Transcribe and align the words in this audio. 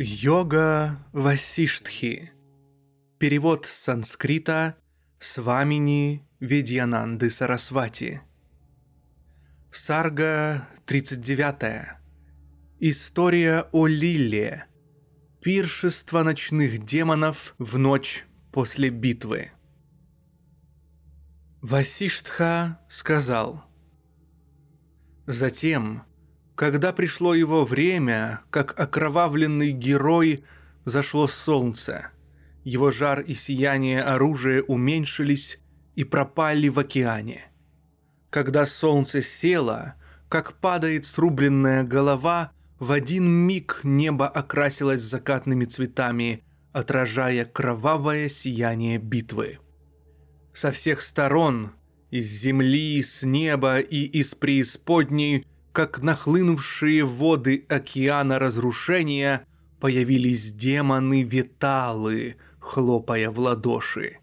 Йога 0.00 1.04
Васиштхи. 1.12 2.30
Перевод 3.18 3.66
с 3.66 3.70
санскрита 3.70 4.76
Свамини 5.18 6.24
Ведьянанды 6.38 7.30
Сарасвати. 7.30 8.20
Сарга 9.72 10.68
39. 10.86 11.98
История 12.78 13.66
о 13.72 13.88
Лиле. 13.88 14.66
Пиршество 15.40 16.22
ночных 16.22 16.84
демонов 16.84 17.56
в 17.58 17.76
ночь 17.76 18.24
после 18.52 18.90
битвы. 18.90 19.50
Васиштха 21.60 22.78
сказал. 22.88 23.64
Затем, 25.26 26.04
когда 26.58 26.92
пришло 26.92 27.34
его 27.34 27.64
время, 27.64 28.40
как 28.50 28.78
окровавленный 28.80 29.70
герой, 29.70 30.42
зашло 30.84 31.28
солнце. 31.28 32.10
Его 32.64 32.90
жар 32.90 33.20
и 33.20 33.34
сияние 33.34 34.02
оружия 34.02 34.62
уменьшились 34.62 35.60
и 35.94 36.02
пропали 36.02 36.68
в 36.68 36.80
океане. 36.80 37.44
Когда 38.30 38.66
солнце 38.66 39.22
село, 39.22 39.94
как 40.28 40.54
падает 40.54 41.06
срубленная 41.06 41.84
голова, 41.84 42.50
в 42.80 42.90
один 42.90 43.28
миг 43.28 43.82
небо 43.84 44.26
окрасилось 44.26 45.02
закатными 45.02 45.64
цветами, 45.64 46.42
отражая 46.72 47.44
кровавое 47.44 48.28
сияние 48.28 48.98
битвы. 48.98 49.60
Со 50.52 50.72
всех 50.72 51.02
сторон, 51.02 51.70
из 52.10 52.26
земли, 52.26 53.00
с 53.00 53.22
неба 53.22 53.78
и 53.78 54.02
из 54.06 54.34
преисподней, 54.34 55.46
как 55.72 56.00
нахлынувшие 56.00 57.04
воды 57.04 57.64
океана 57.68 58.38
разрушения, 58.38 59.46
появились 59.80 60.52
демоны-виталы, 60.52 62.36
хлопая 62.58 63.30
в 63.30 63.38
ладоши. 63.38 64.18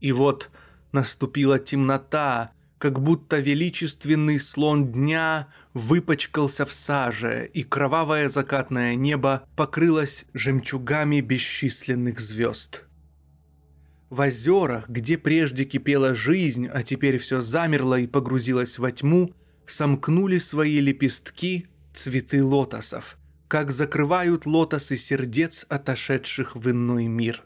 И 0.00 0.12
вот 0.12 0.50
наступила 0.92 1.58
темнота, 1.58 2.52
как 2.78 3.00
будто 3.00 3.40
величественный 3.40 4.38
слон 4.38 4.92
дня 4.92 5.48
выпачкался 5.74 6.64
в 6.64 6.72
саже, 6.72 7.50
и 7.52 7.62
кровавое 7.62 8.28
закатное 8.28 8.94
небо 8.94 9.44
покрылось 9.56 10.26
жемчугами 10.32 11.20
бесчисленных 11.20 12.20
звезд. 12.20 12.84
В 14.10 14.20
озерах, 14.20 14.88
где 14.88 15.18
прежде 15.18 15.64
кипела 15.64 16.14
жизнь, 16.14 16.66
а 16.66 16.82
теперь 16.82 17.18
все 17.18 17.42
замерло 17.42 17.98
и 17.98 18.06
погрузилось 18.06 18.78
во 18.78 18.90
тьму, 18.90 19.34
сомкнули 19.70 20.38
свои 20.38 20.80
лепестки 20.80 21.66
цветы 21.94 22.42
лотосов, 22.42 23.18
как 23.48 23.70
закрывают 23.70 24.46
лотосы 24.46 24.96
сердец, 24.96 25.66
отошедших 25.68 26.56
в 26.56 26.70
иной 26.70 27.06
мир. 27.06 27.44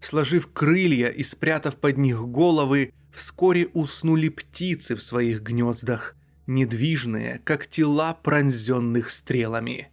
Сложив 0.00 0.50
крылья 0.52 1.08
и 1.08 1.22
спрятав 1.22 1.76
под 1.76 1.98
них 1.98 2.20
головы, 2.26 2.92
вскоре 3.12 3.66
уснули 3.66 4.28
птицы 4.28 4.94
в 4.96 5.02
своих 5.02 5.42
гнездах, 5.42 6.16
недвижные, 6.46 7.40
как 7.44 7.66
тела 7.66 8.14
пронзенных 8.14 9.10
стрелами. 9.10 9.90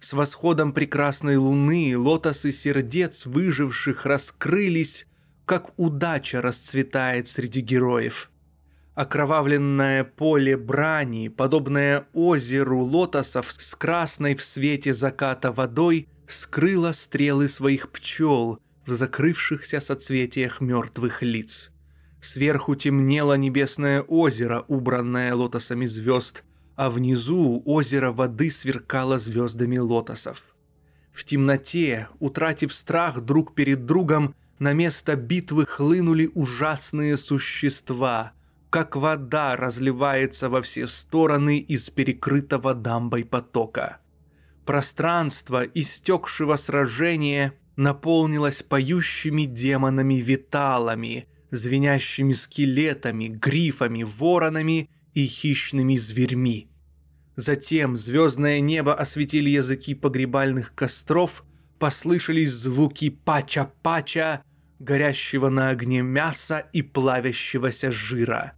С 0.00 0.12
восходом 0.12 0.72
прекрасной 0.72 1.36
луны 1.36 1.96
лотосы 1.96 2.52
сердец 2.52 3.26
выживших 3.26 4.06
раскрылись, 4.06 5.06
как 5.44 5.78
удача 5.78 6.40
расцветает 6.40 7.28
среди 7.28 7.60
героев. 7.60 8.29
Окровавленное 8.94 10.04
поле 10.04 10.56
брани, 10.56 11.28
подобное 11.28 12.06
озеру 12.12 12.80
лотосов 12.80 13.52
с 13.52 13.74
красной 13.74 14.34
в 14.34 14.42
свете 14.42 14.92
заката 14.92 15.52
водой, 15.52 16.08
скрыло 16.26 16.92
стрелы 16.92 17.48
своих 17.48 17.90
пчел 17.90 18.58
в 18.86 18.92
закрывшихся 18.92 19.80
соцветиях 19.80 20.60
мертвых 20.60 21.22
лиц. 21.22 21.70
Сверху 22.20 22.74
темнело 22.74 23.34
небесное 23.34 24.02
озеро, 24.02 24.64
убранное 24.68 25.34
лотосами 25.34 25.86
звезд, 25.86 26.44
а 26.76 26.90
внизу 26.90 27.62
озеро 27.64 28.12
воды 28.12 28.50
сверкало 28.50 29.18
звездами 29.18 29.78
лотосов. 29.78 30.42
В 31.12 31.24
темноте, 31.24 32.08
утратив 32.18 32.74
страх 32.74 33.20
друг 33.20 33.54
перед 33.54 33.86
другом, 33.86 34.34
на 34.58 34.72
место 34.72 35.16
битвы 35.16 35.66
хлынули 35.66 36.30
ужасные 36.34 37.16
существа, 37.16 38.32
как 38.70 38.94
вода 38.94 39.56
разливается 39.56 40.48
во 40.48 40.62
все 40.62 40.86
стороны 40.86 41.58
из 41.58 41.90
перекрытого 41.90 42.72
дамбой 42.74 43.24
потока. 43.24 43.98
Пространство 44.64 45.64
истекшего 45.64 46.54
сражения 46.54 47.54
наполнилось 47.74 48.62
поющими 48.62 49.42
демонами-виталами, 49.42 51.26
звенящими 51.50 52.32
скелетами, 52.32 53.26
грифами, 53.26 54.04
воронами 54.04 54.88
и 55.14 55.26
хищными 55.26 55.96
зверьми. 55.96 56.70
Затем 57.34 57.96
звездное 57.96 58.60
небо 58.60 58.94
осветили 58.94 59.50
языки 59.50 59.94
погребальных 59.94 60.74
костров, 60.74 61.44
послышались 61.80 62.52
звуки 62.52 63.10
пача-пача, 63.10 64.44
горящего 64.78 65.48
на 65.48 65.70
огне 65.70 66.02
мяса 66.02 66.68
и 66.72 66.82
плавящегося 66.82 67.90
жира. 67.90 68.54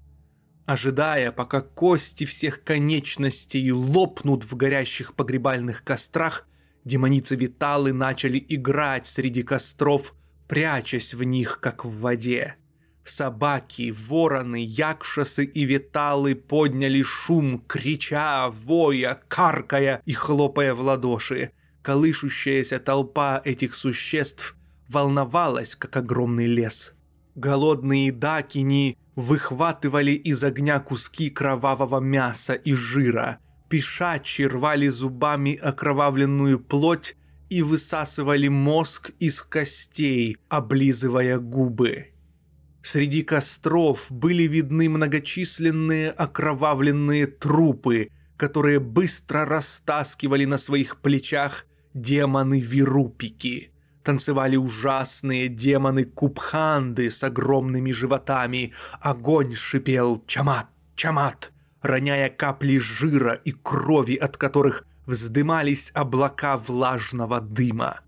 Ожидая, 0.66 1.32
пока 1.32 1.60
кости 1.60 2.24
всех 2.24 2.62
конечностей 2.62 3.72
лопнут 3.72 4.44
в 4.44 4.54
горящих 4.54 5.14
погребальных 5.14 5.82
кострах, 5.82 6.46
демоницы-виталы 6.84 7.92
начали 7.92 8.44
играть 8.48 9.06
среди 9.06 9.42
костров, 9.42 10.14
прячась 10.46 11.14
в 11.14 11.22
них, 11.24 11.58
как 11.60 11.84
в 11.84 11.98
воде. 11.98 12.56
Собаки, 13.04 13.90
вороны, 13.90 14.64
якшасы 14.64 15.44
и 15.44 15.64
виталы 15.64 16.36
подняли 16.36 17.02
шум, 17.02 17.58
крича, 17.66 18.48
воя, 18.48 19.20
каркая 19.26 20.00
и 20.04 20.12
хлопая 20.12 20.74
в 20.74 20.80
ладоши. 20.80 21.50
Колышущаяся 21.82 22.78
толпа 22.78 23.42
этих 23.44 23.74
существ 23.74 24.54
волновалась, 24.88 25.74
как 25.74 25.96
огромный 25.96 26.46
лес. 26.46 26.94
Голодные 27.34 28.12
дакини 28.12 28.98
выхватывали 29.16 30.12
из 30.12 30.44
огня 30.44 30.80
куски 30.80 31.30
кровавого 31.30 31.98
мяса 32.00 32.54
и 32.54 32.74
жира, 32.74 33.38
пешачи 33.68 34.42
рвали 34.42 34.88
зубами 34.88 35.54
окровавленную 35.54 36.60
плоть 36.60 37.16
и 37.48 37.62
высасывали 37.62 38.48
мозг 38.48 39.10
из 39.18 39.40
костей, 39.42 40.36
облизывая 40.48 41.38
губы. 41.38 42.08
Среди 42.82 43.22
костров 43.22 44.06
были 44.10 44.42
видны 44.42 44.88
многочисленные 44.88 46.10
окровавленные 46.10 47.26
трупы, 47.26 48.08
которые 48.36 48.80
быстро 48.80 49.46
растаскивали 49.46 50.44
на 50.44 50.58
своих 50.58 51.00
плечах 51.00 51.64
демоны-вирупики. 51.94 53.71
Танцевали 54.02 54.56
ужасные 54.56 55.48
демоны-кубханды 55.48 57.10
с 57.10 57.22
огромными 57.22 57.92
животами. 57.92 58.72
Огонь 59.00 59.54
шипел 59.54 60.24
«Чамат! 60.26 60.66
Чамат!», 60.96 61.52
роняя 61.82 62.28
капли 62.28 62.78
жира 62.78 63.34
и 63.34 63.52
крови, 63.52 64.14
от 64.16 64.36
которых 64.36 64.84
вздымались 65.06 65.90
облака 65.94 66.56
влажного 66.56 67.40
дыма. 67.40 68.00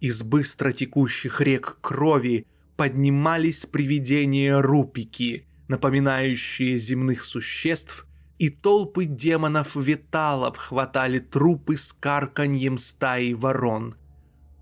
Из 0.00 0.22
быстро 0.22 0.72
текущих 0.72 1.40
рек 1.40 1.78
крови 1.80 2.46
поднимались 2.76 3.66
привидения 3.66 4.60
рупики, 4.60 5.46
напоминающие 5.66 6.78
земных 6.78 7.24
существ, 7.24 8.06
и 8.38 8.50
толпы 8.50 9.04
демонов-виталов 9.04 10.56
хватали 10.56 11.18
трупы 11.18 11.76
с 11.76 11.92
карканьем 11.92 12.78
стаи 12.78 13.32
ворон. 13.32 13.96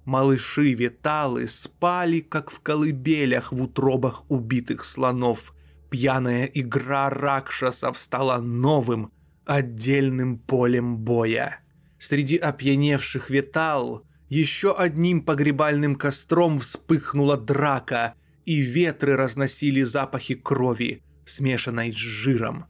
Малыши-виталы 0.07 1.49
спали, 1.49 2.21
как 2.21 2.53
в 2.53 2.61
колыбелях 2.61 3.53
в 3.53 3.61
утробах 3.61 4.23
убитых 4.31 4.85
слонов. 4.85 5.53
Пьяная 5.91 6.47
игра 6.47 7.11
ракшасов 7.11 7.99
стала 7.99 8.39
новым, 8.39 9.11
отдельным 9.45 10.39
полем 10.39 10.97
боя. 10.97 11.61
Среди 11.99 12.37
опьяневших 12.37 13.31
ветал 13.31 14.05
еще 14.29 14.77
одним 14.77 15.23
погребальным 15.23 15.97
костром 15.97 16.61
вспыхнула 16.61 17.37
драка, 17.37 18.15
и 18.45 18.61
ветры 18.61 19.17
разносили 19.17 19.83
запахи 19.83 20.37
крови, 20.37 21.03
смешанной 21.25 21.93
с 21.93 21.97
жиром. 21.97 22.67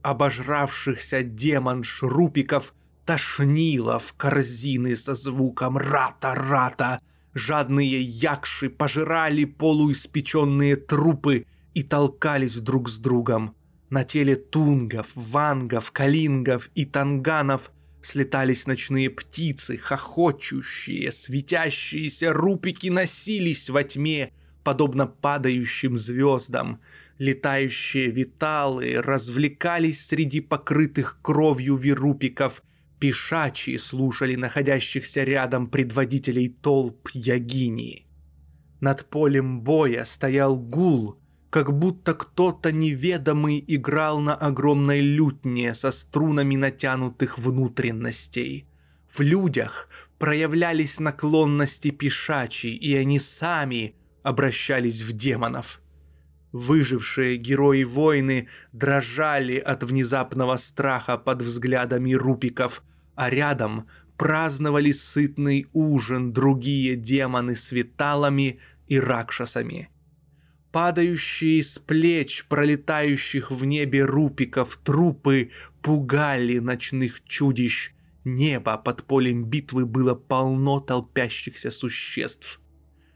Обожравшихся 0.00 1.22
демон-шрупиков 1.22 2.74
тошнило 3.04 3.98
в 3.98 4.12
корзины 4.14 4.96
со 4.96 5.14
звуком 5.14 5.76
«рата-рата», 5.76 7.00
Жадные 7.34 8.00
якши 8.00 8.68
пожирали 8.68 9.44
полуиспеченные 9.44 10.76
трупы 10.76 11.46
и 11.72 11.82
толкались 11.82 12.56
друг 12.56 12.90
с 12.90 12.98
другом. 12.98 13.56
На 13.88 14.04
теле 14.04 14.36
тунгов, 14.36 15.06
вангов, 15.14 15.92
калингов 15.92 16.70
и 16.74 16.84
танганов 16.84 17.72
слетались 18.02 18.66
ночные 18.66 19.08
птицы, 19.08 19.78
хохочущие, 19.78 21.10
светящиеся 21.10 22.32
рупики 22.32 22.88
носились 22.88 23.70
во 23.70 23.82
тьме, 23.82 24.32
подобно 24.62 25.06
падающим 25.06 25.98
звездам. 25.98 26.80
Летающие 27.18 28.10
виталы 28.10 28.94
развлекались 29.00 30.06
среди 30.06 30.40
покрытых 30.40 31.18
кровью 31.22 31.76
вирупиков 31.76 32.62
Пешачи 33.02 33.78
слушали 33.78 34.36
находящихся 34.36 35.24
рядом 35.24 35.66
предводителей 35.66 36.48
толп 36.48 37.08
Ягини. 37.12 38.06
Над 38.80 39.06
полем 39.06 39.60
боя 39.62 40.04
стоял 40.04 40.56
гул, 40.56 41.18
как 41.50 41.76
будто 41.76 42.14
кто-то 42.14 42.70
неведомый 42.70 43.64
играл 43.66 44.20
на 44.20 44.36
огромной 44.36 45.00
лютне 45.00 45.74
со 45.74 45.90
струнами 45.90 46.54
натянутых 46.54 47.38
внутренностей. 47.40 48.68
В 49.10 49.20
людях 49.20 49.88
проявлялись 50.20 51.00
наклонности 51.00 51.90
пешачи, 51.90 52.68
и 52.68 52.94
они 52.94 53.18
сами 53.18 53.96
обращались 54.22 55.00
в 55.00 55.12
демонов. 55.12 55.81
Выжившие 56.52 57.38
герои-воины 57.38 58.48
дрожали 58.72 59.56
от 59.56 59.82
внезапного 59.82 60.58
страха 60.58 61.16
под 61.16 61.40
взглядами 61.42 62.12
рупиков, 62.12 62.82
а 63.14 63.30
рядом 63.30 63.88
праздновали 64.18 64.92
сытный 64.92 65.66
ужин 65.72 66.32
другие 66.32 66.94
демоны 66.94 67.56
с 67.56 67.72
виталами 67.72 68.60
и 68.86 69.00
ракшасами. 69.00 69.88
Падающие 70.72 71.62
с 71.62 71.78
плеч 71.78 72.44
пролетающих 72.48 73.50
в 73.50 73.64
небе 73.64 74.04
рупиков 74.04 74.76
трупы 74.76 75.50
пугали 75.80 76.58
ночных 76.58 77.24
чудищ. 77.24 77.92
Небо 78.24 78.78
под 78.78 79.04
полем 79.04 79.44
битвы 79.44 79.84
было 79.84 80.14
полно 80.14 80.80
толпящихся 80.80 81.70
существ. 81.70 82.61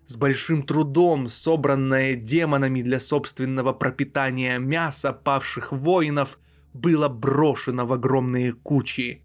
С 0.06 0.14
большим 0.14 0.62
трудом 0.62 1.28
собранное 1.28 2.14
демонами 2.14 2.80
для 2.80 3.00
собственного 3.00 3.72
пропитания 3.72 4.58
мясо 4.58 5.12
павших 5.12 5.72
воинов 5.72 6.38
было 6.72 7.08
брошено 7.08 7.86
в 7.86 7.92
огромные 7.92 8.52
кучи. 8.52 9.24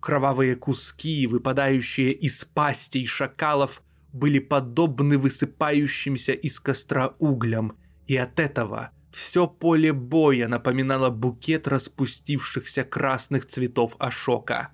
Кровавые 0.00 0.54
куски, 0.54 1.26
выпадающие 1.26 2.12
из 2.12 2.44
пастей 2.44 3.06
шакалов, 3.06 3.82
были 4.12 4.38
подобны 4.38 5.16
высыпающимся 5.16 6.32
из 6.32 6.60
костра 6.60 7.14
углям, 7.18 7.78
и 8.06 8.16
от 8.16 8.38
этого 8.38 8.90
все 9.12 9.46
поле 9.46 9.94
боя 9.94 10.46
напоминало 10.46 11.08
букет 11.08 11.66
распустившихся 11.66 12.84
красных 12.84 13.46
цветов 13.46 13.96
Ашока. 13.98 14.70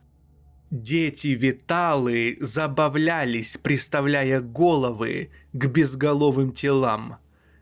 Дети 0.75 1.29
Виталы 1.29 2.37
забавлялись, 2.41 3.57
приставляя 3.63 4.41
головы 4.41 5.31
к 5.53 5.67
безголовым 5.67 6.51
телам. 6.51 7.19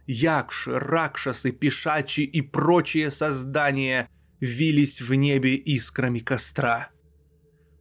Якши, 0.07 0.79
ракшасы, 0.79 1.53
пешачи 1.53 2.23
и 2.23 2.41
прочие 2.41 3.11
создания 3.11 4.09
вились 4.41 5.03
в 5.03 5.13
небе 5.13 5.57
искрами 5.57 6.21
костра. 6.21 6.89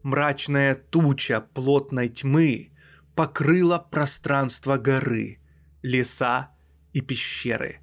Мрачная 0.03 0.75
туча 0.75 1.39
плотной 1.39 2.09
тьмы 2.09 2.71
покрыла 3.15 3.77
пространство 3.77 4.75
горы, 4.75 5.39
леса 5.81 6.51
и 6.91 6.99
пещеры. 6.99 7.79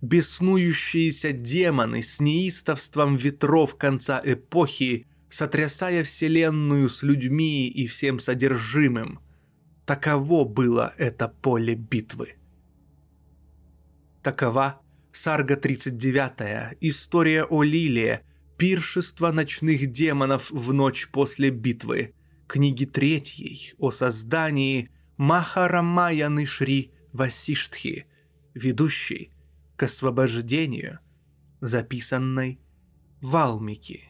Беснующиеся 0.00 1.32
демоны 1.32 2.02
с 2.02 2.18
неистовством 2.18 3.16
ветров 3.16 3.76
конца 3.76 4.22
эпохи, 4.24 5.06
сотрясая 5.30 6.04
вселенную 6.04 6.88
с 6.88 7.02
людьми 7.02 7.68
и 7.68 7.86
всем 7.86 8.20
содержимым. 8.20 9.20
Таково 9.86 10.44
было 10.44 10.94
это 10.98 11.28
поле 11.28 11.74
битвы. 11.74 12.34
Такова 14.22 14.80
Сарга 15.12 15.56
39, 15.56 16.78
история 16.80 17.44
о 17.44 17.62
Лилии, 17.62 18.20
Пиршество 18.58 19.30
ночных 19.30 19.90
демонов 19.92 20.50
в 20.50 20.72
ночь 20.72 21.08
после 21.12 21.50
битвы. 21.50 22.14
Книги 22.48 22.84
третьей 22.84 23.74
о 23.78 23.92
создании 23.92 24.90
Махарамаяны 25.16 26.44
Шри 26.44 26.92
Васиштхи, 27.12 28.06
ведущей 28.54 29.30
к 29.76 29.84
освобождению, 29.84 30.98
записанной 31.60 32.58
Валмики. 33.20 34.08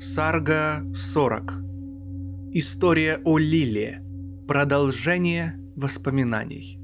Сарга 0.00 0.84
40. 0.94 1.54
История 2.52 3.20
о 3.24 3.36
Лиле– 3.36 4.00
Продолжение 4.46 5.58
воспоминаний. 5.74 6.78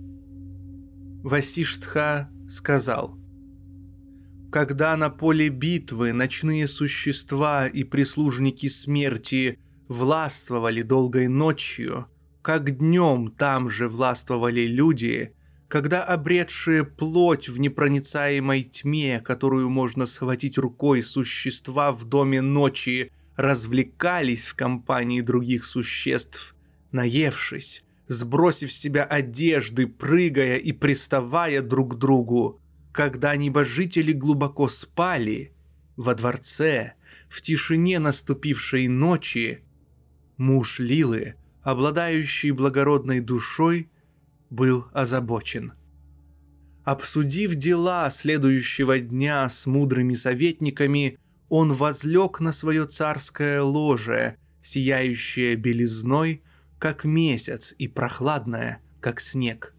Васиштха 1.22 2.28
сказал, 2.48 3.16
«Когда 4.50 4.96
на 4.96 5.10
поле 5.10 5.48
битвы 5.48 6.12
ночные 6.12 6.66
существа 6.66 7.68
и 7.68 7.84
прислужники 7.84 8.68
смерти 8.68 9.60
властвовали 9.86 10.82
долгой 10.82 11.28
ночью, 11.28 12.06
как 12.42 12.78
днем 12.78 13.30
там 13.30 13.70
же 13.70 13.88
властвовали 13.88 14.66
люди, 14.66 15.36
когда 15.74 16.04
обретшие 16.04 16.84
плоть 16.84 17.48
в 17.48 17.58
непроницаемой 17.58 18.62
тьме, 18.62 19.18
которую 19.18 19.68
можно 19.70 20.06
схватить 20.06 20.56
рукой 20.56 21.02
существа 21.02 21.90
в 21.90 22.04
доме 22.04 22.40
ночи, 22.40 23.10
развлекались 23.34 24.44
в 24.44 24.54
компании 24.54 25.20
других 25.20 25.64
существ, 25.64 26.54
наевшись, 26.92 27.82
сбросив 28.06 28.70
с 28.70 28.78
себя 28.78 29.02
одежды, 29.02 29.88
прыгая 29.88 30.58
и 30.58 30.70
приставая 30.70 31.60
друг 31.60 31.96
к 31.96 31.98
другу. 31.98 32.60
Когда 32.92 33.34
небожители 33.34 34.12
глубоко 34.12 34.68
спали, 34.68 35.52
во 35.96 36.14
дворце, 36.14 36.92
в 37.28 37.42
тишине 37.42 37.98
наступившей 37.98 38.86
ночи, 38.86 39.64
муж 40.36 40.78
Лилы, 40.78 41.34
обладающий 41.64 42.52
благородной 42.52 43.18
душой, 43.18 43.88
был 44.50 44.86
озабочен. 44.92 45.72
Обсудив 46.84 47.54
дела 47.54 48.10
следующего 48.10 48.98
дня 48.98 49.48
с 49.48 49.64
мудрыми 49.66 50.14
советниками, 50.14 51.18
он 51.48 51.72
возлег 51.72 52.40
на 52.40 52.52
свое 52.52 52.84
царское 52.86 53.62
ложе, 53.62 54.36
сияющее 54.62 55.56
белизной, 55.56 56.42
как 56.78 57.04
месяц, 57.04 57.74
и 57.78 57.88
прохладная, 57.88 58.80
как 59.00 59.20
снег. 59.20 59.74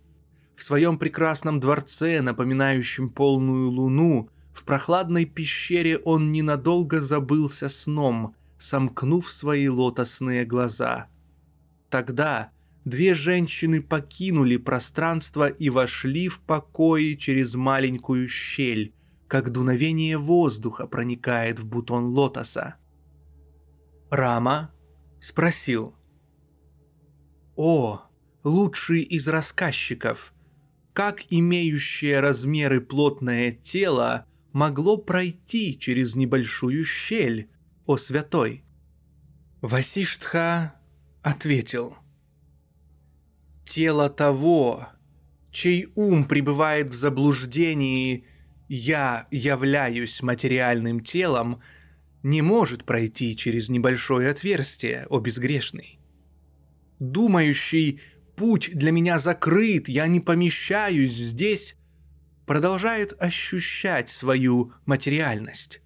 В 0.55 0.63
своем 0.63 0.98
прекрасном 0.98 1.60
дворце, 1.60 2.22
напоминающем 2.22 3.10
полную 3.10 3.69
луну, 3.69 4.29
в 4.53 4.63
прохладной 4.63 5.25
пещере 5.25 5.98
он 5.98 6.31
ненадолго 6.31 7.01
забылся 7.01 7.67
сном, 7.69 8.36
сомкнув 8.57 9.29
свои 9.29 9.67
лотосные 9.67 10.45
глаза. 10.45 11.07
Тогда 11.89 12.51
две 12.85 13.13
женщины 13.13 13.81
покинули 13.81 14.57
пространство 14.57 15.49
и 15.49 15.69
вошли 15.69 16.29
в 16.29 16.39
покои 16.39 17.15
через 17.15 17.55
маленькую 17.55 18.27
щель, 18.27 18.93
как 19.27 19.51
дуновение 19.51 20.17
воздуха 20.17 20.87
проникает 20.87 21.59
в 21.59 21.65
бутон 21.65 22.05
лотоса. 22.05 22.75
Рама 24.09 24.71
спросил– 25.19 25.95
о, 27.55 28.01
лучший 28.43 29.01
из 29.01 29.27
рассказчиков! 29.27 30.33
Как 30.93 31.23
имеющее 31.29 32.19
размеры 32.19 32.81
плотное 32.81 33.51
тело 33.53 34.25
могло 34.51 34.97
пройти 34.97 35.77
через 35.79 36.15
небольшую 36.15 36.83
щель, 36.83 37.49
о 37.85 37.97
святой? 37.97 38.65
Васиштха 39.61 40.75
ответил. 41.21 41.95
Тело 43.65 44.10
того, 44.10 44.88
чей 45.51 45.88
ум 45.95 46.25
пребывает 46.25 46.89
в 46.89 46.95
заблуждении 46.95 48.25
«я 48.69 49.27
являюсь 49.31 50.22
материальным 50.22 51.00
телом», 51.00 51.62
не 52.22 52.41
может 52.41 52.86
пройти 52.86 53.36
через 53.36 53.69
небольшое 53.69 54.29
отверстие, 54.29 55.05
о 55.10 55.19
безгрешный. 55.19 56.00
Думающий 57.00 58.01
«путь 58.36 58.72
для 58.74 58.91
меня 58.91 59.19
закрыт, 59.19 59.88
я 59.89 60.07
не 60.07 60.19
помещаюсь 60.19 61.13
здесь», 61.13 61.75
продолжает 62.45 63.13
ощущать 63.19 64.10
свою 64.10 64.74
материальность. 64.86 65.81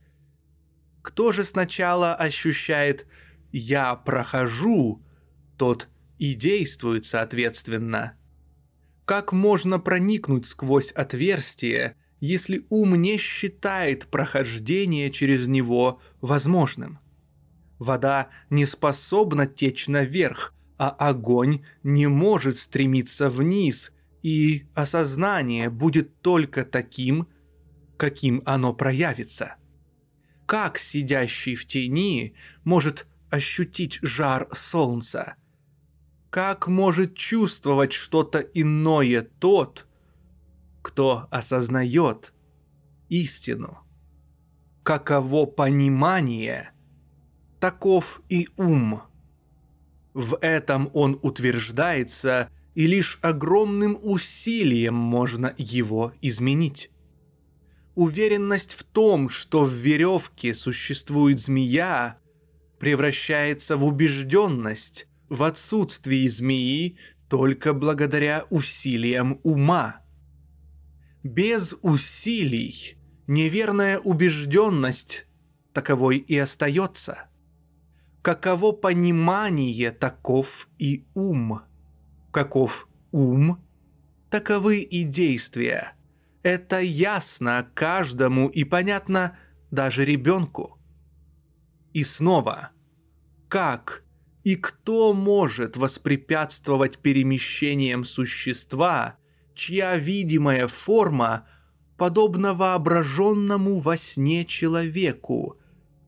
Кто 1.01 1.31
же 1.31 1.45
сначала 1.45 2.13
ощущает 2.13 3.07
«я 3.51 3.95
прохожу», 3.95 5.01
тот 5.57 5.88
и 6.19 6.35
действует 6.35 7.05
соответственно. 7.05 8.13
Как 9.05 9.31
можно 9.31 9.79
проникнуть 9.79 10.45
сквозь 10.45 10.91
отверстие, 10.91 11.95
если 12.19 12.65
ум 12.69 13.01
не 13.01 13.17
считает 13.17 14.07
прохождение 14.07 15.09
через 15.09 15.47
него 15.47 15.99
возможным? 16.21 16.99
Вода 17.79 18.27
не 18.49 18.65
способна 18.65 19.47
течь 19.47 19.88
наверх, 19.88 20.53
а 20.77 20.89
огонь 20.89 21.63
не 21.81 22.07
может 22.07 22.57
стремиться 22.57 23.29
вниз, 23.29 23.91
и 24.21 24.65
осознание 24.75 25.69
будет 25.69 26.21
только 26.21 26.65
таким, 26.65 27.27
каким 27.97 28.43
оно 28.45 28.73
проявится. 28.73 29.55
Как 30.45 30.77
сидящий 30.77 31.55
в 31.55 31.65
тени 31.65 32.33
может 32.65 33.07
ощутить 33.29 33.99
жар 34.01 34.49
солнца? 34.53 35.35
Как 36.29 36.67
может 36.67 37.15
чувствовать 37.15 37.93
что-то 37.93 38.39
иное 38.39 39.27
тот, 39.39 39.88
кто 40.81 41.27
осознает 41.31 42.33
истину? 43.09 43.79
Каково 44.83 45.45
понимание, 45.45 46.71
таков 47.59 48.21
и 48.29 48.48
ум. 48.57 49.01
В 50.13 50.38
этом 50.41 50.89
он 50.93 51.19
утверждается– 51.21 52.50
и 52.79 52.88
лишь 52.88 53.19
огромным 53.21 54.00
усилием 54.01 54.93
можно 54.93 55.53
его 55.57 56.13
изменить. 56.21 56.89
Уверенность 57.93 58.74
в 58.74 58.86
том, 58.86 59.27
что 59.27 59.65
в 59.65 59.74
веревке 59.74 60.55
существует 60.55 61.41
змея, 61.41 62.19
превращается 62.79 63.75
в 63.75 63.83
убежденность 63.83 65.07
в 65.29 65.43
отсутствии 65.43 66.27
змеи 66.27 66.98
только 67.29 67.74
благодаря 67.74 68.45
усилиям 68.50 69.39
ума. 69.43 70.01
Без 71.24 71.75
усилий 71.81 72.98
неверная 73.27 74.00
убежденность 74.00 75.27
таковой 75.74 76.17
и 76.17 76.38
остается. 76.38 77.29
Каково 78.21 78.71
понимание, 78.71 79.91
таков 79.91 80.67
и 80.77 81.05
ум– 81.13 81.62
Каков 82.31 82.88
ум, 83.12 83.59
таковы 84.29 84.81
и 84.81 85.03
действия. 85.03 85.93
Это 86.43 86.79
ясно 86.79 87.67
каждому 87.74 88.48
и 88.48 88.63
понятно 88.63 89.38
даже 89.71 90.05
ребенку. 90.05 90.77
И 91.93 92.03
снова, 92.03 92.69
как 93.48 94.03
и 94.43 94.55
кто 94.55 95.13
может 95.13 95.77
воспрепятствовать 95.77 97.00
перемещениям 97.00 98.05
существа, 98.05 99.17
чья 99.53 99.98
видимая 99.98 100.67
форма 100.67 101.48
подобна 101.98 102.53
воображенному 102.53 103.79
во 103.79 103.98
сне 103.98 104.46
человеку, 104.46 105.58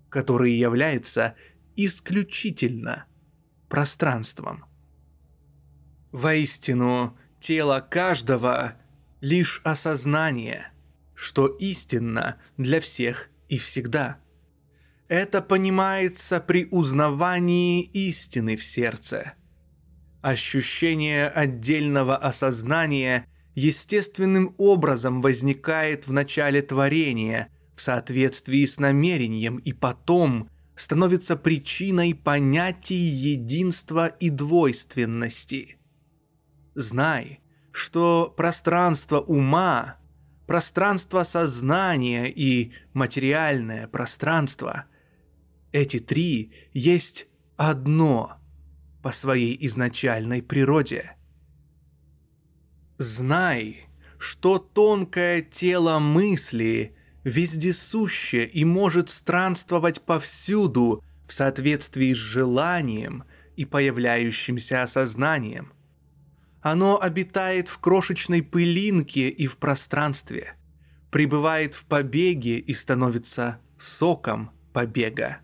который 0.09 0.53
является 0.53 1.35
исключительно 1.75 3.05
пространством. 3.67 4.65
Воистину, 6.11 7.17
тело 7.39 7.85
каждого— 7.89 8.75
лишь 9.21 9.61
осознание, 9.63 10.71
что 11.13 11.47
истинно 11.47 12.37
для 12.57 12.81
всех 12.81 13.29
и 13.47 13.57
всегда. 13.57 14.20
Это 15.11 15.41
понимается 15.41 16.39
при 16.39 16.69
узнавании 16.71 17.81
истины 17.81 18.55
в 18.55 18.63
сердце. 18.63 19.33
Ощущение 20.21 21.27
отдельного 21.27 22.15
осознания 22.15 23.27
естественным 23.53 24.55
образом 24.57 25.21
возникает 25.21 26.07
в 26.07 26.13
начале 26.13 26.61
творения 26.61 27.49
в 27.75 27.81
соответствии 27.81 28.65
с 28.65 28.79
намерением 28.79 29.57
и 29.57 29.73
потом 29.73 30.49
становится 30.77 31.35
причиной 31.35 32.15
понятий 32.15 32.95
единства 32.95 34.07
и 34.07 34.29
двойственности– 34.29 35.77
Знай, 36.73 37.41
что 37.73 38.33
пространство 38.37 39.19
ума, 39.19 39.97
пространство 40.47 41.25
сознания 41.25 42.31
и 42.31 42.71
материальное 42.93 43.89
пространство– 43.89 44.85
эти 45.71 45.99
три 45.99 46.51
есть 46.73 47.27
одно 47.57 48.37
по 49.01 49.11
своей 49.11 49.57
изначальной 49.65 50.41
природе. 50.41 51.15
Знай, 52.97 53.87
что 54.19 54.59
тонкое 54.59 55.41
тело 55.41 55.99
мысли 55.99 56.95
вездесуще 57.23 58.45
и 58.45 58.63
может 58.65 59.09
странствовать 59.09 60.01
повсюду 60.01 61.03
в 61.27 61.33
соответствии 61.33 62.13
с 62.13 62.17
желанием 62.17 63.23
и 63.55 63.65
появляющимся 63.65 64.83
осознанием– 64.83 65.73
оно 66.61 67.01
обитает 67.01 67.67
в 67.67 67.79
крошечной 67.79 68.43
пылинке 68.43 69.29
и 69.29 69.47
в 69.47 69.57
пространстве, 69.57 70.55
пребывает 71.09 71.73
в 71.73 71.85
побеге 71.85 72.59
и 72.59 72.73
становится 72.73 73.59
соком 73.79 74.51
побега. 74.71 75.39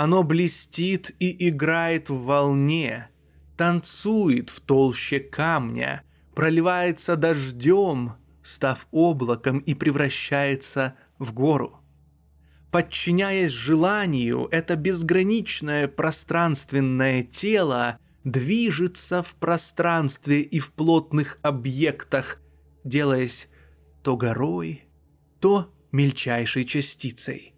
Оно 0.00 0.22
блестит 0.22 1.10
и 1.18 1.48
играет 1.48 2.08
в 2.08 2.22
волне, 2.22 3.08
танцует 3.56 4.48
в 4.48 4.60
толще 4.60 5.18
камня, 5.18 6.04
проливается 6.36 7.16
дождем, 7.16 8.12
став 8.44 8.86
облаком 8.92 9.58
и 9.58 9.74
превращается 9.74 10.94
в 11.18 11.32
гору. 11.32 11.80
Подчиняясь 12.70 13.50
желанию, 13.50 14.46
это 14.52 14.76
безграничное 14.76 15.88
пространственное 15.88 17.24
тело– 17.24 17.98
движется 18.22 19.24
в 19.24 19.34
пространстве 19.34 20.42
и 20.42 20.60
в 20.60 20.70
плотных 20.74 21.40
объектах, 21.42 22.40
делаясь 22.84 23.48
то 24.04 24.16
горой, 24.16 24.84
то 25.40 25.74
мельчайшей 25.90 26.66
частицей. 26.66 27.57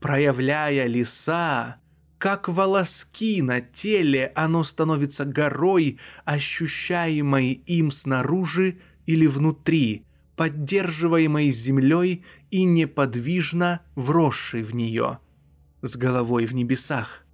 Проявляя 0.00 0.86
леса, 0.86 1.76
как 2.18 2.48
волоски 2.48 3.42
на 3.42 3.60
теле, 3.60 4.32
оно 4.34 4.64
становится 4.64 5.24
горой, 5.24 5.98
ощущаемой 6.24 7.62
им 7.66 7.90
снаружи 7.90 8.78
или 9.06 9.26
внутри, 9.26 10.04
поддерживаемой 10.36 11.50
землей 11.50 12.24
и 12.50 12.64
неподвижно 12.64 13.80
вросшей 13.94 14.62
в 14.62 14.74
нее, 14.74 15.18
с 15.82 15.96
головой 15.96 16.46
в 16.46 16.54
небесах. 16.54 17.26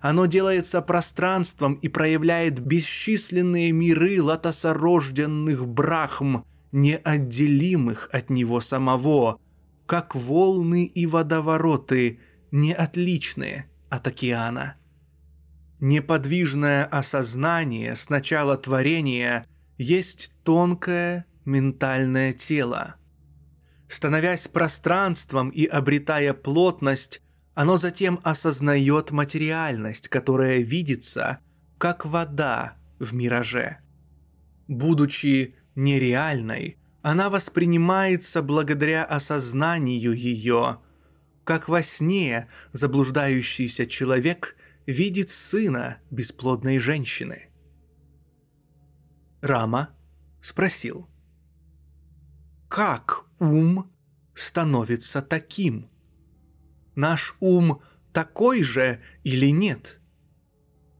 Оно 0.00 0.26
делается 0.26 0.82
пространством 0.82 1.74
и 1.74 1.88
проявляет 1.88 2.58
бесчисленные 2.60 3.72
миры 3.72 4.22
лотосорожденных 4.22 5.66
брахм, 5.66 6.44
неотделимых 6.72 8.10
от 8.12 8.28
него 8.28 8.60
самого, 8.60 9.40
как 9.86 10.14
волны 10.14 10.84
и 10.84 11.06
водовороты, 11.06 12.20
неотличные 12.50 13.70
от 13.88 14.06
океана. 14.06 14.76
Неподвижное 15.80 16.84
осознание 16.84 17.96
с 17.96 18.08
начала 18.08 18.56
творения 18.56 19.46
есть 19.76 20.32
тонкое 20.44 21.26
ментальное 21.44 22.32
тело. 22.32 22.94
Становясь 23.88 24.48
пространством 24.48 25.50
и 25.50 25.66
обретая 25.66 26.32
плотность, 26.32 27.20
оно 27.54 27.76
затем 27.76 28.18
осознает 28.22 29.10
материальность, 29.10 30.08
которая 30.08 30.58
видится, 30.58 31.38
как 31.78 32.06
вода 32.06 32.76
в 32.98 33.12
мираже. 33.14 33.78
Будучи 34.66 35.54
нереальной, 35.74 36.78
она 37.04 37.28
воспринимается 37.28 38.42
благодаря 38.42 39.04
осознанию 39.04 40.14
ее, 40.14 40.78
как 41.44 41.68
во 41.68 41.82
сне 41.82 42.48
заблуждающийся 42.72 43.86
человек 43.86 44.56
видит 44.86 45.28
сына 45.28 45.98
бесплодной 46.10 46.78
женщины. 46.78 47.50
Рама 49.42 49.90
спросил. 50.40 51.06
Как 52.68 53.26
ум 53.38 53.92
становится 54.34 55.20
таким? 55.20 55.90
Наш 56.94 57.36
ум 57.40 57.82
такой 58.14 58.62
же 58.62 59.02
или 59.24 59.50
нет? 59.50 60.00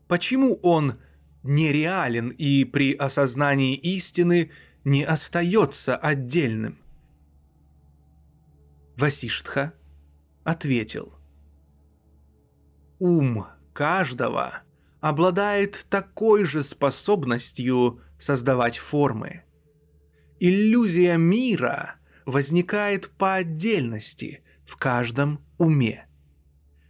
Почему 0.06 0.56
он 0.56 0.98
нереален 1.42 2.28
и 2.28 2.64
при 2.64 2.92
осознании 2.92 3.74
истины 3.74 4.50
не 4.84 5.02
остается 5.02 5.96
отдельным? 5.96 6.78
Васиштха 8.96 9.74
ответил. 10.44 11.14
Ум 12.98 13.46
каждого 13.72 14.62
обладает 15.00 15.86
такой 15.90 16.44
же 16.44 16.62
способностью 16.62 18.00
создавать 18.18 18.78
формы. 18.78 19.42
Иллюзия 20.40 21.16
мира 21.16 21.96
возникает 22.24 23.10
по 23.10 23.34
отдельности 23.34 24.42
в 24.66 24.76
каждом 24.76 25.44
уме. 25.58 26.06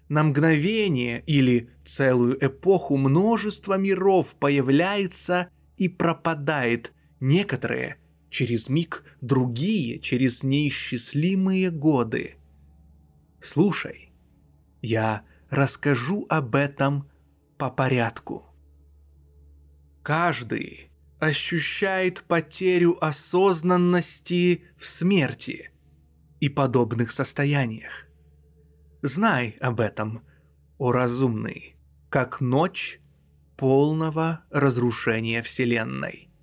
На 0.08 0.22
мгновение 0.22 1.22
или 1.26 1.70
целую 1.84 2.44
эпоху 2.44 2.96
множество 2.96 3.76
миров 3.76 4.36
появляется 4.38 5.48
и 5.76 5.88
пропадает, 5.88 6.92
некоторые 7.24 7.96
через 8.28 8.68
миг, 8.68 9.02
другие 9.22 9.98
через 9.98 10.42
неисчислимые 10.42 11.70
годы. 11.70 12.36
Слушай, 13.40 14.12
я 14.82 15.24
расскажу 15.48 16.26
об 16.28 16.54
этом 16.54 17.08
по 17.56 17.70
порядку. 17.70 18.44
Каждый 20.02 20.90
ощущает 21.18 22.22
потерю 22.24 23.02
осознанности 23.02 24.64
в 24.78 24.84
смерти 24.84 25.70
и 26.40 26.50
подобных 26.50 27.10
состояниях. 27.10 28.06
Знай 29.00 29.56
об 29.60 29.80
этом, 29.80 30.22
о 30.76 30.92
разумный, 30.92 31.76
как 32.10 32.42
ночь 32.42 33.00
полного 33.56 34.44
разрушения 34.50 35.40
Вселенной. 35.40 36.33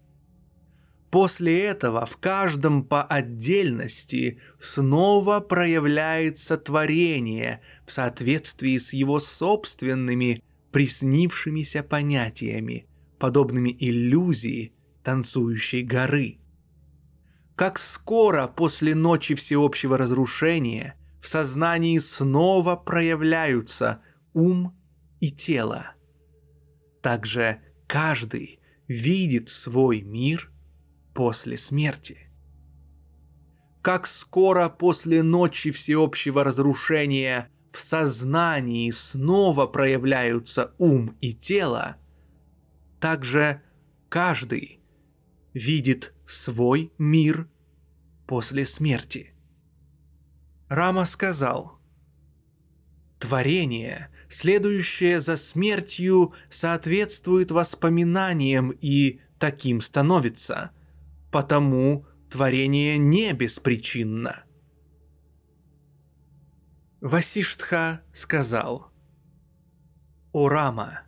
После 1.11 1.65
этого 1.65 2.05
в 2.05 2.15
каждом 2.15 2.85
по 2.85 3.03
отдельности 3.03 4.39
снова 4.61 5.41
проявляется 5.41 6.57
творение 6.57 7.61
в 7.85 7.91
соответствии 7.91 8.77
с 8.77 8.93
его 8.93 9.19
собственными 9.19 10.41
приснившимися 10.71 11.83
понятиями, 11.83 12.87
подобными 13.19 13.75
иллюзии 13.77 14.73
танцующей 15.03 15.83
горы. 15.83 16.39
Как 17.57 17.77
скоро 17.77 18.47
после 18.47 18.95
ночи 18.95 19.35
всеобщего 19.35 19.97
разрушения 19.97 20.95
в 21.21 21.27
сознании 21.27 21.99
снова 21.99 22.77
проявляются 22.77 24.01
ум 24.33 24.79
и 25.19 25.29
тело. 25.29 25.91
Также 27.01 27.59
каждый 27.85 28.61
видит 28.87 29.49
свой 29.49 30.01
мир 30.01 30.50
после 31.13 31.57
смерти. 31.57 32.29
Как 33.81 34.07
скоро 34.07 34.69
после 34.69 35.23
ночи 35.23 35.71
всеобщего 35.71 36.43
разрушения 36.43 37.49
в 37.71 37.79
сознании 37.79 38.91
снова 38.91 39.65
проявляются 39.65 40.73
ум 40.77 41.17
и 41.19 41.33
тело, 41.33 41.97
также 42.99 43.61
каждый 44.09 44.81
видит 45.53 46.13
свой 46.27 46.91
мир 46.97 47.49
после 48.27 48.65
смерти. 48.65 49.33
Рама 50.69 51.05
сказал, 51.05 51.79
«Творение, 53.19 54.09
следующее 54.29 55.21
за 55.21 55.37
смертью, 55.37 56.33
соответствует 56.49 57.51
воспоминаниям 57.51 58.71
и 58.71 59.19
таким 59.39 59.81
становится, 59.81 60.71
потому 61.31 62.05
творение 62.29 62.97
не 62.97 63.33
беспричинно». 63.33 64.43
Васиштха 67.01 68.01
сказал, 68.13 68.91
«О 70.33 70.49
Рама, 70.49 71.01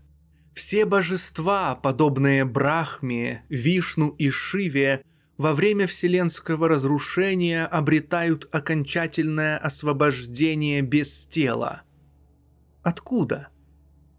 все 0.53 0.85
божества, 0.85 1.75
подобные 1.75 2.45
Брахме, 2.45 3.43
Вишну 3.49 4.09
и 4.09 4.29
Шиве, 4.29 5.03
во 5.37 5.53
время 5.53 5.87
вселенского 5.87 6.67
разрушения 6.67 7.65
обретают 7.65 8.47
окончательное 8.53 9.57
освобождение 9.57 10.81
без 10.81 11.25
тела. 11.25 11.81
Откуда 12.83 13.49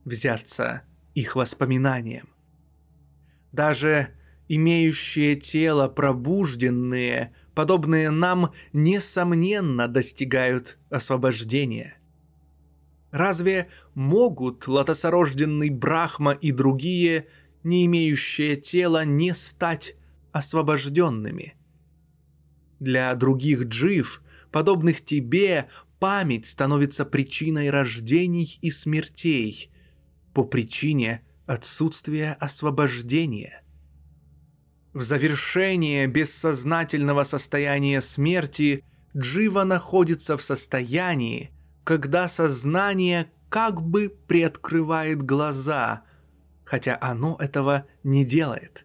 взяться 0.04 0.82
их 1.14 1.36
воспоминаниям? 1.36 2.28
Даже 3.52 4.08
имеющие 4.48 5.37
тело 5.37 5.88
пробужденные– 5.88 7.33
подобные 7.54 8.11
нам, 8.11 8.52
несомненно 8.72 9.88
достигают 9.88 10.76
освобождения. 10.90 11.96
Разве 13.11 13.68
могут 13.94 14.66
лотосорожденный 14.66 15.70
Брахма 15.70 16.33
и 16.33 16.50
другие, 16.50 17.28
не 17.62 17.87
имеющие 17.87 18.57
тела, 18.57 19.04
не 19.04 19.35
стать 19.35 19.96
освобожденными? 20.33 21.54
Для 22.80 23.14
других 23.14 23.66
джив, 23.66 24.20
подобных 24.50 25.04
тебе, 25.04 25.68
память 26.00 26.46
становится 26.46 27.04
причиной 27.04 27.70
рождений 27.70 28.59
и 28.61 28.70
смертей 28.70 29.70
по 30.35 30.42
причине 30.42 31.22
отсутствия 31.46 32.37
освобождения– 32.40 33.61
в 34.94 35.02
завершение 35.02 36.07
бессознательного 36.07 37.24
состояния 37.24 38.00
смерти 38.00 38.85
Джива 39.16 39.64
находится 39.64 40.37
в 40.37 40.42
состоянии, 40.42 41.50
когда 41.83 42.28
сознание 42.28 43.30
как 43.48 43.83
бы 43.83 44.09
приоткрывает 44.28 45.22
глаза, 45.22 46.04
хотя 46.64 46.96
оно 47.00 47.37
этого 47.40 47.87
не 48.04 48.24
делает. 48.24 48.85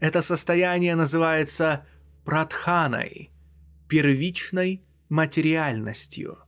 Это 0.00 0.22
состояние 0.22 0.96
называется 0.96 1.86
пратханой, 2.24 3.30
первичной 3.88 4.84
материальностью. 5.08 6.38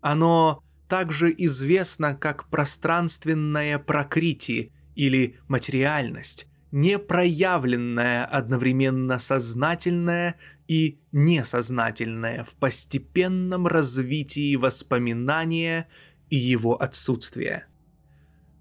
Оно 0.00 0.62
также 0.88 1.32
известно 1.36 2.14
как 2.16 2.48
пространственное 2.48 3.78
прокрити 3.78 4.72
или 4.96 5.38
материальность, 5.46 6.49
непроявленное 6.72 8.24
одновременно 8.24 9.18
сознательное 9.18 10.36
и 10.68 11.00
несознательное 11.12 12.44
в 12.44 12.54
постепенном 12.54 13.66
развитии 13.66 14.54
воспоминания 14.56 15.88
и 16.28 16.36
его 16.36 16.80
отсутствия. 16.80 17.66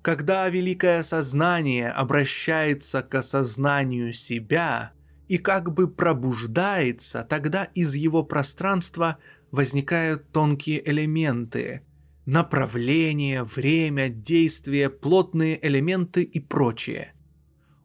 Когда 0.02 0.48
великое 0.50 1.04
сознание 1.04 1.90
обращается 1.90 3.02
к 3.04 3.14
осознанию 3.14 4.14
себя 4.14 4.94
и 5.28 5.38
как 5.38 5.72
бы 5.74 5.88
пробуждается, 5.88 7.24
тогда 7.30 7.66
из 7.76 7.94
его 7.94 8.24
пространства 8.24 9.20
возникают 9.52 10.32
тонкие 10.32 10.88
элементы, 10.90 11.84
направление, 12.26 13.44
время, 13.44 14.10
действие, 14.10 14.90
плотные 14.90 15.64
элементы 15.64 16.24
и 16.24 16.40
прочее– 16.40 17.14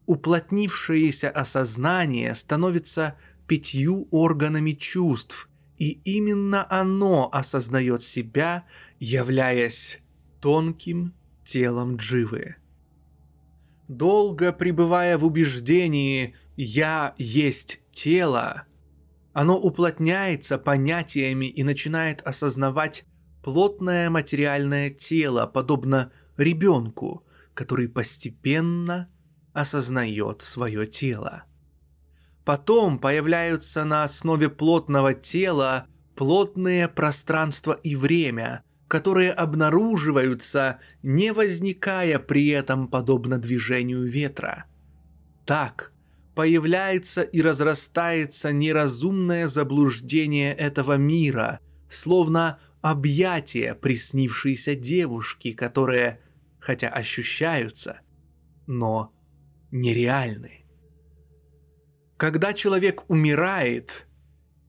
уплотнившееся 0.05 1.29
осознание 1.29 2.35
становится 2.35 3.15
пятью 3.47 4.07
органами 4.11 4.71
чувств, 4.71 5.49
и 5.77 5.91
именно 6.03 6.65
оно 6.69 7.29
осознает 7.31 8.03
себя, 8.03 8.65
являясь 8.99 9.99
тонким 10.39 11.13
телом 11.45 11.97
дживы. 11.97 12.55
Долго 13.87 14.51
пребывая 14.51 15.17
в 15.17 15.25
убеждении 15.25 16.35
«я 16.55 17.13
есть 17.17 17.81
тело», 17.91 18.65
оно 19.33 19.57
уплотняется 19.59 20.57
понятиями 20.57 21.47
и 21.47 21.63
начинает 21.63 22.21
осознавать 22.21 23.03
плотное 23.43 24.09
материальное 24.09 24.89
тело, 24.89 25.45
подобно 25.45 26.13
ребенку, 26.37 27.25
который 27.53 27.89
постепенно 27.89 29.09
осознает 29.55 30.41
свое 30.41 30.85
тело. 30.85 31.45
Потом 32.43 32.99
появляются 32.99 33.85
на 33.85 34.03
основе 34.03 34.49
плотного 34.49 35.13
тела 35.13 35.87
плотные 36.15 36.87
пространство 36.89 37.71
и 37.71 37.95
время, 37.95 38.63
которые 38.87 39.31
обнаруживаются, 39.31 40.79
не 41.01 41.31
возникая 41.31 42.19
при 42.19 42.49
этом 42.49 42.87
подобно 42.89 43.37
движению 43.37 44.03
ветра. 44.03 44.65
Так, 45.45 45.93
появляется 46.35 47.21
и 47.23 47.41
разрастается 47.41 48.51
неразумное 48.51 49.47
заблуждение 49.47 50.53
этого 50.53 50.97
мира, 50.97 51.59
словно 51.89 52.59
объятия 52.81 53.73
приснившейся 53.73 54.75
девушки, 54.75 55.53
которые, 55.53 56.19
хотя 56.59 56.89
ощущаются, 56.89 58.01
но 58.67 59.14
нереальны. 59.75 60.65
Когда 62.17 62.53
человек 62.53 63.09
умирает, 63.09 64.07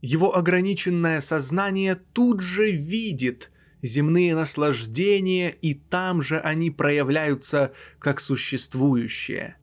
его 0.01 0.37
ограниченное 0.37 1.21
сознание 1.21 1.95
тут 1.95 2.41
же 2.41 2.71
видит 2.71 3.53
земные 3.83 4.35
наслаждения, 4.35 5.51
и 5.51 5.75
там 5.75 6.23
же 6.23 6.41
они 6.41 6.71
проявляются 6.71 7.73
как 8.01 8.21
существующие. 8.21 9.57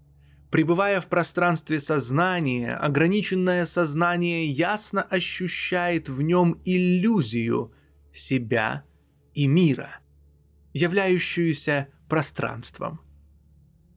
Пребывая 0.49 1.01
в 1.01 1.07
пространстве 1.07 1.81
сознания, 1.81 2.75
ограниченное 2.75 3.65
сознание 3.65 4.45
ясно 4.45 5.01
ощущает 5.01 6.07
в 6.09 6.21
нем 6.21 6.61
иллюзию 6.63 7.73
себя 8.13 8.85
и 9.33 9.47
мира, 9.47 9.99
являющуюся 10.73 11.89
пространством. 12.07 13.01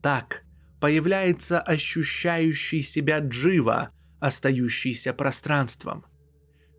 Так 0.02 0.45
появляется 0.80 1.60
ощущающий 1.60 2.82
себя 2.82 3.18
джива, 3.18 3.90
остающийся 4.20 5.12
пространством– 5.12 6.04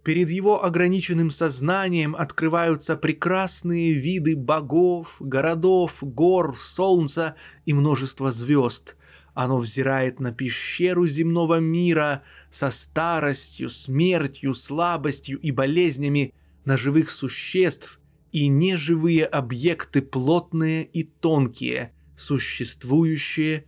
Перед 0.07 0.29
его 0.29 0.63
ограниченным 0.63 1.29
сознанием 1.29 2.15
открываются 2.15 2.95
прекрасные 2.95 3.91
виды 3.91 4.37
богов, 4.37 5.17
городов, 5.19 5.97
гор, 5.99 6.57
солнца 6.57 7.35
и 7.65 7.73
множество 7.73 8.31
звезд. 8.31 8.95
Оно 9.33 9.57
взирает 9.57 10.21
на 10.21 10.31
пещеру 10.31 11.05
земного 11.07 11.59
мира 11.59 12.23
со 12.49 12.71
старостью, 12.71 13.69
смертью, 13.69 14.53
слабостью 14.53 15.39
и 15.41 15.51
болезнями, 15.51 16.33
на 16.63 16.77
живых 16.77 17.09
существ 17.09 17.99
и 18.31 18.47
неживые 18.47 19.25
объекты 19.25 20.01
плотные 20.01 20.85
и 20.85 21.03
тонкие, 21.03 21.91
существующие 22.15 23.65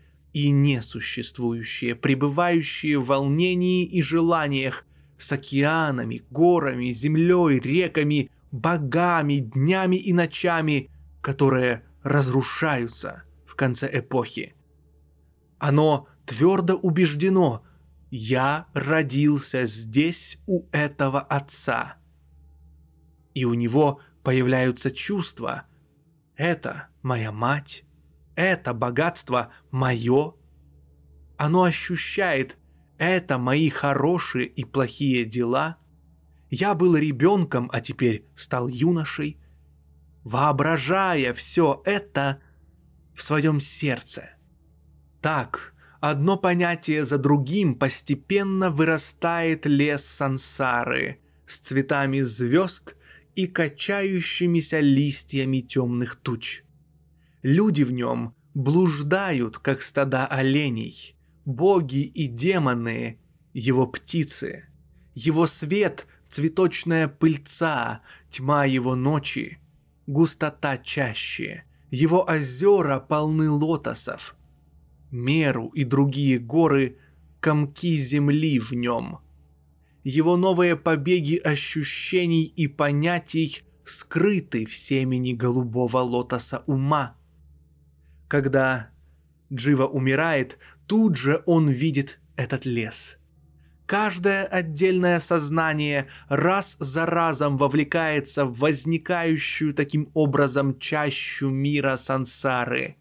и 0.48 0.52
несуществующие, 0.52 1.96
пребывающие 1.96 2.98
в 2.98 3.06
волнении 3.06 3.86
и 3.86 4.02
желаниях, 4.02 4.86
с 5.18 5.32
океанами, 5.34 6.24
горами, 6.30 6.94
землей, 6.94 7.60
реками, 7.60 8.32
богами, 8.52 9.40
днями 9.40 9.98
и 9.98 10.14
ночами, 10.14 10.90
которые 11.22 11.84
разрушаются 12.04 13.24
в 13.46 13.56
конце 13.56 13.90
эпохи. 13.92 14.56
Оно 15.58 16.08
твердо 16.26 16.76
убеждено, 16.76 17.64
я 18.12 18.68
родился 18.74 19.66
здесь 19.66 20.40
у 20.48 20.68
этого 20.72 21.20
отца. 21.20 21.98
И 23.34 23.44
у 23.44 23.54
него 23.56 24.00
появляются 24.24 24.90
чувства. 24.90 25.66
Это 26.38 26.88
моя 27.02 27.34
мать, 27.34 27.84
это 28.40 28.74
богатство 28.74 29.52
мое. 29.70 30.34
Оно 31.38 31.64
ощущает 31.64 32.58
это 32.98 33.38
мои 33.38 33.70
хорошие 33.70 34.48
и 34.48 34.64
плохие 34.64 35.26
дела. 35.26 35.78
Я 36.50 36.74
был 36.74 36.96
ребенком, 36.96 37.70
а 37.74 37.82
теперь 37.82 38.26
стал 38.38 38.70
юношей, 38.70 39.42
воображая 40.24 41.34
все 41.34 41.82
это 41.84 42.42
в 43.14 43.24
своем 43.24 43.60
сердце. 43.60 44.30
Так, 45.22 45.74
одно 46.00 46.38
понятие 46.38 47.06
за 47.06 47.18
другим 47.18 47.76
постепенно 47.76 48.70
вырастает 48.70 49.66
лес 49.66 50.06
сансары 50.06 51.20
с 51.46 51.58
цветами 51.58 52.22
звезд 52.22 52.96
и 53.36 53.48
качающимися 53.48 54.80
листьями 54.80 55.60
темных 55.60 56.16
туч. 56.16 56.64
Люди 57.42 57.84
в 57.84 57.92
нем 57.92 58.36
блуждают, 58.54 59.60
как 59.60 59.82
стада 59.82 60.26
оленей, 60.26 61.16
боги 61.46 62.04
и 62.04 62.28
демоны, 62.28 63.20
его 63.54 63.88
птицы, 63.88 64.66
его 65.16 65.48
свет— 65.48 66.08
цветочная 66.30 67.08
пыльца, 67.08 68.02
тьма 68.30 68.66
его 68.66 68.96
ночи, 68.96 69.60
густота 70.08 70.78
чаще, 70.78 71.64
его 71.90 72.24
озера 72.24 73.00
полны 73.00 73.50
лотосов, 73.50 74.36
меру 75.12 75.70
и 75.70 75.84
другие 75.84 76.38
горы— 76.40 76.98
комки 77.40 77.98
земли 77.98 78.60
в 78.60 78.74
нем. 78.74 79.20
Его 80.04 80.38
новые 80.38 80.76
побеги 80.76 81.36
ощущений 81.36 82.44
и 82.44 82.68
понятий 82.68 83.64
скрыты 83.86 84.66
в 84.66 84.76
семени 84.76 85.34
голубого 85.34 86.00
лотоса 86.00 86.64
ума. 86.68 87.16
Когда 88.30 88.92
Джива 89.52 89.88
умирает, 89.88 90.60
тут 90.86 91.18
же 91.18 91.42
он 91.48 91.68
видит 91.68 92.20
этот 92.36 92.64
лес. 92.64 93.18
Каждое 93.88 94.46
отдельное 94.46 95.20
сознание 95.20 96.06
раз 96.28 96.76
за 96.78 97.08
разом 97.08 97.58
вовлекается 97.58 98.46
в 98.46 98.60
возникающую 98.60 99.74
таким 99.74 100.12
образом 100.14 100.78
чащу 100.78 101.50
мира 101.50 101.98
сансары. 101.98 102.98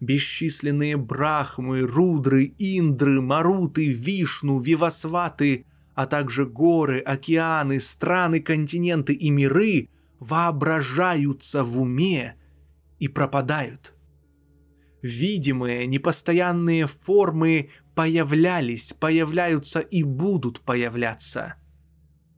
Бесчисленные 0.00 0.96
брахмы, 0.96 1.82
рудры, 1.82 2.54
индры, 2.56 3.20
маруты, 3.20 3.90
вишну, 3.90 4.60
вивасваты, 4.60 5.66
а 5.94 6.06
также 6.06 6.46
горы, 6.46 7.00
океаны, 7.00 7.80
страны, 7.80 8.40
континенты 8.40 9.12
и 9.12 9.28
миры 9.28 9.90
воображаются 10.20 11.64
в 11.64 11.78
уме 11.78 12.34
и 12.98 13.08
пропадают– 13.08 13.92
видимые, 15.02 15.86
непостоянные 15.86 16.86
формы 16.86 17.70
появлялись, 17.94 18.92
появляются 18.92 19.80
и 19.80 20.02
будут 20.02 20.60
появляться. 20.60 21.54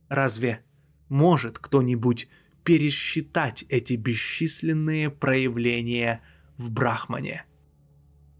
Разве 0.09 0.65
может 1.09 1.59
кто-нибудь 1.59 2.29
пересчитать 2.65 3.65
эти 3.69 3.95
бесчисленные 3.95 5.11
проявления 5.11 6.23
в 6.57 6.71
Брахмане? 6.71 7.45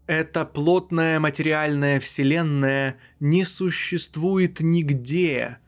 Эта 0.07 0.45
плотная 0.45 1.19
материальная 1.19 1.99
вселенная 1.99 2.97
не 3.19 3.45
существует 3.45 4.59
нигде, 4.59 5.59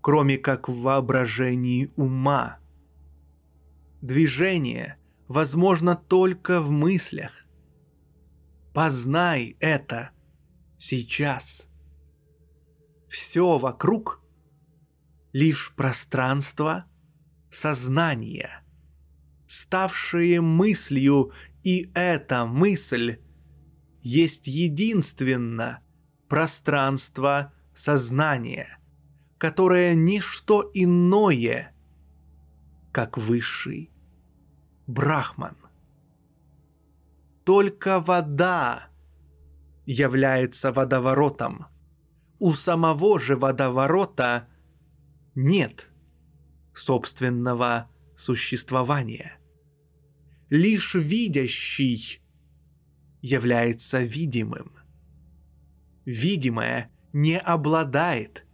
кроме 0.00 0.36
как 0.36 0.68
в 0.68 0.82
воображении 0.82 1.90
ума. 1.96 2.58
Движение 4.00 4.98
возможно 5.26 5.96
только 5.96 6.60
в 6.60 6.70
мыслях. 6.70 7.47
Познай 8.78 9.56
это 9.58 10.10
сейчас. 10.78 11.66
Все 13.08 13.58
вокруг— 13.58 14.22
лишь 15.32 15.74
пространство 15.74 16.84
сознания, 17.50 18.64
ставшее 19.48 20.40
мыслью, 20.40 21.32
и 21.64 21.90
эта 21.92 22.46
мысль 22.46 23.18
есть 24.00 24.46
единственно 24.46 25.82
пространство 26.28 27.52
сознания, 27.74 28.78
которое 29.38 29.96
ничто 29.96 30.70
иное, 30.72 31.74
как 32.92 33.18
высший 33.18 33.90
Брахман 34.86 35.56
только 37.48 37.98
вода 38.00 38.90
является 39.86 40.70
водоворотом. 40.70 41.64
У 42.38 42.52
самого 42.52 43.18
же 43.18 43.36
водоворота 43.36 44.50
нет 45.34 45.88
собственного 46.74 47.90
существования. 48.18 49.38
Лишь 50.50 50.94
видящий 50.94 52.20
является 53.22 54.02
видимым. 54.02 54.76
Видимое 56.04 56.90
не 57.14 57.38
обладает 57.38 58.44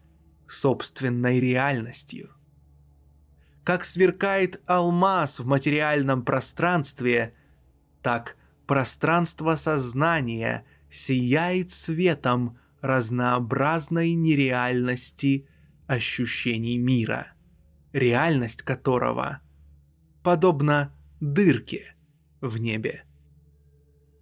собственной 0.47 1.41
реальностью. 1.41 2.31
Как 3.65 3.85
сверкает 3.85 4.63
алмаз 4.67 5.41
в 5.41 5.47
материальном 5.47 6.25
пространстве, 6.25 7.35
так 8.01 8.37
пространство 8.67 9.57
сознания 9.57 10.65
сияет 10.91 11.71
светом 11.71 12.59
разнообразной 12.81 14.15
нереальности 14.15 15.47
ощущений 15.87 16.79
мира, 16.79 17.29
реальность 17.93 18.63
которого 18.63 19.41
подобна 20.23 20.95
дырке 21.21 21.95
в 22.41 22.59
небе. 22.59 23.05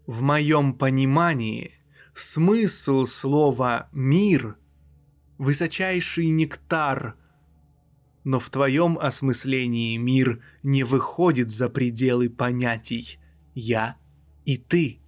В 0.07 0.23
моем 0.23 0.75
понимании 0.75 1.73
смысл 2.15 3.07
слова 3.07 3.89
«мир»— 3.93 4.57
высочайший 5.39 6.27
нектар, 6.27 7.17
но 8.25 8.39
в 8.39 8.51
твоем 8.51 8.99
осмыслении 8.99 9.97
мир 9.97 10.43
не 10.63 10.85
выходит 10.85 11.51
за 11.51 11.69
пределы 11.69 12.31
понятий 12.31 13.19
«я» 13.55 13.97
и 14.45 14.57
«ты». 14.57 15.01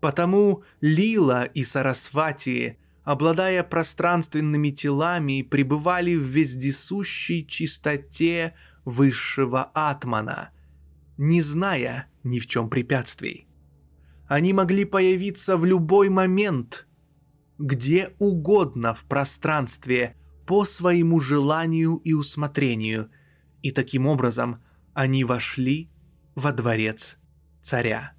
Потому 0.00 0.62
Лила 0.80 1.44
и 1.44 1.64
Сарасвати, 1.64 2.78
обладая 3.02 3.64
пространственными 3.64 4.70
телами, 4.70 5.42
пребывали 5.42 6.14
в 6.14 6.22
вездесущей 6.22 7.44
чистоте 7.44 8.54
высшего 8.84 9.70
атмана, 9.74 10.50
не 11.16 11.42
зная 11.42 12.06
ни 12.22 12.38
в 12.38 12.46
чем 12.46 12.70
препятствий. 12.70 13.48
Они 14.28 14.52
могли 14.52 14.84
появиться 14.84 15.56
в 15.56 15.64
любой 15.64 16.10
момент, 16.10 16.86
где 17.58 18.14
угодно 18.18 18.94
в 18.94 19.04
пространстве 19.04 20.14
по 20.46 20.64
своему 20.64 21.18
желанию 21.18 21.96
и 22.04 22.12
усмотрению, 22.12 23.10
и 23.62 23.72
таким 23.72 24.06
образом 24.06 24.62
они 24.94 25.24
вошли 25.24 25.90
во 26.34 26.52
дворец 26.52 27.18
царя. 27.62 28.12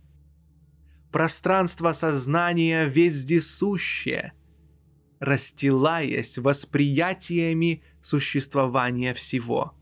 Пространство 1.12 1.94
сознания 1.94 2.86
вездесущее, 2.86 4.34
расстилаясь 5.20 6.38
восприятиями 6.38 7.84
существования 8.02 9.14
всего. 9.14 9.76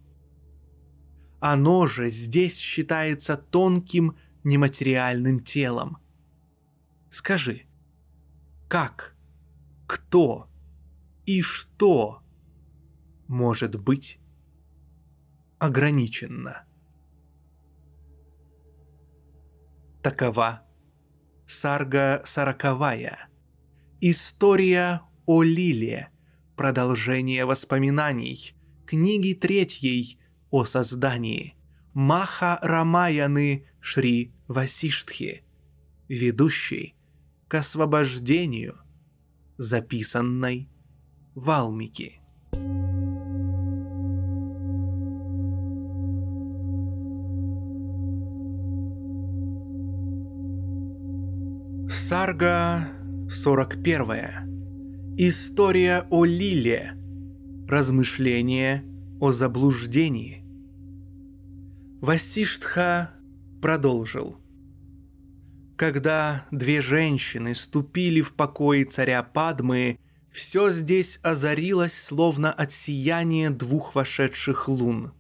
Оно 1.40 1.86
же 1.86 2.10
здесь 2.10 2.58
считается 2.58 3.38
тонким 3.38 4.18
нематериальным 4.44 5.42
телом. 5.42 5.98
Скажи, 7.10 7.64
как, 8.68 9.16
кто 9.86 10.50
и 11.26 11.42
что 11.42 12.22
может 13.28 13.76
быть 13.76 14.20
ограниченно? 15.60 16.67
Такова 20.02 20.62
Сарга 21.46 22.22
Сороковая. 22.26 23.30
История 24.00 25.02
о 25.26 25.44
Лиле. 25.44 26.10
Продолжение 26.56 27.46
воспоминаний. 27.46 28.56
Книги 28.86 29.34
третьей 29.34 30.20
о 30.52 30.66
создании. 30.66 31.56
Маха 31.94 32.60
Рамаяны 32.62 33.68
Шри 33.80 34.34
Васиштхи. 34.48 35.44
Ведущий 36.08 36.96
к 37.48 37.56
освобождению, 37.56 38.78
записанной 39.58 40.70
Валмики. 41.34 42.22
Сарга 52.10 52.88
41. 53.30 55.18
История 55.18 56.08
о 56.10 56.24
Лиле. 56.24 56.94
Размышление 57.68 58.86
о 59.20 59.34
заблуждении. 59.34 60.42
Васиштха 62.00 63.12
продолжил. 63.62 64.38
Когда 65.76 66.46
две 66.50 66.82
женщины 66.82 67.54
ступили 67.54 68.22
в 68.22 68.32
покои 68.36 68.86
царя 68.86 69.22
Падмы, 69.22 70.00
все 70.32 70.72
здесь 70.72 71.20
озарилось, 71.24 72.02
словно 72.02 72.54
от 72.54 72.72
сияния 72.72 73.50
двух 73.50 73.96
вошедших 73.96 74.70
лун. 74.70 75.12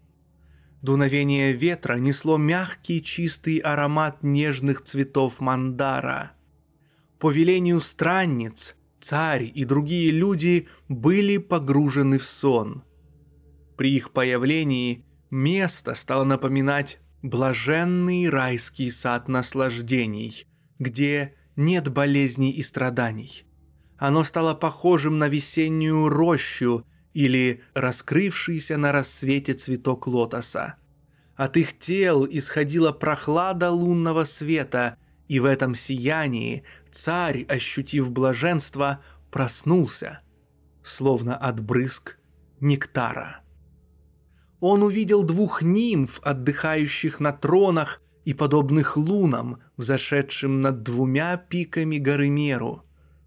Дуновение 0.81 1.51
ветра 1.51 1.95
несло 1.95 2.37
мягкий 2.37 3.03
чистый 3.03 3.57
аромат 3.57 4.23
нежных 4.23 4.85
цветов 4.85 5.41
мандара. 5.41 6.31
По 7.19 7.31
велению 7.31 7.81
странниц, 7.81 8.75
царь 8.99 9.51
и 9.53 9.65
другие 9.65 10.11
люди 10.11 10.67
были 10.87 11.37
погружены 11.37 12.19
в 12.19 12.25
сон. 12.25 12.83
При 13.75 13.95
их 13.95 14.11
появлении 14.11 15.05
место 15.29 15.95
стало 15.95 16.23
напоминать 16.23 16.99
блаженный 17.21 18.29
райский 18.29 18.91
сад 18.91 19.27
наслаждений, 19.27 20.45
где 20.79 21.33
нет 21.55 21.91
болезней 21.91 22.51
и 22.51 22.61
страданий. 22.61 23.45
Оно 23.97 24.23
стало 24.23 24.53
похожим 24.53 25.17
на 25.17 25.27
весеннюю 25.27 26.07
рощу 26.07 26.85
или 27.13 27.63
раскрывшийся 27.73 28.77
на 28.77 28.91
рассвете 28.91 29.53
цветок 29.53 30.05
лотоса. 30.05 30.75
От 31.35 31.57
их 31.57 31.77
тел 31.77 32.27
исходила 32.29 32.91
прохлада 32.91 33.71
лунного 33.71 34.23
света, 34.25 34.97
и 35.27 35.39
в 35.39 35.45
этом 35.45 35.75
сиянии 35.75 36.63
царь, 36.91 37.43
ощутив 37.43 38.11
блаженство, 38.11 39.03
проснулся, 39.31 40.21
словно 40.83 41.35
от 41.35 41.59
брызг 41.59 42.17
нектара 42.59 43.41
он 44.59 44.83
увидел 44.83 45.23
двух 45.23 45.61
нимф, 45.61 46.19
отдыхающих 46.23 47.19
на 47.19 47.31
тронах 47.31 48.01
и 48.25 48.33
подобных 48.33 48.97
лунам, 48.97 49.61
взошедшим 49.77 50.61
над 50.61 50.83
двумя 50.83 51.37
пиками 51.37 51.97
горы 51.97 52.29
Меру. 52.29 52.83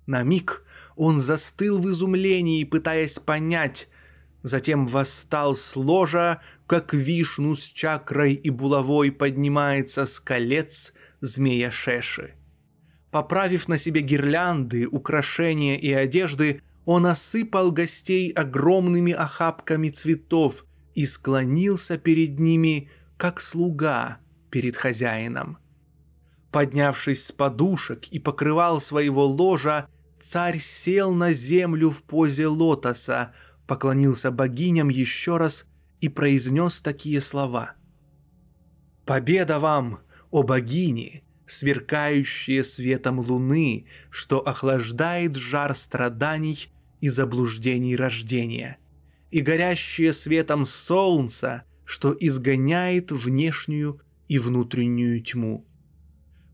На 0.07 0.23
миг 0.23 0.65
он 0.97 1.21
застыл 1.21 1.79
в 1.79 1.89
изумлении, 1.89 2.65
пытаясь 2.65 3.19
понять, 3.19 3.89
затем 4.43 4.87
восстал 4.87 5.57
с 5.57 5.77
ложа, 5.77 6.41
как 6.67 6.93
вишну 6.93 7.55
с 7.55 7.63
чакрой 7.63 8.35
и 8.35 8.51
булавой 8.51 9.13
поднимается 9.13 10.07
с 10.07 10.21
колец 10.21 10.93
змея 11.21 11.71
Шеши. 11.71 12.35
Поправив 13.11 13.69
на 13.69 13.79
себе 13.79 14.03
гирлянды, 14.03 14.87
украшения 14.87 15.77
и 15.77 15.93
одежды, 15.93 16.63
он 16.85 17.07
осыпал 17.07 17.73
гостей 17.73 18.31
огромными 18.31 19.13
охапками 19.13 19.89
цветов, 19.89 20.65
и 20.95 21.07
склонился 21.07 21.99
перед 21.99 22.39
ними, 22.39 22.91
как 23.17 23.41
слуга 23.41 24.19
перед 24.51 24.77
хозяином. 24.77 25.59
Поднявшись 26.51 27.27
с 27.27 27.33
подушек 27.33 28.09
и 28.09 28.19
покрывал 28.19 28.81
своего 28.81 29.25
ложа, 29.25 29.89
царь 30.21 30.59
сел 30.59 31.15
на 31.15 31.33
землю 31.33 31.91
в 31.91 32.03
позе 32.03 32.49
лотоса, 32.49 33.33
поклонился 33.67 34.31
богиням 34.31 34.89
еще 34.89 35.37
раз 35.37 35.65
и 36.01 36.09
произнес 36.09 36.81
такие 36.81 37.21
слова. 37.21 37.75
«Победа 39.07 39.61
вам, 39.61 40.01
о 40.31 40.43
богини, 40.43 41.25
сверкающие 41.51 42.65
светом 42.65 43.21
луны, 43.21 43.87
что 44.11 44.41
охлаждает 44.47 45.37
жар 45.37 45.77
страданий 45.77 46.71
и 47.01 47.09
заблуждений 47.09 47.97
рождения 47.97 48.79
и 49.31 49.41
горящее 49.41 50.13
светом 50.13 50.67
солнца, 50.67 51.65
что 51.85 52.17
изгоняет 52.19 53.13
внешнюю 53.13 54.01
и 54.29 54.39
внутреннюю 54.39 55.23
тьму. 55.23 55.67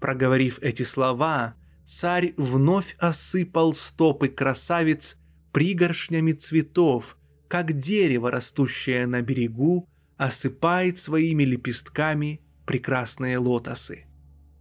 Проговорив 0.00 0.58
эти 0.60 0.82
слова, 0.82 1.54
царь 1.86 2.34
вновь 2.36 2.96
осыпал 2.98 3.74
стопы 3.74 4.28
красавиц 4.28 5.16
пригоршнями 5.52 6.32
цветов, 6.32 7.16
как 7.48 7.78
дерево, 7.78 8.30
растущее 8.30 9.06
на 9.06 9.22
берегу, 9.22 9.88
осыпает 10.16 10.98
своими 10.98 11.44
лепестками 11.44 12.40
прекрасные 12.66 13.38
лотосы. 13.38 14.05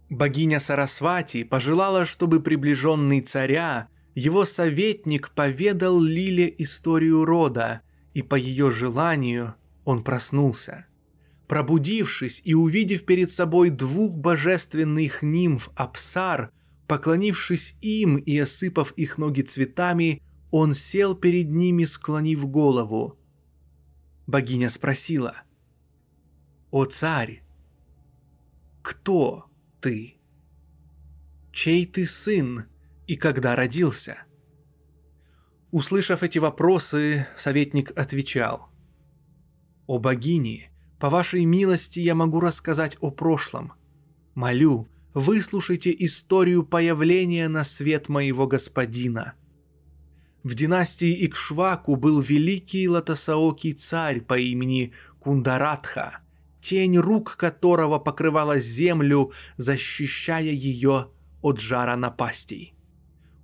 Богиня 0.08 0.60
Сарасвати 0.60 1.44
пожелала, 1.44 2.04
чтобы 2.06 2.40
приближенный 2.40 3.20
царя, 3.20 3.88
его 4.14 4.44
советник 4.44 5.30
поведал 5.30 6.00
Лиле 6.00 6.54
историю 6.58 7.24
рода, 7.24 7.80
и 8.14 8.22
по 8.22 8.36
ее 8.36 8.70
желанию 8.70 9.54
он 9.84 10.04
проснулся. 10.04 10.86
Пробудившись 11.48 12.40
и 12.44 12.54
увидев 12.54 13.04
перед 13.04 13.30
собой 13.30 13.70
двух 13.70 14.16
божественных 14.16 15.22
нимф 15.22 15.70
Апсар, 15.74 16.50
поклонившись 16.86 17.74
им 17.80 18.16
и 18.16 18.38
осыпав 18.38 18.92
их 18.92 19.18
ноги 19.18 19.42
цветами, 19.42 20.22
он 20.50 20.74
сел 20.74 21.14
перед 21.14 21.50
ними, 21.50 21.84
склонив 21.84 22.46
голову. 22.48 23.18
Богиня 24.26 24.70
спросила, 24.70 25.34
«О 26.70 26.84
царь, 26.84 27.42
кто 28.82 29.46
ты? 29.86 30.16
Чей 31.52 31.86
ты 31.86 32.08
сын 32.08 32.64
и 33.06 33.14
когда 33.14 33.54
родился?» 33.54 34.16
Услышав 35.70 36.24
эти 36.24 36.40
вопросы, 36.40 37.28
советник 37.36 37.96
отвечал. 37.96 38.68
«О 39.86 40.00
богини, 40.00 40.72
по 40.98 41.08
вашей 41.08 41.44
милости 41.44 42.00
я 42.00 42.16
могу 42.16 42.40
рассказать 42.40 42.96
о 43.00 43.12
прошлом. 43.12 43.74
Молю, 44.34 44.88
выслушайте 45.14 45.94
историю 45.96 46.64
появления 46.64 47.46
на 47.46 47.62
свет 47.62 48.08
моего 48.08 48.48
господина. 48.48 49.34
В 50.42 50.54
династии 50.54 51.26
Икшваку 51.26 51.94
был 51.94 52.20
великий 52.20 52.88
латосаокий 52.88 53.72
царь 53.72 54.20
по 54.20 54.36
имени 54.36 54.92
Кундаратха, 55.20 56.25
тень 56.68 56.98
рук 56.98 57.36
которого 57.36 58.00
покрывала 58.00 58.58
землю, 58.58 59.32
защищая 59.56 60.50
ее 60.50 61.10
от 61.40 61.60
жара 61.60 61.96
напастей. 61.96 62.74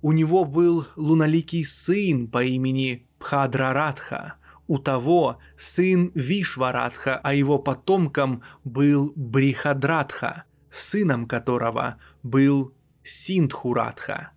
У 0.01 0.11
него 0.11 0.43
был 0.43 0.87
луналикий 0.97 1.63
сын 1.63 2.27
по 2.27 2.43
имени 2.43 3.07
Пхадраратха, 3.19 4.33
у 4.67 4.77
того 4.77 5.37
сын 5.57 6.11
Вишваратха, 6.13 7.17
а 7.23 7.33
его 7.33 7.59
потомком 7.59 8.43
был 8.65 9.13
Брихадратха, 9.15 10.43
сыном 10.69 11.25
которого 11.25 11.95
был 12.23 12.73
Синдхуратха. 13.03 14.31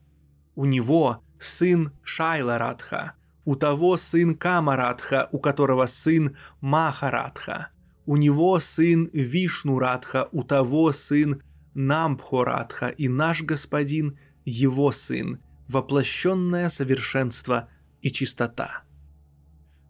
У 0.54 0.64
него 0.64 1.24
сын 1.40 1.90
Шайларатха, 2.04 3.14
у 3.44 3.56
того 3.56 3.96
сын 3.96 4.36
Камаратха, 4.36 5.28
у 5.32 5.40
которого 5.40 5.86
сын 5.86 6.36
Махаратха. 6.60 7.70
У 8.06 8.16
него 8.16 8.58
сын 8.60 9.10
Вишнуратха, 9.12 10.28
у 10.32 10.42
того 10.42 10.92
сын 10.92 11.42
Намбхоратха, 11.74 12.88
и 12.88 13.08
наш 13.08 13.42
господин– 13.42 14.18
его 14.46 14.92
сын, 14.92 15.40
воплощенное 15.68 16.70
совершенство 16.70 17.68
и 18.00 18.10
чистота. 18.10 18.84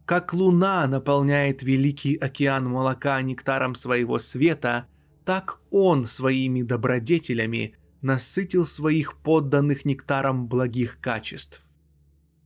Как 0.07 0.33
луна 0.33 0.87
наполняет 0.87 1.63
великий 1.63 2.17
океан 2.17 2.65
молока 2.69 3.21
нектаром 3.21 3.75
своего 3.75 4.19
света, 4.19 4.87
так 5.25 5.61
он 5.71 6.07
своими 6.07 6.63
добродетелями 6.63 7.75
насытил 8.01 8.67
своих 8.67 9.19
подданных 9.19 9.85
нектаром 9.85 10.47
благих 10.47 11.01
качеств. 11.01 11.67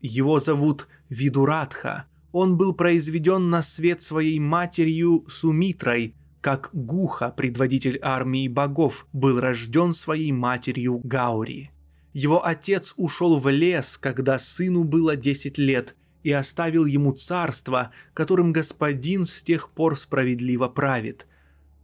Его 0.01 0.41
зовут 0.41 0.89
Видурадха, 1.11 2.07
он 2.33 2.57
был 2.57 2.73
произведен 2.73 3.51
на 3.51 3.63
свет 3.63 4.03
своей 4.03 4.39
матерью 4.39 5.25
Сумитрой, 5.29 6.15
как 6.41 6.71
Гуха, 6.73 7.31
предводитель 7.31 7.99
армии 8.03 8.49
богов, 8.49 9.07
был 9.13 9.41
рожден 9.41 9.93
своей 9.93 10.33
матерью 10.33 11.01
Гаури. 11.05 11.71
Его 12.13 12.45
отец 12.45 12.95
ушел 12.97 13.39
в 13.39 13.49
лес, 13.49 13.99
когда 13.99 14.39
сыну 14.39 14.85
было 14.85 15.17
10 15.17 15.59
лет, 15.59 15.97
и 16.23 16.33
оставил 16.33 16.87
ему 16.87 17.13
царство, 17.13 17.93
которым 18.15 18.53
господин 18.53 19.27
с 19.27 19.43
тех 19.43 19.71
пор 19.71 19.97
справедливо 19.97 20.69
правит. 20.69 21.27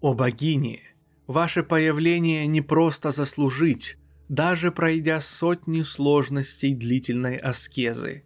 О 0.00 0.14
богини, 0.14 0.82
ваше 1.26 1.62
появление 1.62 2.46
не 2.46 2.60
просто 2.60 3.12
заслужить, 3.12 3.96
даже 4.28 4.72
пройдя 4.72 5.20
сотни 5.20 5.82
сложностей 5.82 6.74
длительной 6.74 7.36
аскезы. 7.36 8.24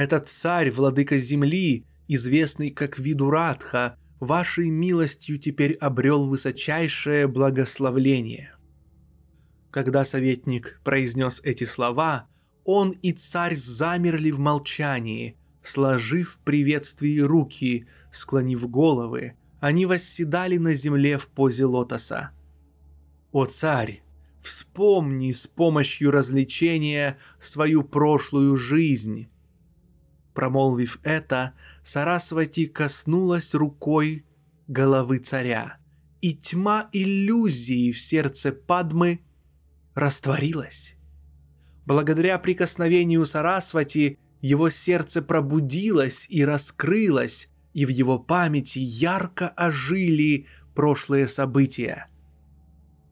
Этот 0.00 0.28
царь, 0.28 0.70
владыка 0.70 1.18
земли, 1.18 1.84
известный 2.08 2.70
как 2.70 2.98
Видурадха, 2.98 3.98
вашей 4.18 4.70
милостью 4.70 5.38
теперь 5.38 5.74
обрел 5.74 6.26
высочайшее 6.26 7.28
благословление– 7.28 8.54
когда 9.70 10.04
советник 10.04 10.80
произнес 10.82 11.40
эти 11.44 11.64
слова, 11.64 12.26
он 12.64 12.90
и 12.90 13.12
царь 13.12 13.56
замерли 13.56 14.32
в 14.32 14.40
молчании, 14.40 15.36
сложив 15.62 16.40
приветствии 16.44 17.20
руки, 17.20 17.86
склонив 18.12 18.68
головы, 18.68 19.34
они 19.60 19.86
восседали 19.86 20.56
на 20.56 20.74
земле 20.74 21.18
в 21.18 21.28
позе 21.28 21.66
лотоса. 21.66 22.30
«О 23.30 23.44
царь, 23.46 24.02
вспомни 24.42 25.30
с 25.30 25.46
помощью 25.46 26.10
развлечения 26.10 27.18
свою 27.38 27.84
прошлую 27.84 28.56
жизнь!» 28.56 29.28
Промолвив 30.40 30.98
это, 31.02 31.52
Сарасвати 31.82 32.66
коснулась 32.66 33.54
рукой 33.54 34.24
головы 34.68 35.18
царя, 35.18 35.76
и 36.22 36.32
тьма 36.32 36.88
иллюзии 36.94 37.92
в 37.92 38.00
сердце 38.00 38.50
Падмы 38.50 39.20
растворилось. 39.94 40.96
Благодаря 41.84 42.38
прикосновению 42.38 43.26
Сарасвати 43.26 44.18
его 44.40 44.70
сердце 44.70 45.20
пробудилось 45.20 46.24
и 46.30 46.42
раскрылось, 46.42 47.50
и 47.74 47.84
в 47.84 47.90
его 47.90 48.18
памяти 48.18 48.78
ярко 48.78 49.48
ожили 49.48 50.46
прошлые 50.74 51.28
события. 51.28 52.06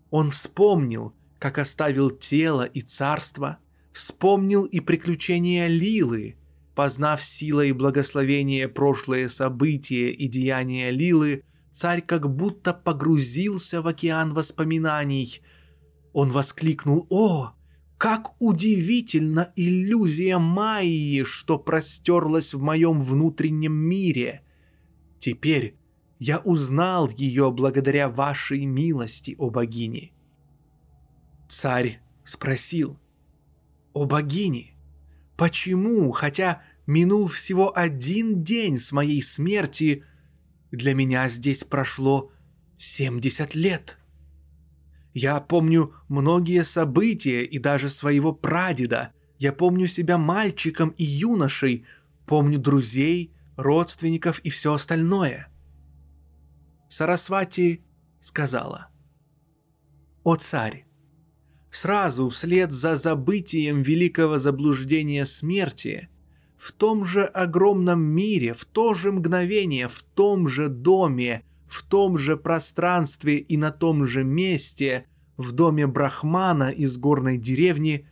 Он 0.09 0.31
вспомнил, 0.31 1.13
как 1.39 1.59
оставил 1.59 2.09
тело 2.11 2.65
и 2.65 2.81
царство, 2.81 3.59
вспомнил 3.93 4.65
и 4.65 4.81
приключения 4.81 5.67
Лилы, 5.67 6.38
познав 6.79 7.21
силой 7.21 7.71
и 7.71 7.73
благословение 7.73 8.69
прошлые 8.69 9.29
события 9.29 10.11
и 10.11 10.29
деяния 10.29 10.93
Лилы, 10.93 11.43
царь 11.73 12.03
как 12.03 12.33
будто 12.33 12.73
погрузился 12.73 13.83
в 13.83 13.89
океан 13.89 14.33
воспоминаний– 14.33 15.43
он 16.13 16.31
воскликнул 16.31 17.07
«О, 17.11 17.53
как 17.97 18.41
удивительна 18.41 19.53
иллюзия 19.55 20.39
Майи, 20.39 21.23
что 21.23 21.61
простерлась 21.61 22.55
в 22.55 22.61
моем 22.61 23.03
внутреннем 23.03 23.73
мире! 23.75 24.43
Теперь 25.21 25.77
я 26.19 26.39
узнал 26.39 27.09
ее 27.09 27.53
благодаря 27.53 28.09
вашей 28.09 28.65
милости, 28.65 29.37
о 29.39 29.51
богини!» 29.51 30.13
Царь 31.49 32.01
спросил 32.25 32.99
«О 33.93 34.05
богини, 34.05 34.75
почему, 35.37 36.11
хотя 36.11 36.63
минул 36.89 37.29
всего 37.29 37.77
один 37.77 38.43
день 38.43 38.79
с 38.81 38.91
моей 38.91 39.23
смерти, 39.23 40.03
для 40.73 40.95
меня 40.95 41.29
здесь 41.29 41.63
прошло 41.63 42.33
семьдесят 42.77 43.55
лет?» 43.55 43.99
Я 45.15 45.41
помню 45.41 45.95
многие 46.09 46.65
события 46.65 47.43
и 47.45 47.59
даже 47.59 47.89
своего 47.89 48.33
прадеда. 48.33 49.13
Я 49.39 49.53
помню 49.53 49.87
себя 49.87 50.17
мальчиком 50.17 50.91
и 50.91 51.05
юношей, 51.05 51.85
помню 52.27 52.59
друзей, 52.59 53.35
родственников 53.57 54.39
и 54.41 54.51
все 54.51 54.75
остальное. 54.75 55.49
Сарасвати 56.89 57.85
сказала. 58.21 58.89
«О 60.23 60.37
царь, 60.37 60.87
сразу 61.71 62.29
вслед 62.29 62.71
за 62.71 62.97
забытием 62.97 63.83
великого 63.83 64.39
заблуждения 64.39 65.27
смерти, 65.27 66.09
в 66.59 66.73
том 66.73 67.05
же 67.05 67.25
огромном 67.25 68.01
мире, 68.01 68.53
в 68.53 68.65
то 68.65 68.95
же 68.95 69.13
мгновение, 69.13 69.89
в 69.89 70.03
том 70.03 70.49
же 70.49 70.69
доме, 70.69 71.45
в 71.69 71.83
том 71.83 72.19
же 72.19 72.37
пространстве 72.37 73.39
и 73.39 73.57
на 73.57 73.71
том 73.71 74.05
же 74.05 74.25
месте, 74.25 75.07
в 75.37 75.53
доме 75.53 75.87
Брахмана 75.87 76.71
из 76.71 76.99
горной 76.99 77.39
деревни, 77.39 78.09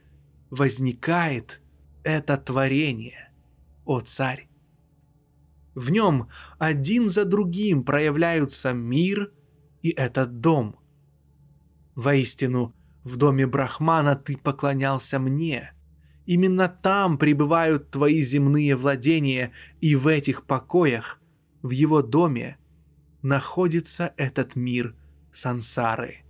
возникает 0.51 1.61
это 2.05 2.37
творение, 2.37 3.33
о 3.85 4.01
царь. 4.01 4.49
В 5.75 5.91
нем 5.91 6.29
один 6.59 7.09
за 7.09 7.25
другим 7.25 7.83
проявляются 7.83 8.73
мир 8.73 9.33
и 9.83 9.91
этот 9.91 10.41
дом. 10.41 10.77
Воистину, 11.95 12.75
в 13.05 13.17
доме 13.17 13.47
Брахмана 13.47 14.17
ты 14.17 14.37
поклонялся 14.37 15.19
мне. 15.19 15.76
Именно 16.27 16.69
там 16.69 17.19
пребывают 17.19 17.91
твои 17.91 18.21
земные 18.21 18.75
владения, 18.75 19.53
и 19.81 19.95
в 19.95 20.09
этих 20.09 20.45
покоях, 20.45 21.21
в 21.63 21.71
его 21.71 22.03
доме, 22.03 22.59
находится 23.23 24.13
этот 24.17 24.57
мир 24.57 24.95
сансары. 25.33 26.25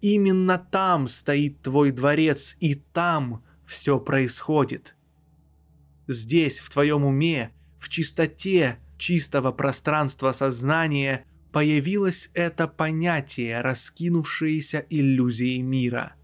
Именно 0.00 0.58
там 0.58 1.08
стоит 1.08 1.60
твой 1.62 1.90
дворец, 1.90 2.56
и 2.60 2.76
там 2.76 3.44
все 3.66 3.98
происходит. 3.98 4.96
Здесь, 6.06 6.60
в 6.60 6.70
твоем 6.70 7.04
уме, 7.04 7.50
в 7.78 7.88
чистоте 7.88 8.78
чистого 8.98 9.52
пространства 9.52 10.32
сознания 10.32 11.24
появилось 11.52 12.30
это 12.34 12.68
понятие, 12.68 13.60
раскинувшееся 13.60 14.86
иллюзией 14.90 15.62
мира. 15.62 16.14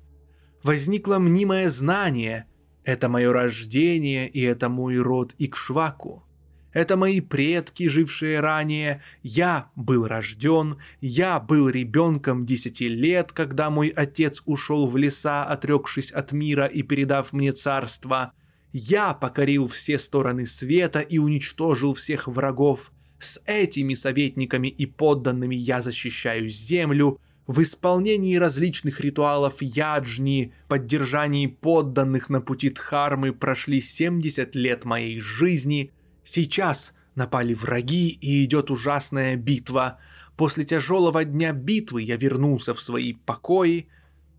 Возникло 0.67 1.21
мнимое 1.21 1.71
знание– 1.71 2.47
это 2.85 3.09
мое 3.09 3.33
рождение 3.33 4.29
и 4.29 4.41
это 4.41 4.69
мой 4.69 4.99
род 4.99 5.33
Икшваку. 5.39 6.25
Это 6.73 6.97
мои 6.97 7.21
предки, 7.21 7.87
жившие 7.87 8.41
ранее. 8.41 9.01
Я 9.23 9.71
был 9.77 10.09
рожден, 10.09 10.79
я 11.01 11.39
был 11.39 11.69
ребенком 11.69 12.45
десяти 12.45 12.89
лет, 12.89 13.31
когда 13.31 13.71
мой 13.71 13.91
отец 13.91 14.43
ушел 14.45 14.89
в 14.89 14.97
леса, 14.97 15.45
отрекшись 15.45 16.11
от 16.11 16.33
мира 16.33 16.67
и 16.67 16.83
передав 16.83 17.33
мне 17.33 17.53
царство. 17.53 18.33
Я 18.73 19.15
покорил 19.15 19.69
все 19.69 20.01
стороны 20.01 20.47
света 20.47 20.99
и 20.99 21.19
уничтожил 21.19 21.95
всех 21.95 22.27
врагов. 22.27 22.91
С 23.21 23.41
этими 23.47 23.95
советниками 23.95 24.67
и 24.67 24.85
подданными 24.85 25.55
я 25.55 25.81
защищаю 25.81 26.49
землю. 26.49 27.21
В 27.47 27.63
исполнении 27.63 28.37
различных 28.37 29.01
ритуалов 29.01 29.63
яджни, 29.63 30.53
поддержании 30.69 31.47
подданных 31.47 32.29
на 32.29 32.41
пути 32.41 32.71
Дхармы 32.71 33.33
прошли 33.33 33.81
70 33.81 34.55
лет 34.57 34.85
моей 34.85 35.21
жизни. 35.21 35.93
Сейчас 36.25 36.93
напали 37.15 37.55
враги 37.55 38.09
и 38.09 38.45
идет 38.45 38.71
ужасная 38.71 39.37
битва. 39.37 39.99
После 40.37 40.65
тяжелого 40.65 41.25
дня 41.25 41.53
битвы 41.53 42.03
я 42.03 42.17
вернулся 42.17 42.75
в 42.75 42.83
свои 42.83 43.13
покои. 43.13 43.89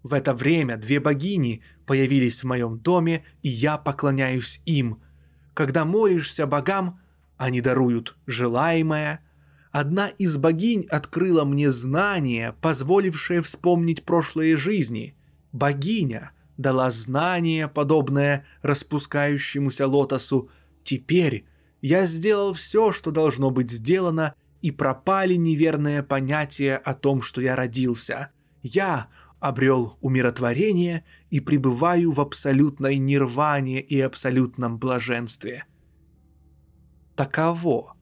В 0.03 0.13
это 0.13 0.33
время 0.33 0.75
две 0.77 0.99
богини 0.99 1.61
появились 1.85 2.43
в 2.43 2.47
моем 2.47 2.77
доме, 2.77 3.23
и 3.41 3.49
я 3.49 3.77
поклоняюсь 3.77 4.61
им. 4.65 5.01
Когда 5.53 5.85
молишься 5.85 6.45
богам, 6.45 6.99
они 7.37 7.61
даруют 7.61 8.17
желаемое– 8.27 9.21
Одна 9.71 10.07
из 10.07 10.37
богинь 10.37 10.87
открыла 10.89 11.43
мне 11.43 11.71
знание, 11.71 12.55
позволившее 12.61 13.41
вспомнить 13.41 14.03
прошлые 14.03 14.57
жизни. 14.57 15.15
Богиня 15.51 16.31
дала 16.57 16.89
знание, 16.91 17.67
подобное 17.67 18.45
распускающемуся 18.61 19.87
лотосу. 19.87 20.49
Теперь 20.83 21.45
я 21.81 22.05
сделал 22.05 22.53
все, 22.53 22.91
что 22.91 23.11
должно 23.11 23.51
быть 23.51 23.71
сделано, 23.71 24.33
и 24.61 24.71
пропали 24.71 25.35
неверные 25.35 26.01
понятия 26.01 26.77
о 26.77 26.95
том, 26.95 27.21
что 27.21 27.41
я 27.41 27.55
родился. 27.55 28.31
Я 28.63 29.07
обрел 29.39 29.97
умиротворение 30.01 31.05
и 31.29 31.39
пребываю 31.39 32.11
в 32.11 32.19
абсолютной 32.19 32.97
нирване 32.97 33.81
и 33.81 33.99
абсолютном 34.01 34.79
блаженстве. 34.79 35.65
Таково 37.15 37.96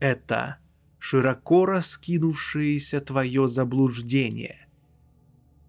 это 0.00 0.58
широко 0.98 1.66
раскинувшееся 1.66 3.00
твое 3.00 3.48
заблуждение, 3.48 4.68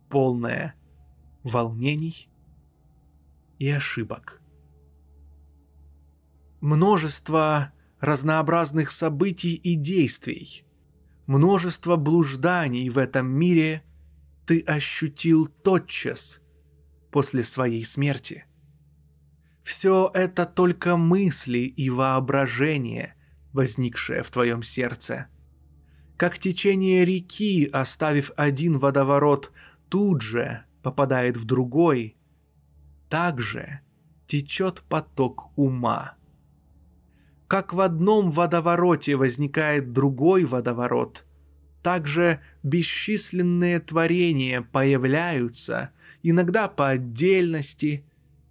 полное 0.10 0.76
волнений 1.44 2.30
и 3.60 3.70
ошибок. 3.70 4.42
Множество 6.62 7.72
разнообразных 8.00 8.92
событий 8.92 9.56
и 9.56 9.76
действий, 9.76 10.66
множество 11.28 11.96
блужданий 11.96 12.90
в 12.90 12.98
этом 12.98 13.28
мире 13.28 13.84
ты 14.46 14.62
ощутил 14.62 15.48
тотчас 15.48 16.42
после 17.12 17.44
своей 17.44 17.86
смерти. 17.86 18.46
Все 19.64 20.10
это 20.14 20.46
только 20.46 20.98
мысли 20.98 21.60
и 21.60 21.90
воображение– 21.90 23.14
возникшее 23.54 24.24
в 24.24 24.32
твоем 24.32 24.64
сердце. 24.64 25.28
Как 26.18 26.38
течение 26.38 27.06
реки, 27.06 27.70
оставив 27.72 28.32
один 28.36 28.78
водоворот, 28.78 29.52
тут 29.90 30.22
же 30.22 30.64
попадает 30.84 31.38
в 31.38 31.46
другой, 31.46 32.18
так 33.10 33.40
же 33.40 33.80
течет 34.28 34.84
поток 34.90 35.52
ума. 35.58 36.16
Как 37.48 37.74
в 37.74 37.80
одном 37.80 38.32
водовороте 38.32 39.16
возникает 39.16 39.92
другой 39.92 40.46
водоворот, 40.46 41.26
так 41.82 42.06
же 42.06 42.42
бесчисленные 42.62 43.80
творения 43.80 44.62
появляются, 44.62 45.92
иногда 46.22 46.68
по 46.68 46.90
отдельности, 46.90 48.06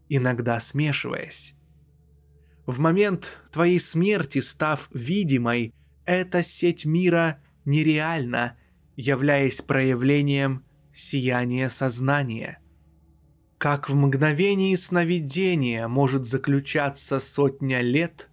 иногда 0.09 0.59
смешиваясь. 0.59 1.55
В 2.69 2.81
момент 2.81 3.39
твоей 3.51 3.81
смерти, 3.81 4.43
став 4.43 4.91
видимой, 4.93 5.73
эта 6.05 6.43
сеть 6.43 6.85
мира 6.85 7.41
нереальна, 7.65 8.59
являясь 8.95 9.63
проявлением 9.63 10.67
сияния 10.93 11.71
сознания. 11.71 12.61
Как 13.57 13.89
в 13.89 13.95
мгновении 13.95 14.77
сновидения 14.77 15.89
может 15.89 16.27
заключаться 16.27 17.21
сотня 17.21 17.81
лет, 17.81 18.29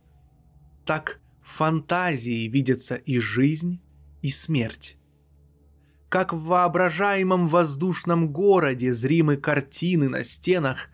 так 0.85 1.21
в 1.41 1.51
фантазии 1.51 2.49
видятся 2.49 2.95
и 2.95 3.19
жизнь, 3.19 3.81
и 4.21 4.31
смерть. 4.31 4.97
Как 6.09 6.33
в 6.33 6.43
воображаемом 6.43 7.47
воздушном 7.47 8.33
городе 8.33 8.93
зримы 8.93 9.37
картины 9.37 10.09
на 10.09 10.25
стенах, 10.25 10.89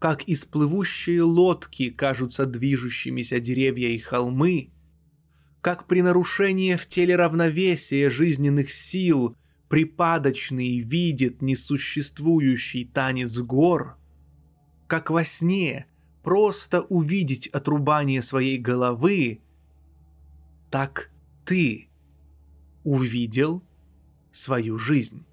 как 0.00 0.22
из 0.22 0.46
плывущей 0.46 1.20
лодки 1.20 1.90
кажутся 1.90 2.46
движущимися 2.46 3.38
деревья 3.38 3.88
и 3.88 3.98
холмы, 3.98 4.70
как 5.60 5.86
при 5.86 6.00
нарушении 6.00 6.74
в 6.74 6.86
теле 6.86 7.16
равновесия 7.16 8.08
жизненных 8.08 8.72
сил 8.72 9.36
припадочный 9.68 10.78
видит 10.78 11.42
несуществующий 11.42 12.86
танец 12.86 13.36
гор, 13.36 13.98
как 14.86 15.10
во 15.10 15.22
сне 15.22 15.86
просто 16.22 16.80
увидеть 16.80 17.48
отрубание 17.48 18.22
своей 18.22 18.56
головы, 18.56 19.42
так 20.70 21.10
ты 21.44 21.90
увидел 22.84 23.62
свою 24.32 24.78
жизнь. 24.78 25.26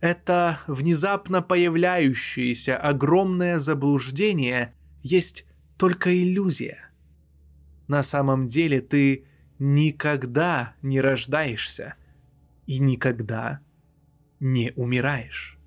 Это 0.00 0.60
внезапно 0.66 1.42
появляющееся 1.42 2.76
огромное 2.76 3.58
заблуждение 3.58 4.74
есть 5.02 5.46
только 5.78 6.14
иллюзия. 6.14 6.90
На 7.88 8.02
самом 8.02 8.48
деле 8.48 8.80
ты 8.80 9.26
никогда 9.58 10.74
не 10.82 11.00
рождаешься 11.00 11.94
и 12.66 12.78
никогда 12.78 13.60
не 14.38 14.72
умираешь. 14.76 15.58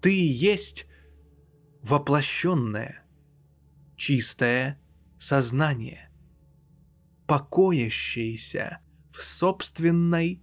Ты 0.00 0.32
есть 0.32 0.86
воплощенное, 1.82 3.04
чистое 3.96 4.80
сознание, 5.18 6.10
покоящееся 7.26 8.78
в 9.12 9.22
собственной 9.22 10.42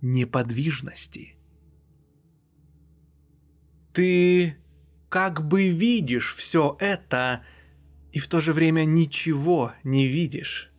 неподвижности. 0.00 1.33
Ты 3.94 4.56
как 5.08 5.46
бы 5.46 5.68
видишь 5.68 6.34
все 6.34 6.76
это, 6.80 7.44
и 8.10 8.18
в 8.18 8.26
то 8.26 8.40
же 8.40 8.52
время 8.52 8.84
ничего 8.84 9.72
не 9.84 10.08
видишь. 10.08 10.72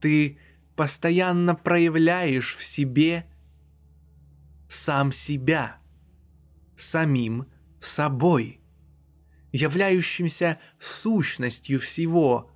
Ты 0.00 0.38
постоянно 0.74 1.54
проявляешь 1.54 2.56
в 2.56 2.64
себе 2.64 3.24
сам 4.68 5.12
себя, 5.12 5.76
самим 6.76 7.46
собой, 7.80 8.60
являющимся 9.52 10.58
сущностью 10.80 11.78
всего, 11.78 12.50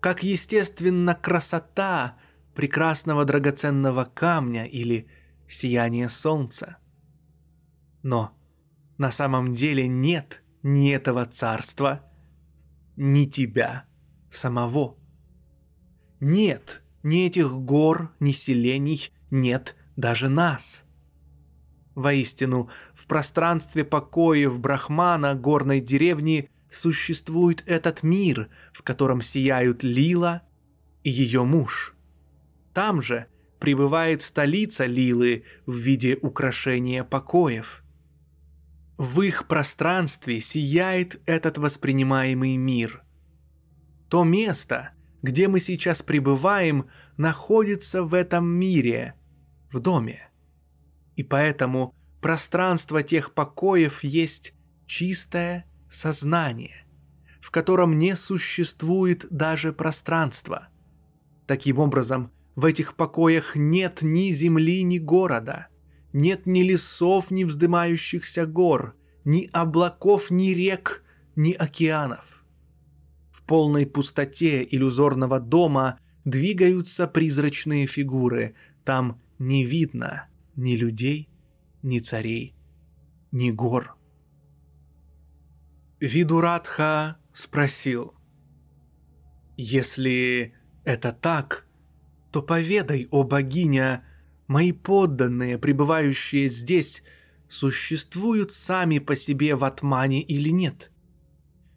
как 0.00 0.24
естественно 0.24 1.14
красота 1.14 2.18
прекрасного 2.56 3.24
драгоценного 3.24 4.04
камня 4.04 4.64
или 4.64 5.06
сияние 5.46 6.08
солнца. 6.08 6.79
Но 8.02 8.36
на 8.98 9.10
самом 9.10 9.54
деле 9.54 9.88
нет 9.88 10.42
ни 10.62 10.90
этого 10.90 11.24
царства, 11.26 12.02
ни 12.96 13.24
тебя 13.24 13.86
самого. 14.30 14.96
Нет 16.20 16.82
ни 17.02 17.26
этих 17.26 17.50
гор, 17.50 18.14
ни 18.20 18.32
селений, 18.32 19.10
нет 19.30 19.76
даже 19.96 20.28
нас. 20.28 20.84
Воистину, 21.94 22.68
в 22.94 23.06
пространстве 23.06 23.84
покоев 23.84 24.58
Брахмана 24.60 25.34
горной 25.34 25.80
деревни 25.80 26.50
существует 26.70 27.64
этот 27.66 28.02
мир, 28.02 28.48
в 28.72 28.82
котором 28.82 29.22
сияют 29.22 29.82
Лила 29.82 30.42
и 31.02 31.10
ее 31.10 31.44
муж. 31.44 31.94
Там 32.74 33.02
же 33.02 33.26
пребывает 33.58 34.22
столица 34.22 34.86
Лилы 34.86 35.44
в 35.66 35.74
виде 35.74 36.18
украшения 36.20 37.02
покоев– 37.02 37.79
в 39.00 39.22
их 39.22 39.46
пространстве 39.48 40.42
сияет 40.42 41.22
этот 41.24 41.56
воспринимаемый 41.56 42.58
мир. 42.58 43.02
То 44.10 44.24
место, 44.24 44.90
где 45.22 45.48
мы 45.48 45.58
сейчас 45.58 46.02
пребываем, 46.02 46.90
находится 47.16 48.04
в 48.04 48.12
этом 48.12 48.46
мире, 48.46 49.14
в 49.72 49.80
доме. 49.80 50.28
И 51.16 51.22
поэтому 51.22 51.94
пространство 52.20 53.02
тех 53.02 53.32
покоев 53.32 54.04
есть 54.04 54.52
чистое 54.84 55.64
сознание, 55.90 56.84
в 57.40 57.50
котором 57.50 57.98
не 57.98 58.14
существует 58.14 59.24
даже 59.30 59.72
пространства. 59.72 60.68
Таким 61.46 61.78
образом, 61.78 62.32
в 62.54 62.66
этих 62.66 62.96
покоях 62.96 63.56
нет 63.56 64.02
ни 64.02 64.30
земли, 64.32 64.82
ни 64.82 64.98
города– 64.98 65.68
нет 66.12 66.46
ни 66.46 66.62
лесов, 66.62 67.30
ни 67.30 67.44
вздымающихся 67.44 68.46
гор, 68.46 68.96
ни 69.24 69.48
облаков, 69.52 70.30
ни 70.30 70.50
рек, 70.50 71.04
ни 71.36 71.52
океанов. 71.52 72.44
В 73.30 73.42
полной 73.42 73.86
пустоте 73.86 74.66
иллюзорного 74.68 75.40
дома 75.40 75.98
двигаются 76.24 77.06
призрачные 77.06 77.86
фигуры, 77.86 78.54
Там 78.84 79.20
не 79.38 79.64
видно 79.64 80.28
ни 80.56 80.76
людей, 80.76 81.28
ни 81.82 81.98
царей, 82.00 82.54
ни 83.30 83.50
гор. 83.50 83.96
Видурадха 86.00 87.18
спросил, 87.32 88.14
«Если 89.56 90.54
это 90.84 91.12
так, 91.12 91.66
то 92.32 92.42
поведай, 92.42 93.06
о 93.10 93.22
богиня, 93.22 94.04
мои 94.50 94.72
подданные, 94.72 95.58
пребывающие 95.58 96.48
здесь, 96.48 97.04
существуют 97.48 98.52
сами 98.52 98.98
по 98.98 99.14
себе 99.14 99.54
в 99.54 99.62
Атмане 99.62 100.22
или 100.22 100.48
нет? 100.48 100.90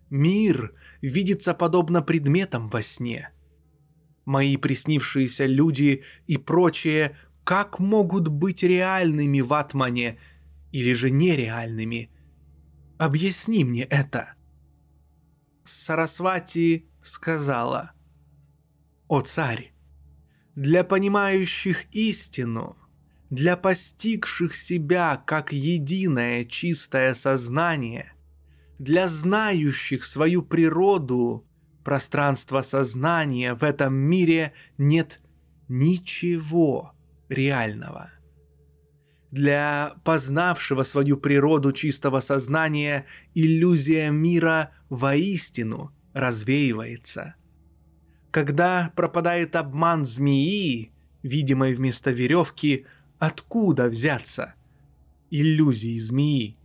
Мир 0.10 0.74
видится 1.00 1.54
подобно 1.54 2.02
предметам 2.02 2.70
во 2.70 2.82
сне. 2.82 3.30
Мои 4.26 4.58
приснившиеся 4.58 5.46
люди 5.46 6.04
и 6.26 6.38
прочее 6.38 7.16
как 7.44 7.78
могут 7.78 8.28
быть 8.28 8.64
реальными 8.64 9.42
в 9.42 9.54
Атмане 9.54 10.18
или 10.72 10.94
же 10.94 11.12
нереальными? 11.12 12.10
Объясни 12.98 13.64
мне 13.64 13.84
это. 13.84 14.34
Сарасвати 15.64 16.90
сказала, 17.04 17.92
«О 19.08 19.22
царь, 19.22 19.73
для 20.56 20.84
понимающих 20.84 21.86
истину, 21.92 22.78
для 23.30 23.58
постигших 23.58 24.56
себя 24.56 25.22
как 25.26 25.52
единое 25.52 26.46
чистое 26.46 27.14
сознание, 27.16 28.14
для 28.78 29.08
знающих 29.08 30.06
свою 30.06 30.44
природу, 30.44 31.46
пространство 31.84 32.62
сознания 32.62 33.56
в 33.56 33.64
этом 33.64 33.94
мире 33.96 34.54
нет 34.78 35.20
ничего 35.68 36.94
реального. 37.30 38.12
Для 39.32 39.96
познавшего 40.04 40.84
свою 40.84 41.18
природу 41.18 41.72
чистого 41.72 42.20
сознания 42.20 43.08
иллюзия 43.34 44.12
мира 44.12 44.72
воистину 44.90 45.92
развеивается. 46.14 47.36
Когда 48.34 48.92
пропадает 48.96 49.56
обман 49.56 50.06
змеи, 50.06 50.92
видимой 51.22 51.76
вместо 51.76 52.10
веревки, 52.10 52.88
откуда 53.20 53.90
взяться 53.90 54.56
иллюзии 55.30 56.00
змеи? 56.00 56.58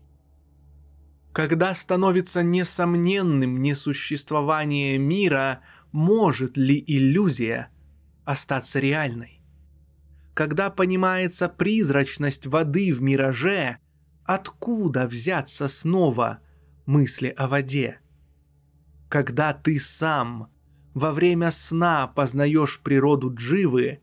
Когда 1.35 1.75
становится 1.75 2.43
несомненным 2.43 3.61
несуществование 3.61 4.97
мира, 4.97 5.61
может 5.93 6.57
ли 6.57 6.83
иллюзия 6.87 7.69
остаться 8.25 8.81
реальной? 8.81 9.39
когда 10.39 10.71
понимается 10.71 11.49
призрачность 11.49 12.47
воды 12.47 12.95
в 12.95 13.03
мираже, 13.03 13.79
откуда 14.25 15.09
взяться 15.09 15.69
снова 15.69 16.39
мысли 16.87 17.35
о 17.37 17.49
воде? 17.49 17.99
Когда 19.09 19.53
ты 19.53 19.81
сам 19.81 20.49
во 20.95 21.13
время 21.13 21.51
сна 21.51 22.07
познаешь 22.07 22.81
природу 22.81 23.33
дживы, 23.35 24.01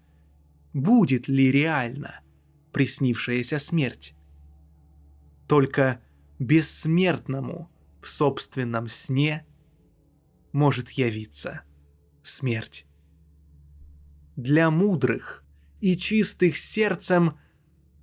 будет 0.73 1.27
ли 1.27 1.51
реально 1.51 2.21
приснившаяся 2.71 3.59
смерть? 3.59 4.15
Только 5.47 6.01
бессмертному 6.39 7.71
в 8.01 8.07
собственном 8.07 8.87
сне 8.87 9.45
может 10.51 10.89
явиться 10.91 11.61
смерть. 12.23 12.85
Для 14.35 14.69
мудрых 14.69 15.43
и 15.81 15.97
чистых 15.97 16.57
сердцем, 16.57 17.37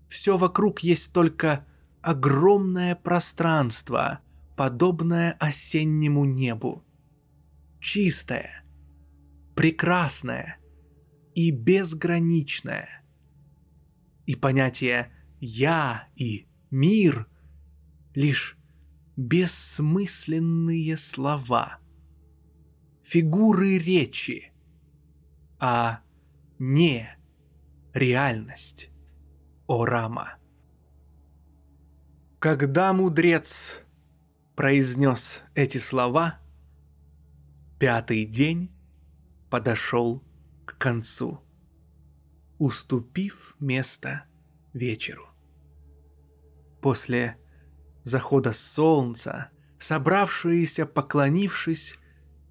все 0.08 0.36
вокруг 0.36 0.80
есть 0.80 1.12
только 1.12 1.66
огромное 2.00 2.94
пространство, 2.94 4.20
подобное 4.56 5.32
осеннему 5.40 6.24
небу. 6.24 6.84
Чистое, 7.80 8.61
прекрасное 9.54 10.58
и 11.34 11.50
безграничное. 11.50 13.04
И 14.26 14.34
понятие 14.34 15.12
«я» 15.40 16.08
и 16.16 16.46
«мир»— 16.70 17.28
лишь 18.14 18.56
бессмысленные 19.16 20.96
слова, 20.96 21.78
фигуры 23.02 23.78
речи, 23.78 24.52
а 25.58 26.00
не 26.58 27.08
реальность. 27.92 28.90
О 29.68 29.84
Рама. 29.86 30.38
Когда 32.40 32.92
мудрец 32.92 33.80
произнес 34.56 35.40
эти 35.54 35.78
слова, 35.78 36.40
пятый 37.78 38.24
день 38.26 38.71
подошел 39.52 40.24
к 40.64 40.78
концу, 40.78 41.44
уступив 42.56 43.54
место 43.60 44.24
вечеру. 44.72 45.28
После 46.80 47.36
захода 48.02 48.54
солнца, 48.54 49.50
собравшиеся, 49.78 50.86
поклонившись, 50.86 51.96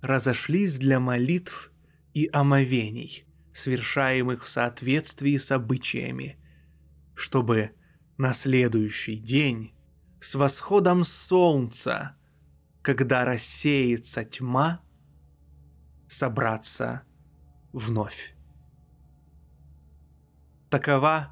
разошлись 0.02 0.78
для 0.78 1.00
молитв 1.00 1.72
и 2.14 2.30
омовений– 2.32 3.26
совершаемых 3.54 4.46
в 4.46 4.48
соответствии 4.48 5.38
с 5.38 5.52
обычаями, 5.52 6.38
чтобы 7.16 7.72
на 8.20 8.32
следующий 8.32 9.16
день 9.16 9.74
с 10.20 10.36
восходом 10.36 11.04
солнца, 11.04 12.16
когда 12.84 13.26
рассеется 13.26 14.24
тьма, 14.24 14.84
собраться 16.12 17.04
вновь. 17.72 18.36
Такова 20.70 21.30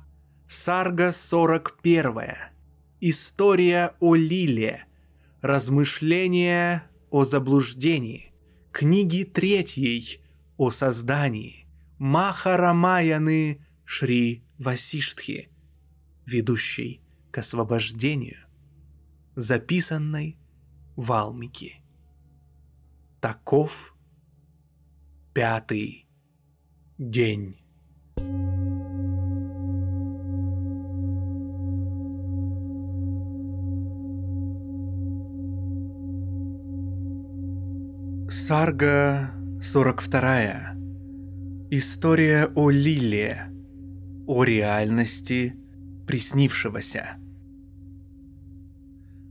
Сарга 0.47 1.11
41. 1.11 2.15
История 3.01 3.93
о 3.99 4.15
Лиле. 4.15 4.86
Размышления 5.41 6.89
о 7.11 7.25
заблуждении. 7.25 8.34
Книги 8.71 9.23
третьей 9.23 10.21
о 10.57 10.71
создании. 10.71 11.67
Махарамаяны 11.97 13.65
Шри 13.84 14.45
Васиштхи, 14.57 15.49
ведущий 16.25 17.01
к 17.32 17.39
освобождению, 17.39 18.38
записанной 19.36 20.38
в 20.95 21.11
Алмике. 21.11 21.82
Таков 23.19 23.93
пятый 25.34 26.07
день. 26.97 27.57
Сарга 38.30 39.32
42. 39.61 40.75
История 41.71 42.47
о 42.55 42.69
Лиле. 42.69 43.51
О 44.27 44.43
реальности 44.43 45.55
приснившегося. 46.07 47.17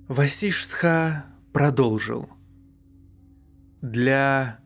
Васиштха 0.09 1.27
продолжил. 1.53 2.29
Для 3.83 4.61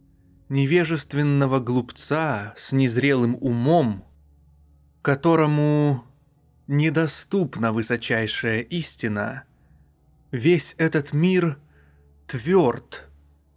невежественного 0.53 1.61
глупца 1.61 2.55
с 2.59 2.73
незрелым 2.73 3.39
умом, 3.41 4.05
которому 5.01 6.05
недоступна 6.67 7.73
высочайшая 7.73 8.61
истина, 8.61 9.45
весь 10.31 10.75
этот 10.77 11.15
мир 11.15 11.59
тверд, 12.27 13.09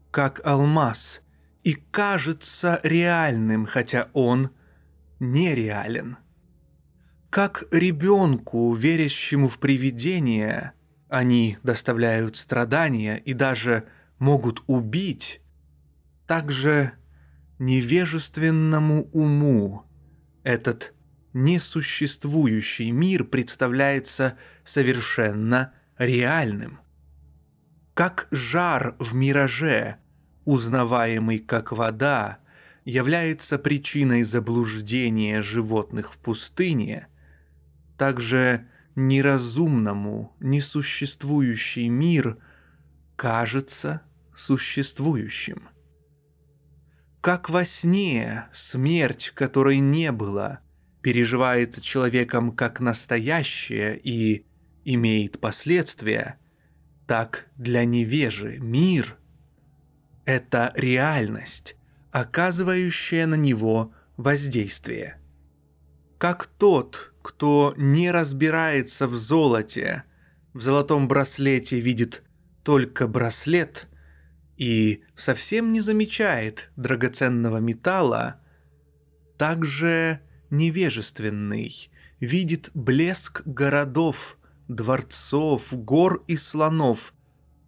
как 0.10 0.40
алмаз, 0.46 1.22
и 1.66 1.74
кажется 1.74 2.80
реальным, 2.84 3.66
хотя 3.66 4.08
он 4.14 4.52
нереален. 5.20 6.18
Как 7.30 7.66
ребенку, 7.72 8.74
верящему 8.74 9.50
в 9.50 9.60
привидения, 9.60 10.72
они 11.10 11.58
доставляют 11.62 12.38
страдания 12.38 13.18
и 13.18 13.34
даже 13.34 13.84
могут 14.18 14.64
убить, 14.68 15.42
также 16.28 16.94
невежественному 17.60 19.10
уму 19.12 19.86
этот 20.44 20.94
несуществующий 21.34 22.92
мир 22.92 23.24
представляется 23.26 24.38
совершенно 24.64 25.74
реальным. 25.98 26.80
Как 27.94 28.28
жар 28.32 28.96
в 29.00 29.14
мираже, 29.14 29.98
узнаваемый 30.46 31.40
как 31.40 31.72
вода, 31.72 32.40
является 32.84 33.58
причиной 33.58 34.24
заблуждения 34.24 35.42
животных 35.42 36.14
в 36.14 36.18
пустыне, 36.18 37.08
также 37.98 38.68
неразумному, 38.96 40.36
несуществующий 40.40 41.90
мир 41.90 42.38
кажется 43.16 44.02
существующим. 44.36 45.70
Как 47.26 47.50
во 47.50 47.66
сне 47.66 48.46
смерть, 48.54 49.32
которой 49.34 49.80
не 49.80 50.12
было, 50.12 50.60
переживается 51.02 51.82
человеком 51.82 52.52
как 52.52 52.80
настоящее 52.80 53.98
и 53.98 54.46
имеет 54.84 55.40
последствия, 55.40 56.38
так 57.08 57.48
для 57.56 57.84
невежи 57.84 58.60
мир– 58.60 59.18
это 60.26 60.72
реальность, 60.76 61.76
оказывающая 62.12 63.26
на 63.26 63.34
него 63.34 63.92
воздействие. 64.18 65.20
Как 66.20 66.46
тот, 66.46 67.12
кто 67.24 67.74
не 67.76 68.12
разбирается 68.12 69.08
в 69.08 69.16
золоте, 69.16 70.04
в 70.54 70.62
золотом 70.62 71.08
браслете 71.08 71.80
видит 71.80 72.22
только 72.62 73.08
браслет 73.08 73.88
и 74.58 75.04
совсем 75.16 75.74
не 75.74 75.82
замечает 75.82 76.70
драгоценного 76.76 77.58
металла, 77.58 78.40
также 79.38 80.22
невежественный 80.50 81.90
видит 82.20 82.72
блеск 82.74 83.42
городов, 83.46 84.38
дворцов, 84.68 85.68
гор 85.72 86.24
и 86.28 86.38
слонов, 86.38 87.14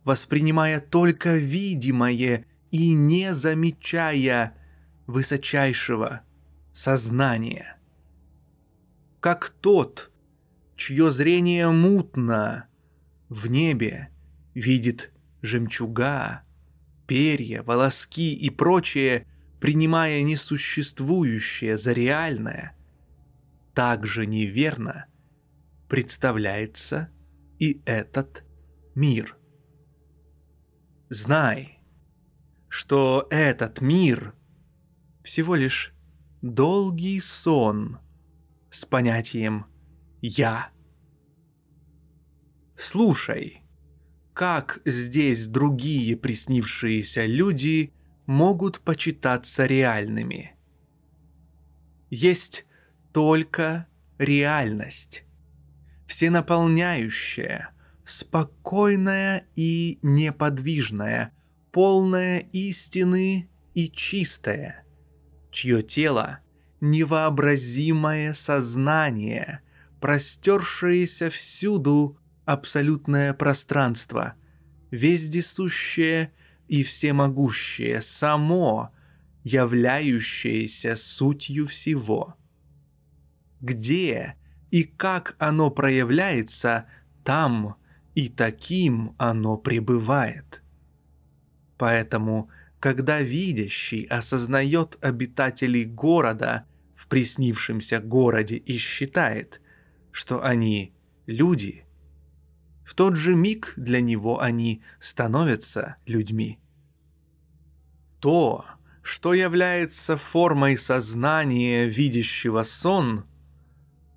воспринимая 0.03 0.79
только 0.79 1.35
видимое 1.35 2.45
и 2.71 2.93
не 2.93 3.33
замечая 3.33 4.55
высочайшего 5.05 6.21
сознания. 6.73 7.77
Как 9.19 9.49
тот, 9.49 10.11
чье 10.75 11.11
зрение 11.11 11.69
мутно, 11.69 12.67
в 13.29 13.47
небе 13.47 14.09
видит 14.53 15.11
жемчуга, 15.41 16.43
перья, 17.07 17.63
волоски 17.63 18.35
и 18.35 18.49
прочее, 18.49 19.25
принимая 19.59 20.21
несуществующее 20.21 21.77
за 21.77 21.93
реальное, 21.93 22.77
также 23.73 24.25
неверно 24.25 25.05
представляется 25.89 27.09
и 27.57 27.81
этот 27.85 28.43
мир. 28.93 29.37
Знай, 31.09 31.79
что 32.67 33.27
этот 33.31 33.81
мир 33.81 34.35
всего 35.23 35.55
лишь 35.55 35.93
долгий 36.41 37.19
сон– 37.19 37.99
с 38.77 38.85
понятием 38.85 39.65
«я». 40.21 40.69
Слушай, 42.75 43.63
как 44.38 44.81
здесь 44.85 45.47
другие 45.47 46.15
приснившиеся 46.15 47.25
люди 47.25 47.91
могут 48.27 48.79
почитаться 48.81 49.65
реальными? 49.65 50.55
Есть 52.11 52.67
только 53.11 53.88
реальность, 54.19 55.23
всенаполняющая, 56.05 57.71
спокойная 58.05 59.47
и 59.55 59.97
неподвижная, 60.03 61.33
полная 61.71 62.38
истины 62.53 63.49
и 63.73 63.89
чистая, 63.89 64.85
чье 65.49 65.81
тело 65.81 66.41
невообразимое 66.79 68.35
сознание, 68.35 69.61
простершееся 69.99 71.31
всюду 71.31 72.19
абсолютное 72.47 73.33
пространство, 73.33 74.35
вездесущее 74.89 76.31
и 76.69 76.83
всемогущее, 76.83 78.01
само, 78.01 78.91
являющееся 79.43 80.95
сутью 80.95 81.67
всего. 81.67 82.35
Где 83.59 84.35
и 84.71 84.83
как 84.83 85.35
оно 85.39 85.69
проявляется, 85.69 86.85
там 87.25 87.75
и 88.15 88.29
таким 88.29 89.13
оно 89.17 89.57
пребывает. 89.57 90.63
Поэтому 91.77 92.49
когда 92.79 93.19
видящий 93.21 94.03
осознает 94.03 94.97
обитателей 95.01 95.83
города 95.83 96.65
в 96.95 97.07
приснившемся 97.07 97.99
городе 97.99 98.55
и 98.55 98.77
считает, 98.77 99.59
что 100.11 100.43
они 100.45 100.93
люди, 101.25 101.86
в 102.88 102.93
тот 102.95 103.17
же 103.17 103.35
миг 103.35 103.73
для 103.75 103.99
него 103.99 104.39
они 104.39 104.81
становятся 105.01 105.97
людьми. 106.05 106.57
То, 108.21 108.63
что 109.01 109.33
является 109.33 110.15
формой 110.15 110.77
сознания 110.77 111.85
видящего 111.85 112.63
сон, 112.63 113.25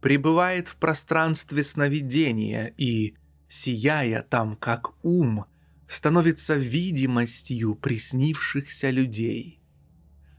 пребывает 0.00 0.68
в 0.68 0.76
пространстве 0.76 1.64
сновидения 1.64 2.72
и, 2.78 3.16
сияя 3.48 4.22
там 4.22 4.54
как 4.54 4.94
ум, 5.04 5.46
становится 5.88 6.54
видимостью 6.54 7.74
приснившихся 7.74 8.90
людей. 8.90 9.60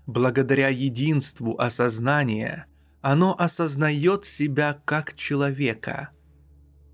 Благодаря 0.06 0.70
единству 0.70 1.60
осознания 1.60 2.66
оно 3.02 3.36
осознает 3.38 4.24
себя 4.24 4.82
как 4.86 5.16
человека. 5.16 6.12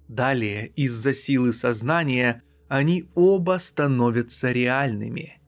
Далее, 0.07 0.67
из-за 0.67 1.13
силы 1.13 1.53
сознания, 1.53 2.41
они 2.69 3.09
оба 3.13 3.59
становятся 3.59 4.51
реальными. 4.51 5.41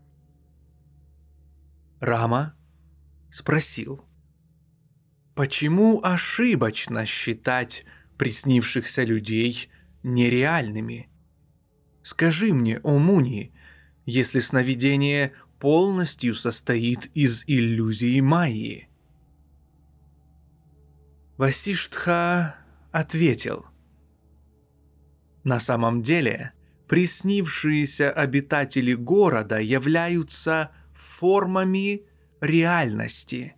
Рама 1.99 2.55
спросил, 3.29 4.05
почему 5.35 6.01
ошибочно 6.03 7.05
считать 7.05 7.85
приснившихся 8.17 9.03
людей 9.03 9.69
нереальными? 10.03 11.09
Скажи 12.03 12.53
мне, 12.53 12.79
о 12.79 12.97
Муни, 12.97 13.53
если 14.05 14.39
сновидение 14.39 15.33
полностью 15.59 16.35
состоит 16.35 17.05
из 17.13 17.43
иллюзии 17.47 18.19
Майи? 18.21 18.89
Васиштха 21.37 22.55
ответил. 22.91 23.65
На 25.49 25.59
самом 25.59 26.03
деле, 26.03 26.51
приснившиеся 26.87 28.11
обитатели 28.11 28.93
города 28.93 29.57
являются 29.59 30.69
формами 30.93 32.03
реальности. 32.39 33.55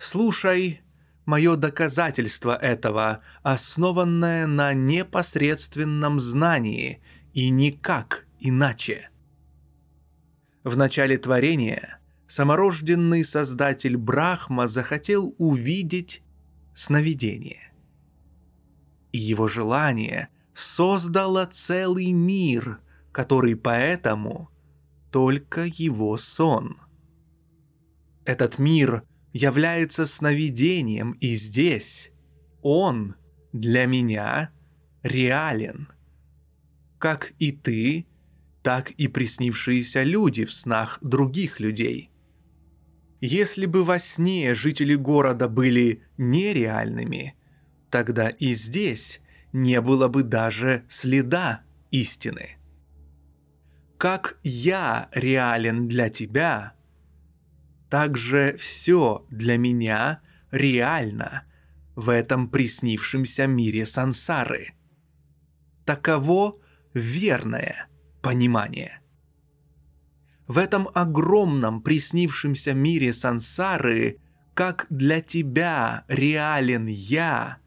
Слушай 0.00 0.80
мое 1.26 1.54
доказательство 1.54 2.56
этого, 2.56 3.20
основанное 3.44 4.48
на 4.48 4.74
непосредственном 4.74 6.18
знании– 6.18 7.00
и 7.34 7.50
никак 7.50 8.26
иначе. 8.40 9.10
В 10.64 10.76
начале 10.76 11.18
творения 11.18 12.00
саморожденный 12.26 13.24
создатель 13.24 13.96
Брахма 13.96 14.66
захотел 14.66 15.36
увидеть 15.38 16.22
сновидение. 16.74 17.72
И 19.12 19.18
его 19.18 19.46
желание 19.46 20.30
создало 20.54 21.46
целый 21.50 22.12
мир, 22.12 22.80
который 23.12 23.56
поэтому 23.56 24.50
только 25.10 25.64
его 25.64 26.16
сон. 26.16 26.78
Этот 28.24 28.58
мир 28.58 29.04
является 29.32 30.06
сновидением, 30.06 31.12
и 31.12 31.34
здесь 31.34 32.10
он 32.62 33.16
для 33.52 33.86
меня 33.86 34.50
реален– 35.02 35.88
как 37.04 37.34
и 37.38 37.52
ты, 37.52 38.06
так 38.62 38.90
и 38.92 39.08
приснившиеся 39.08 40.04
люди 40.04 40.46
в 40.46 40.54
снах 40.54 40.98
других 41.02 41.60
людей. 41.60 42.10
Если 43.20 43.66
бы 43.66 43.84
во 43.84 43.98
сне 43.98 44.54
жители 44.54 44.94
города 44.94 45.50
были 45.50 46.02
нереальными, 46.16 47.34
тогда 47.90 48.30
и 48.30 48.54
здесь 48.54 49.20
не 49.54 49.80
было 49.80 50.08
бы 50.08 50.24
даже 50.24 50.84
следа 50.88 51.62
истины. 51.92 52.58
Как 53.96 54.38
я 54.42 55.08
реален 55.12 55.86
для 55.86 56.10
тебя, 56.10 56.74
так 57.88 58.18
же 58.18 58.56
все 58.56 59.24
для 59.30 59.56
меня 59.56 60.20
реально 60.50 61.44
в 61.94 62.08
этом 62.10 62.48
приснившемся 62.48 63.46
мире 63.46 63.86
сансары. 63.86 64.74
Таково 65.84 66.58
верное 66.92 67.86
понимание. 68.22 69.00
в 70.48 70.58
этом 70.58 70.88
огромном 70.94 71.80
приснившемся 71.80 72.74
мире 72.74 73.14
сансары, 73.14 74.18
как 74.52 74.86
для 74.90 75.20
тебя 75.20 76.04
реален 76.08 76.86
я, 76.86 77.58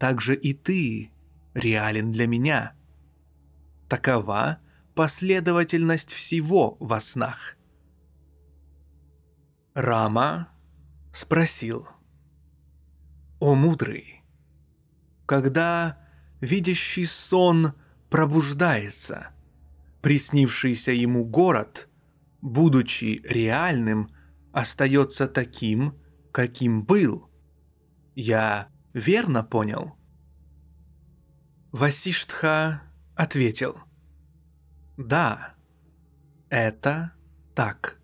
так 0.00 0.22
же 0.22 0.34
и 0.34 0.54
ты 0.54 1.12
реален 1.52 2.10
для 2.10 2.26
меня. 2.26 2.72
Такова 3.86 4.60
последовательность 4.94 6.14
всего 6.14 6.78
во 6.80 7.00
снах. 7.00 7.58
Рама 9.74 10.48
спросил. 11.12 11.86
«О 13.40 13.54
мудрый, 13.54 14.24
когда 15.26 15.98
видящий 16.40 17.06
сон 17.06 17.74
пробуждается, 18.08 19.28
приснившийся 20.00 20.92
ему 20.92 21.26
город, 21.26 21.90
будучи 22.40 23.20
реальным, 23.24 24.08
остается 24.52 25.28
таким, 25.28 25.94
каким 26.32 26.84
был. 26.84 27.28
Я 28.14 28.70
верно 28.92 29.42
понял?» 29.42 29.96
Васиштха 31.72 32.82
ответил. 33.14 33.78
«Да, 34.96 35.54
это 36.48 37.12
так» 37.54 38.00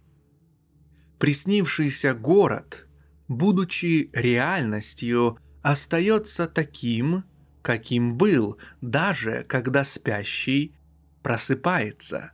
приснившийся 1.18 2.14
город, 2.14 2.86
будучи 3.28 4.10
реальностью, 4.12 5.38
остается 5.62 6.46
таким, 6.46 7.24
каким 7.62 8.16
был, 8.16 8.58
даже 8.80 9.44
когда 9.48 9.84
спящий 9.84 10.76
просыпается. 11.22 12.32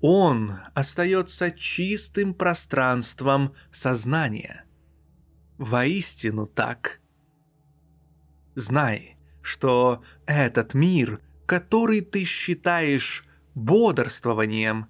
Он 0.00 0.58
остается 0.74 1.50
чистым 1.50 2.32
пространством 2.34 3.54
сознания. 3.72 4.64
Воистину 5.56 6.46
так. 6.46 7.00
Знай, 8.58 9.16
что 9.40 10.02
этот 10.26 10.74
мир, 10.74 11.20
который 11.46 12.00
ты 12.00 12.24
считаешь 12.24 13.24
бодрствованием, 13.54 14.88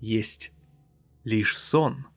есть 0.00 0.52
лишь 1.24 1.56
сон, 1.56 2.08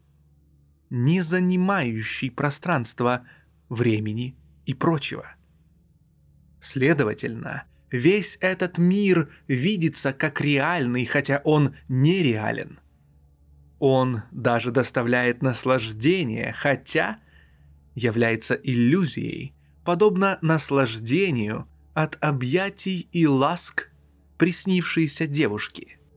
не 0.89 1.22
занимающий 1.22 2.30
пространство, 2.30 3.26
времени 3.70 4.36
и 4.66 4.74
прочего. 4.74 5.36
Следовательно, 6.60 7.64
весь 7.89 8.38
этот 8.41 8.78
мир 8.78 9.32
видится 9.47 10.12
как 10.12 10.41
реальный, 10.41 11.06
хотя 11.06 11.39
он 11.45 11.78
нереален. 11.88 12.78
Он 13.80 14.24
даже 14.32 14.72
доставляет 14.72 15.41
наслаждение, 15.41 16.52
хотя 16.52 17.22
является 17.95 18.56
иллюзией, 18.56 19.56
подобно 19.84 20.38
наслаждению 20.42 21.68
от 21.94 22.18
объятий 22.24 23.08
и 23.12 23.28
ласк 23.28 23.90
приснившейся 24.38 25.28
девушки– 25.28 25.98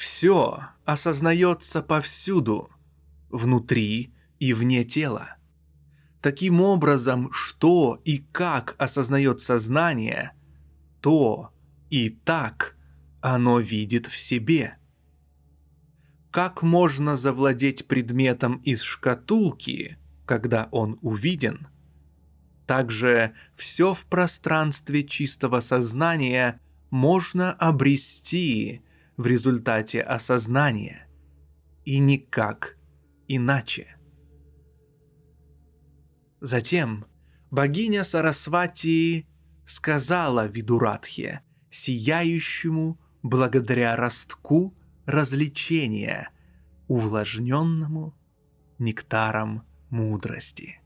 все 0.00 0.60
осознается 0.86 1.82
повсюду, 1.82 2.70
внутри 3.28 4.14
и 4.38 4.54
вне 4.54 4.82
тела. 4.82 5.36
Таким 6.22 6.62
образом, 6.62 7.30
что 7.32 8.00
и 8.06 8.24
как 8.32 8.76
осознает 8.78 9.42
сознание, 9.42 10.32
то 11.02 11.52
и 11.90 12.08
так 12.08 12.78
оно 13.20 13.60
видит 13.60 14.06
в 14.06 14.16
себе. 14.16 14.78
Как 16.30 16.62
можно 16.62 17.14
завладеть 17.14 17.86
предметом 17.86 18.56
из 18.64 18.80
шкатулки, 18.80 19.98
когда 20.24 20.70
он 20.70 20.98
увиден? 21.02 21.68
Также 22.70 23.34
все 23.56 23.94
в 23.94 24.06
пространстве 24.06 25.02
чистого 25.02 25.60
сознания 25.60 26.60
можно 26.90 27.52
обрести– 27.52 28.82
в 29.16 29.26
результате 29.26 30.00
осознания, 30.00 31.06
и 31.84 31.98
никак 31.98 32.78
иначе. 33.28 33.98
Затем 36.40 37.04
богиня 37.50 38.02
Сарасвати 38.02 39.26
сказала 39.66 40.46
Видуратхе, 40.46 41.42
сияющему 41.70 42.98
благодаря 43.22 43.94
ростку 43.96 44.74
развлечения, 45.04 46.30
увлажненному 46.88 48.14
нектаром 48.78 49.64
мудрости. 49.90 50.79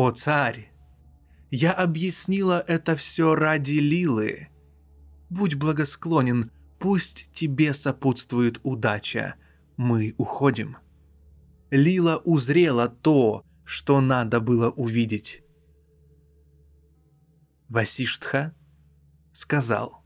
«О 0.00 0.12
царь, 0.12 0.72
я 1.50 1.74
объяснила 1.74 2.64
это 2.66 2.96
все 2.96 3.34
ради 3.34 3.72
Лилы, 3.72 4.48
Будь 5.28 5.56
благосклонен, 5.56 6.50
пусть 6.78 7.30
тебе 7.34 7.74
сопутствует 7.74 8.60
удача. 8.62 9.34
Мы 9.76 10.14
уходим. 10.16 10.78
Лила 11.70 12.16
узрела 12.24 12.88
то, 12.88 13.44
что 13.66 14.00
надо 14.00 14.40
было 14.40 14.70
увидеть. 14.70 15.42
Васиштха 17.68 18.54
сказал. 19.34 20.02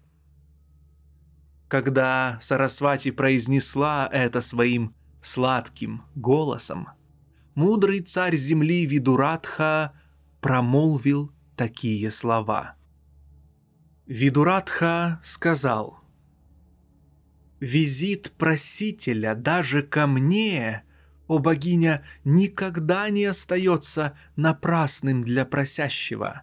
Когда 1.68 2.40
Сарасвати 2.42 3.12
произнесла 3.12 4.08
это 4.12 4.40
своим 4.40 4.92
сладким 5.22 6.02
голосом, 6.16 6.88
мудрый 7.54 8.00
царь 8.00 8.36
земли 8.36 8.86
Видуратха 8.86 9.92
промолвил 10.40 11.32
такие 11.56 12.10
слова– 12.10 12.76
Видуратха 14.06 15.18
сказал, 15.24 15.98
«Визит 17.58 18.32
просителя 18.36 19.34
даже 19.34 19.82
ко 19.82 20.06
мне, 20.06 20.82
о 21.26 21.38
богиня, 21.38 22.04
никогда 22.22 23.08
не 23.08 23.24
остается 23.24 24.14
напрасным 24.36 25.24
для 25.24 25.46
просящего. 25.46 26.42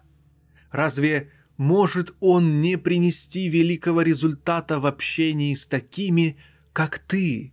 Разве 0.72 1.30
может 1.56 2.16
он 2.18 2.60
не 2.60 2.76
принести 2.76 3.48
великого 3.48 4.02
результата 4.02 4.80
в 4.80 4.86
общении 4.86 5.54
с 5.54 5.68
такими, 5.68 6.36
как 6.72 6.98
ты, 6.98 7.52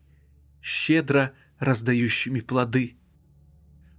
щедро 0.59 1.33
раздающими 1.59 2.39
плоды?» 2.39 2.97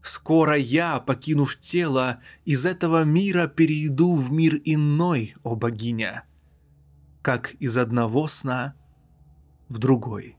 Скоро 0.03 0.57
я, 0.57 0.99
покинув 0.99 1.57
тело, 1.57 2.21
из 2.45 2.65
этого 2.65 3.05
мира 3.05 3.47
перейду 3.47 4.15
в 4.15 4.33
мир 4.33 4.61
иной, 4.65 5.35
о 5.43 5.57
богиня, 5.57 6.25
как 7.21 7.55
из 7.55 7.77
одного 7.77 8.27
сна 8.27 8.75
в 9.69 9.79
другой. 9.79 10.37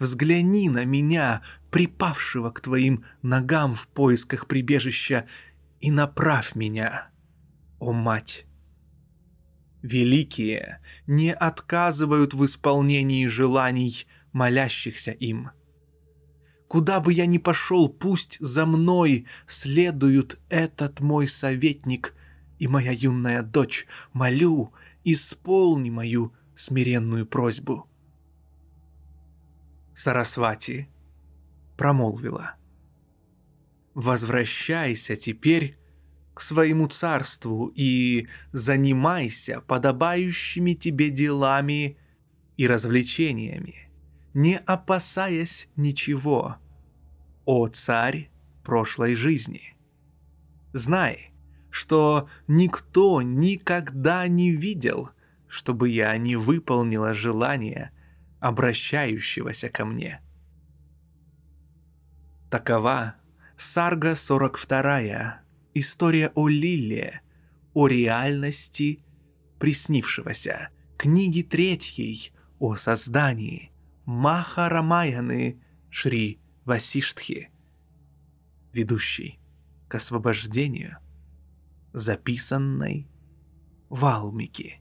Взгляни 0.00 0.68
на 0.68 0.84
меня, 0.84 1.42
припавшего 1.70 2.50
к 2.50 2.60
твоим 2.60 3.04
ногам 3.22 3.74
в 3.74 3.86
поисках 3.86 4.46
прибежища, 4.46 5.26
и 5.80 5.90
направь 5.90 6.54
меня, 6.54 7.10
о 7.78 7.92
мать. 7.92 8.46
Великие 9.82 10.80
не 11.06 11.32
отказывают 11.32 12.34
в 12.34 12.44
исполнении 12.44 13.26
желаний 13.26 14.06
молящихся 14.32 15.12
им– 15.12 15.50
Куда 16.68 17.00
бы 17.00 17.12
я 17.12 17.26
ни 17.26 17.38
пошел, 17.38 17.88
пусть 17.88 18.38
за 18.40 18.66
мной 18.66 19.26
следуют 19.46 20.40
этот 20.48 21.00
мой 21.00 21.28
советник 21.28 22.14
и 22.58 22.66
моя 22.66 22.90
юная 22.90 23.42
дочь. 23.42 23.86
Молю, 24.12 24.72
исполни 25.04 25.90
мою 25.90 26.32
смиренную 26.56 27.24
просьбу. 27.26 27.88
Сарасвати 29.94 30.88
промолвила. 31.76 32.56
Возвращайся 33.94 35.16
теперь 35.16 35.78
к 36.34 36.40
своему 36.40 36.88
царству 36.88 37.72
и 37.74 38.28
занимайся 38.52 39.62
подобающими 39.62 40.72
тебе 40.72 41.10
делами 41.10 41.96
и 42.56 42.66
развлечениями 42.66 43.85
не 44.36 44.58
опасаясь 44.58 45.66
ничего. 45.76 46.58
О 47.46 47.68
царь 47.68 48.30
прошлой 48.62 49.14
жизни! 49.14 49.78
Знай, 50.74 51.32
что 51.70 52.28
никто 52.46 53.22
никогда 53.22 54.28
не 54.28 54.50
видел, 54.50 55.08
чтобы 55.48 55.88
я 55.88 56.14
не 56.18 56.36
выполнила 56.36 57.14
желание 57.14 57.92
обращающегося 58.38 59.70
ко 59.70 59.86
мне. 59.86 60.20
Такова 62.50 63.14
Сарга 63.56 64.14
42, 64.14 65.40
история 65.72 66.30
о 66.34 66.48
Лиле, 66.48 67.22
о 67.72 67.88
реальности 67.88 69.02
приснившегося, 69.58 70.68
книги 70.98 71.40
третьей 71.40 72.32
о 72.58 72.74
создании 72.76 73.72
Махарамаяны 74.06 75.60
Шри 75.90 76.40
Васиштхи, 76.64 77.50
ведущий 78.72 79.40
к 79.88 79.96
освобождению 79.96 80.98
записанной 81.92 83.08
Валмики. 83.88 84.80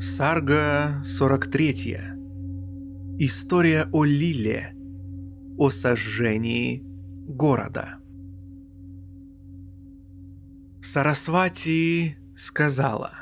Сарга 0.00 1.02
43. 1.04 1.98
История 3.18 3.86
о 3.92 4.04
Лиле, 4.04 4.74
о 5.58 5.68
сожжении 5.68 6.82
города. 7.28 7.99
Сарасвати 10.82 12.16
сказала, 12.36 13.12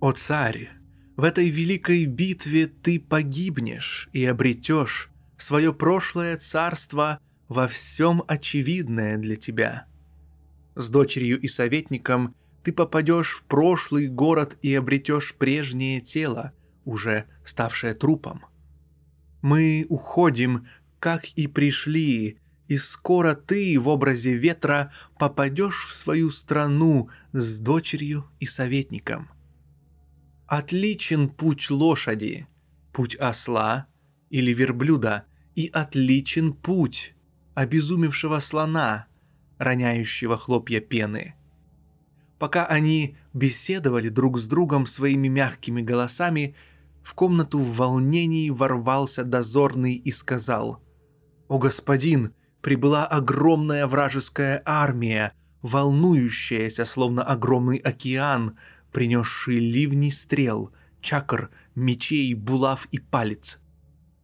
«О 0.00 0.12
царь, 0.12 0.70
в 1.16 1.22
этой 1.22 1.48
великой 1.50 2.04
битве 2.06 2.66
ты 2.66 2.98
погибнешь 2.98 4.08
и 4.12 4.24
обретешь 4.24 5.10
свое 5.38 5.72
прошлое 5.72 6.36
царство 6.36 7.20
во 7.48 7.68
всем 7.68 8.22
очевидное 8.26 9.18
для 9.18 9.36
тебя. 9.36 9.86
С 10.74 10.90
дочерью 10.90 11.40
и 11.40 11.46
советником 11.46 12.34
ты 12.64 12.72
попадешь 12.72 13.30
в 13.30 13.44
прошлый 13.44 14.08
город 14.08 14.58
и 14.62 14.74
обретешь 14.74 15.34
прежнее 15.34 16.00
тело, 16.00 16.52
уже 16.84 17.26
ставшее 17.44 17.94
трупом. 17.94 18.44
Мы 19.42 19.86
уходим, 19.88 20.66
как 20.98 21.26
и 21.36 21.46
пришли, 21.46 22.40
и 22.68 22.76
скоро 22.78 23.34
ты 23.34 23.78
в 23.78 23.88
образе 23.88 24.34
ветра 24.34 24.92
попадешь 25.18 25.86
в 25.88 25.94
свою 25.94 26.30
страну 26.30 27.10
с 27.32 27.58
дочерью 27.58 28.28
и 28.40 28.46
советником. 28.46 29.30
Отличен 30.46 31.28
путь 31.28 31.70
лошади, 31.70 32.46
путь 32.92 33.16
осла 33.16 33.86
или 34.30 34.52
верблюда, 34.52 35.24
и 35.54 35.68
отличен 35.72 36.52
путь 36.52 37.14
обезумевшего 37.54 38.40
слона, 38.40 39.06
роняющего 39.58 40.36
хлопья 40.36 40.80
пены. 40.80 41.34
Пока 42.38 42.66
они 42.66 43.16
беседовали 43.32 44.10
друг 44.10 44.38
с 44.38 44.46
другом 44.46 44.86
своими 44.86 45.28
мягкими 45.28 45.80
голосами, 45.80 46.54
в 47.02 47.14
комнату 47.14 47.58
в 47.58 47.76
волнении 47.76 48.50
ворвался 48.50 49.24
дозорный 49.24 49.94
и 49.94 50.10
сказал 50.10 50.82
«О 51.48 51.58
господин, 51.58 52.34
прибыла 52.66 53.06
огромная 53.06 53.86
вражеская 53.86 54.60
армия, 54.64 55.32
волнующаяся, 55.62 56.84
словно 56.84 57.22
огромный 57.22 57.76
океан, 57.76 58.58
принесший 58.90 59.60
ливни 59.60 60.10
стрел, 60.10 60.72
чакр, 61.00 61.50
мечей, 61.76 62.34
булав 62.34 62.88
и 62.90 62.98
палец. 62.98 63.60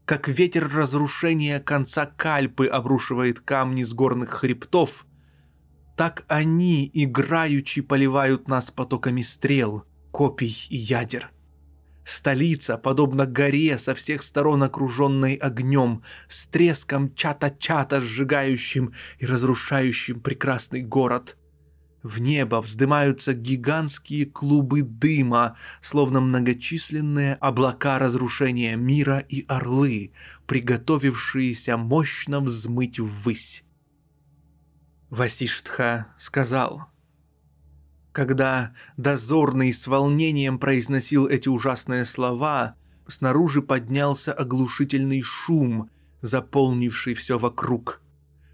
Как 0.07 0.27
ветер 0.27 0.69
разрушения 0.75 1.61
конца 1.61 2.05
Кальпы 2.05 2.67
обрушивает 2.67 3.39
камни 3.39 3.85
с 3.85 3.93
горных 3.93 4.31
хребтов, 4.31 5.07
так 5.97 6.25
они, 6.27 6.91
играючи, 6.93 7.81
поливают 7.81 8.49
нас 8.49 8.73
потоками 8.73 9.23
стрел, 9.23 9.85
копий 10.11 10.67
и 10.69 10.77
ядер. 10.77 11.31
Столица, 12.05 12.79
подобно 12.79 13.27
горе, 13.27 13.79
со 13.79 13.95
всех 13.95 14.23
сторон 14.23 14.63
окруженной 14.63 15.35
огнем, 15.35 16.03
с 16.29 16.47
треском 16.47 17.15
чата-чата, 17.15 18.01
сжигающим 18.01 18.93
и 19.19 19.27
разрушающим 19.27 20.21
прекрасный 20.21 20.83
город. 20.83 21.37
В 22.03 22.21
небо 22.21 22.61
вздымаются 22.61 23.33
гигантские 23.33 24.27
клубы 24.27 24.83
дыма, 24.83 25.57
словно 25.81 26.21
многочисленные 26.21 27.35
облака 27.35 28.01
разрушения 28.01 28.75
мира 28.75 29.19
и 29.19 29.45
орлы, 29.47 30.13
приготовившиеся 30.47 31.77
мощно 31.77 32.41
взмыть 32.41 32.99
ввысь. 32.99 33.63
Васиштха 35.11 36.09
сказал— 36.19 36.87
когда 38.13 38.75
дозорный 38.97 39.73
с 39.73 39.87
волнением 39.87 40.59
произносил 40.59 41.27
эти 41.27 41.49
ужасные 41.49 42.05
слова, 42.05 42.77
снаружи 43.09 43.63
поднялся 43.63 44.33
оглушительный 44.33 45.23
шум, 45.23 45.91
заполнивший 46.21 47.15
все 47.15 47.39
вокруг. 47.39 48.01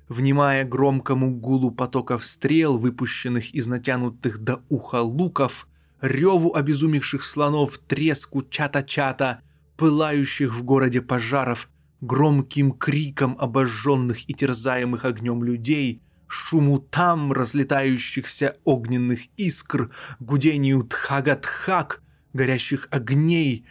Внимая 0.09 0.65
громкому 0.65 1.35
гулу 1.35 1.71
потоков 1.71 2.25
стрел, 2.25 2.79
выпущенных 2.79 3.53
из 3.53 3.67
натянутых 3.67 4.39
до 4.39 4.63
уха 4.69 5.03
луков, 5.03 5.69
реву 6.01 6.55
обезумевших 6.55 7.23
слонов, 7.23 7.79
треску 7.79 8.43
чата-чата, 8.43 9.43
пылающих 9.77 10.55
в 10.55 10.63
городе 10.63 11.03
пожаров, 11.03 11.69
громким 12.01 12.73
криком 12.73 13.37
обожженных 13.39 14.31
и 14.31 14.35
терзаемых 14.35 15.05
огнем 15.05 15.43
людей— 15.43 16.01
шуму 16.29 16.79
там 16.79 17.33
разлетающихся 17.33 18.57
огненных 18.65 19.21
искр, 19.37 19.91
гудению 20.21 20.85
тхагатхак, 20.85 22.03
горящих 22.35 22.87
огней, 22.91 23.65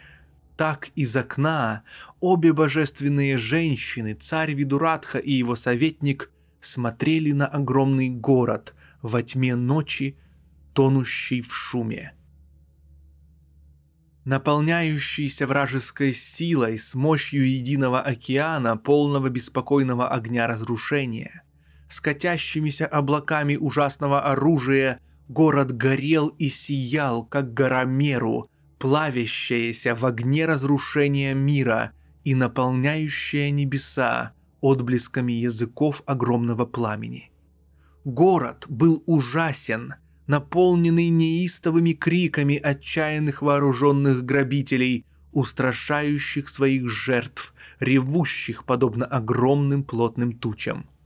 так 0.56 0.88
из 0.96 1.14
окна 1.14 1.84
обе 2.20 2.52
божественные 2.52 3.38
женщины, 3.38 4.14
царь 4.14 4.52
Видуратха 4.52 5.18
и 5.18 5.32
его 5.32 5.54
советник, 5.54 6.32
смотрели 6.60 7.30
на 7.30 7.46
огромный 7.46 8.10
город 8.10 8.74
во 9.00 9.22
тьме 9.22 9.54
ночи, 9.54 10.18
тонущий 10.74 11.40
в 11.40 11.54
шуме. 11.54 12.12
Наполняющийся 14.24 15.46
вражеской 15.46 16.12
силой 16.12 16.76
с 16.76 16.94
мощью 16.94 17.48
единого 17.48 18.00
океана, 18.00 18.76
полного 18.76 19.30
беспокойного 19.30 20.08
огня 20.08 20.48
разрушения– 20.48 21.42
с 21.88 22.00
облаками 22.86 23.56
ужасного 23.56 24.20
оружия, 24.20 25.00
город 25.28 25.76
горел 25.76 26.28
и 26.28 26.48
сиял, 26.48 27.24
как 27.24 27.54
гора 27.54 27.84
Меру, 27.84 28.50
плавящаяся 28.78 29.94
в 29.94 30.04
огне 30.04 30.46
разрушения 30.46 31.34
мира 31.34 31.92
и 32.24 32.34
наполняющая 32.34 33.50
небеса 33.50 34.32
отблесками 34.60 35.32
языков 35.32 36.02
огромного 36.06 36.66
пламени. 36.66 37.30
Город 38.04 38.66
был 38.68 39.02
ужасен, 39.06 39.94
наполненный 40.26 41.08
неистовыми 41.08 41.92
криками 41.92 42.56
отчаянных 42.56 43.40
вооруженных 43.40 44.24
грабителей, 44.24 45.06
устрашающих 45.32 46.48
своих 46.48 46.90
жертв, 46.90 47.54
ревущих 47.80 48.64
подобно 48.64 49.06
огромным 49.06 49.84
плотным 49.84 50.32
тучам– 50.32 50.86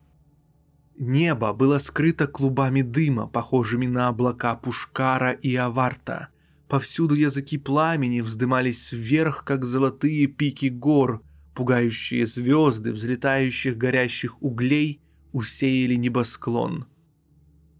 Небо 1.05 1.53
было 1.53 1.81
скрыто 1.81 2.29
клубами 2.29 2.83
дыма, 2.83 3.27
похожими 3.27 3.87
на 3.87 4.07
облака 4.07 4.55
Пушкара 4.55 5.33
и 5.33 5.57
Аварта. 5.57 6.29
Повсюду 6.69 7.17
языки 7.17 7.59
пламени 7.59 8.21
вздымались 8.21 8.93
вверх, 8.93 9.43
как 9.43 9.65
золотые 9.65 10.29
пики 10.29 10.67
гор, 10.67 11.21
пугающие 11.57 12.25
звезды, 12.25 12.93
взлетающих 12.93 13.77
горящих 13.77 14.41
углей, 14.41 15.01
усеяли 15.33 15.97
небосклон. 15.97 16.87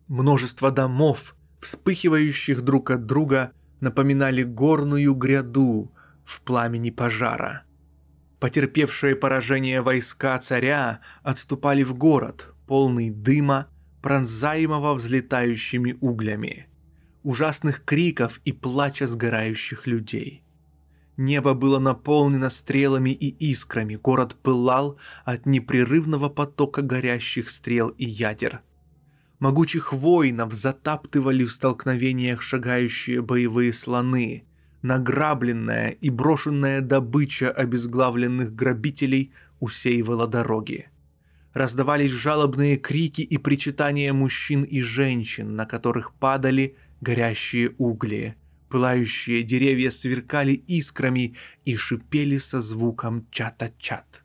Множество 0.09 0.73
домов, 0.73 1.37
вспыхивающих 1.61 2.63
друг 2.63 2.91
от 2.91 3.07
друга, 3.07 3.53
напоминали 3.79 4.43
горную 4.43 5.15
гряду 5.15 5.93
в 6.25 6.41
пламени 6.41 6.91
пожара. 6.91 7.63
Потерпевшие 8.41 9.15
поражение 9.15 9.81
войска 9.81 10.37
царя 10.39 10.99
отступали 11.23 11.85
в 11.85 11.95
город, 11.95 12.52
полный 12.73 13.11
дыма, 13.11 13.67
пронзаемого 14.01 14.95
взлетающими 14.95 15.99
углями, 16.01 16.69
ужасных 17.23 17.85
криков 17.85 18.41
и 18.47 18.53
плача 18.53 19.07
сгорающих 19.07 19.87
людей. 19.87 20.43
Небо 21.19 21.53
было 21.53 21.79
наполнено 21.79 22.49
стрелами 22.49 23.11
и 23.11 23.29
искрами, 23.51 23.97
город 23.97 24.37
пылал 24.43 24.97
от 25.27 25.45
непрерывного 25.45 26.31
потока 26.31 26.81
горящих 26.81 27.51
стрел 27.51 27.89
и 27.89 28.07
ядер. 28.07 28.63
Могучих 29.39 29.93
воинов 29.93 30.55
затаптывали 30.55 31.45
в 31.45 31.53
столкновениях 31.53 32.41
шагающие 32.41 33.21
боевые 33.21 33.75
слоны, 33.75 34.45
награбленная 34.81 35.91
и 35.91 36.09
брошенная 36.09 36.81
добыча 36.81 37.51
обезглавленных 37.51 38.55
грабителей 38.55 39.31
усеивала 39.61 40.27
дороги 40.27 40.89
раздавались 41.55 42.13
жалобные 42.13 42.77
крики 42.77 43.21
и 43.23 43.39
причитания 43.39 44.13
мужчин 44.13 44.63
и 44.63 44.81
женщин, 44.81 45.55
на 45.57 45.67
которых 45.67 46.15
падали 46.15 46.77
горящие 47.01 47.75
угли. 47.79 48.37
Пылающие 48.69 49.43
деревья 49.43 49.91
сверкали 49.91 50.53
искрами 50.53 51.37
и 51.65 51.77
шипели 51.77 52.39
со 52.39 52.63
звуком 52.63 53.27
чата-чат. 53.31 54.25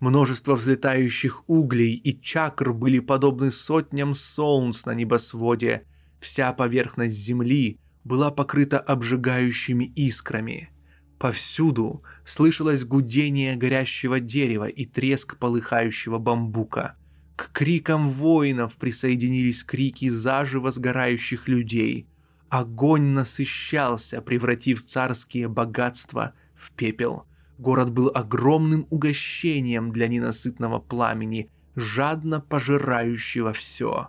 Множество 0.00 0.54
взлетающих 0.54 1.42
углей 1.48 1.94
и 1.94 2.18
чакр 2.18 2.72
были 2.72 3.00
подобны 3.00 3.50
сотням 3.50 4.14
солнц 4.14 4.84
на 4.84 4.94
небосводе. 4.94 5.82
Вся 6.20 6.52
поверхность 6.52 7.16
земли 7.16 7.78
была 8.04 8.30
покрыта 8.30 8.78
обжигающими 8.78 9.84
искрами. 9.84 10.70
Повсюду 11.18 12.02
слышалось 12.24 12.84
гудение 12.84 13.56
горящего 13.56 14.20
дерева 14.20 14.68
и 14.68 14.84
треск 14.84 15.36
полыхающего 15.36 16.18
бамбука. 16.18 16.96
К 17.34 17.50
крикам 17.52 18.08
воинов 18.08 18.76
присоединились 18.76 19.64
крики 19.64 20.08
заживо 20.08 20.70
сгорающих 20.70 21.48
людей. 21.48 22.06
Огонь 22.48 23.12
насыщался, 23.12 24.22
превратив 24.22 24.84
царские 24.84 25.48
богатства 25.48 26.34
в 26.54 26.70
пепел. 26.70 27.24
Город 27.58 27.90
был 27.90 28.10
огромным 28.14 28.86
угощением 28.90 29.90
для 29.90 30.06
ненасытного 30.06 30.78
пламени, 30.78 31.50
жадно 31.74 32.40
пожирающего 32.40 33.52
все. 33.52 34.08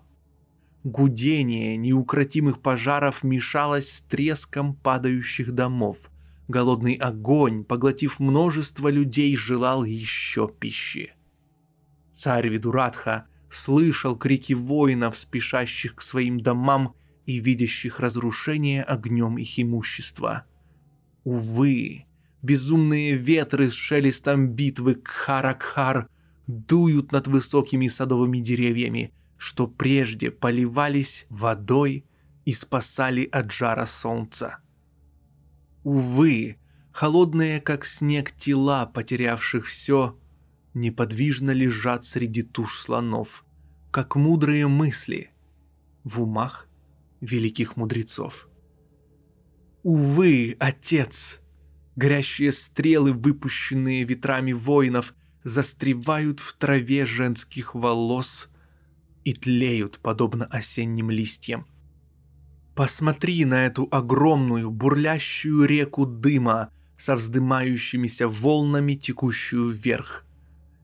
Гудение 0.84 1.76
неукротимых 1.76 2.62
пожаров 2.62 3.24
мешалось 3.24 3.92
с 3.92 4.02
треском 4.04 4.76
падающих 4.76 5.52
домов. 5.52 6.10
Голодный 6.50 6.96
огонь, 6.96 7.64
поглотив 7.64 8.20
множество 8.20 8.90
людей, 8.90 9.38
желал 9.38 9.86
еще 9.86 10.50
пищи. 10.50 11.14
Царь 12.12 12.50
Видуратха 12.50 13.28
слышал 13.50 14.18
крики 14.18 14.52
воинов, 14.52 15.16
спешащих 15.16 15.96
к 15.96 16.02
своим 16.02 16.42
домам 16.42 16.96
и 17.26 17.40
видящих 17.40 18.02
разрушение 18.02 18.84
огнем 18.84 19.38
их 19.38 19.58
имущества. 19.60 20.46
Увы, 21.24 22.06
Безумные 22.42 23.16
ветры 23.16 23.70
с 23.70 23.74
шелестом 23.74 24.48
битвы 24.48 24.96
Кхара-Кхар 24.96 26.08
дуют 26.48 27.12
над 27.12 27.28
высокими 27.28 27.90
садовыми 27.90 28.40
деревьями, 28.40 29.14
что 29.38 29.68
прежде 29.68 30.32
поливались 30.32 31.26
водой 31.30 32.06
и 32.46 32.54
спасали 32.54 33.28
от 33.30 33.52
жара 33.52 33.86
солнца. 33.86 34.60
Увы, 35.84 36.58
холодные 36.92 37.62
как 37.62 37.86
снег 37.86 38.32
тела, 38.32 38.86
потерявших 38.86 39.66
все, 39.66 40.18
неподвижно 40.74 41.52
лежат 41.52 42.06
среди 42.06 42.44
туш 42.44 42.80
слонов, 42.80 43.46
как 43.92 44.16
мудрые 44.16 44.68
мысли 44.68 45.32
в 46.04 46.22
умах 46.22 46.68
великих 47.22 47.76
мудрецов. 47.76 48.50
Увы, 49.84 50.58
отец, 50.60 51.42
Горящие 52.00 52.54
стрелы, 52.54 53.12
выпущенные 53.12 54.06
ветрами 54.06 54.54
воинов, 54.54 55.14
застревают 55.44 56.40
в 56.40 56.56
траве 56.56 57.06
женских 57.06 57.76
волос 57.76 58.48
и 59.26 59.34
тлеют, 59.34 60.00
подобно 60.00 60.46
осенним 60.46 61.12
листьям. 61.12 61.68
Посмотри 62.76 63.46
на 63.46 63.66
эту 63.66 63.88
огромную, 63.92 64.72
бурлящую 64.72 65.66
реку 65.66 66.06
дыма, 66.06 66.72
со 66.98 67.16
вздымающимися 67.16 68.28
волнами, 68.28 68.94
текущую 68.94 69.72
вверх. 69.72 70.26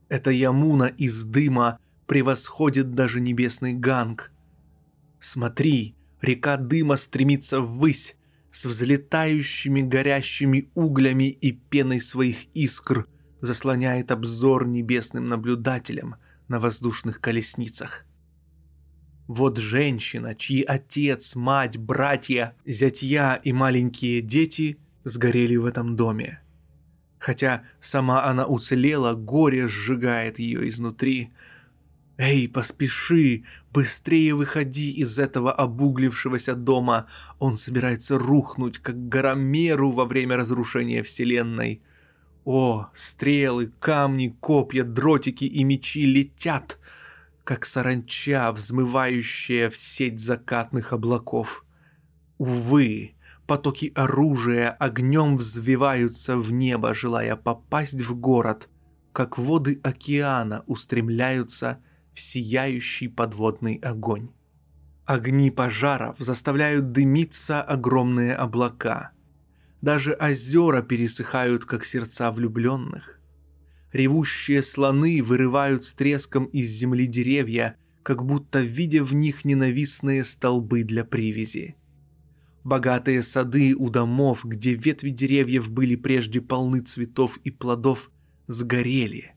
Эта 0.08 0.32
ямуна 0.32 0.86
из 0.86 1.26
дыма 1.26 1.80
превосходит 2.08 2.94
даже 2.94 3.20
небесный 3.20 3.74
ганг. 3.74 4.32
Смотри, 5.20 5.96
река 6.22 6.58
дыма 6.58 6.98
стремится 6.98 7.60
ввысь, 7.60 8.16
с 8.52 8.66
взлетающими 8.66 9.82
горящими 9.82 10.70
углями 10.76 11.30
и 11.30 11.52
пеной 11.52 12.00
своих 12.00 12.46
искр 12.54 13.08
заслоняет 13.42 14.12
обзор 14.12 14.66
небесным 14.68 15.28
наблюдателям 15.28 16.16
на 16.48 16.60
воздушных 16.60 17.20
колесницах. 17.20 18.06
Вот 19.28 19.58
женщина, 19.58 20.36
чьи 20.36 20.64
отец, 20.64 21.36
мать, 21.36 21.78
братья, 21.78 22.56
зятья 22.66 23.36
и 23.36 23.52
маленькие 23.54 24.22
дети 24.22 24.78
сгорели 25.04 25.56
в 25.56 25.66
этом 25.66 25.96
доме. 25.96 26.42
Хотя 27.18 27.64
сама 27.82 28.26
она 28.26 28.46
уцелела, 28.46 29.14
горе 29.14 29.68
сжигает 29.68 30.40
ее 30.40 30.70
изнутри– 30.70 31.32
«Эй, 32.18 32.48
поспеши! 32.48 33.44
Быстрее 33.74 34.36
выходи 34.36 34.92
из 34.92 35.20
этого 35.20 35.52
обуглившегося 35.52 36.56
дома! 36.56 37.08
Он 37.40 37.58
собирается 37.58 38.18
рухнуть, 38.18 38.78
как 38.78 39.10
гора 39.10 39.34
Меру 39.34 39.92
во 39.92 40.06
время 40.06 40.38
разрушения 40.38 41.04
Вселенной!» 41.04 41.82
О, 42.46 42.88
стрелы, 42.94 43.72
камни, 43.80 44.34
копья, 44.40 44.84
дротики 44.84 45.46
и 45.46 45.64
мечи 45.64 46.06
летят, 46.06 46.80
как 47.46 47.64
саранча, 47.64 48.52
взмывающая 48.52 49.70
в 49.70 49.78
сеть 49.78 50.20
закатных 50.20 50.92
облаков. 50.92 51.64
Увы, 52.40 53.14
потоки 53.46 53.94
оружия 53.96 54.72
огнем 54.72 55.38
взвиваются 55.38 56.38
в 56.38 56.52
небо, 56.52 56.96
желая 56.96 57.36
попасть 57.36 58.02
в 58.02 58.16
город, 58.16 58.68
как 59.14 59.38
воды 59.38 59.80
океана 59.84 60.64
устремляются 60.66 61.80
в 62.14 62.20
сияющий 62.20 63.08
подводный 63.08 63.76
огонь. 63.76 64.32
Огни 65.06 65.52
пожаров 65.52 66.18
заставляют 66.18 66.92
дымиться 66.92 67.62
огромные 67.62 68.34
облака. 68.34 69.12
Даже 69.82 70.14
озера 70.14 70.82
пересыхают, 70.82 71.66
как 71.66 71.86
сердца 71.86 72.32
влюбленных. 72.32 73.15
Ревущие 73.96 74.62
слоны 74.62 75.24
вырывают 75.24 75.86
с 75.86 75.94
треском 75.94 76.48
из 76.48 76.68
земли 76.68 77.08
деревья, 77.08 77.78
как 78.04 78.26
будто 78.26 78.60
видя 78.60 79.06
в 79.06 79.16
них 79.16 79.46
ненавистные 79.46 80.26
столбы 80.26 80.84
для 80.84 81.06
привязи. 81.06 81.78
Богатые 82.66 83.24
сады 83.24 83.74
у 83.74 83.90
домов, 83.90 84.44
где 84.44 84.74
ветви 84.74 85.12
деревьев 85.12 85.72
были 85.72 85.96
прежде 85.96 86.42
полны 86.42 86.82
цветов 86.82 87.40
и 87.46 87.52
плодов, 87.52 88.12
сгорели, 88.48 89.34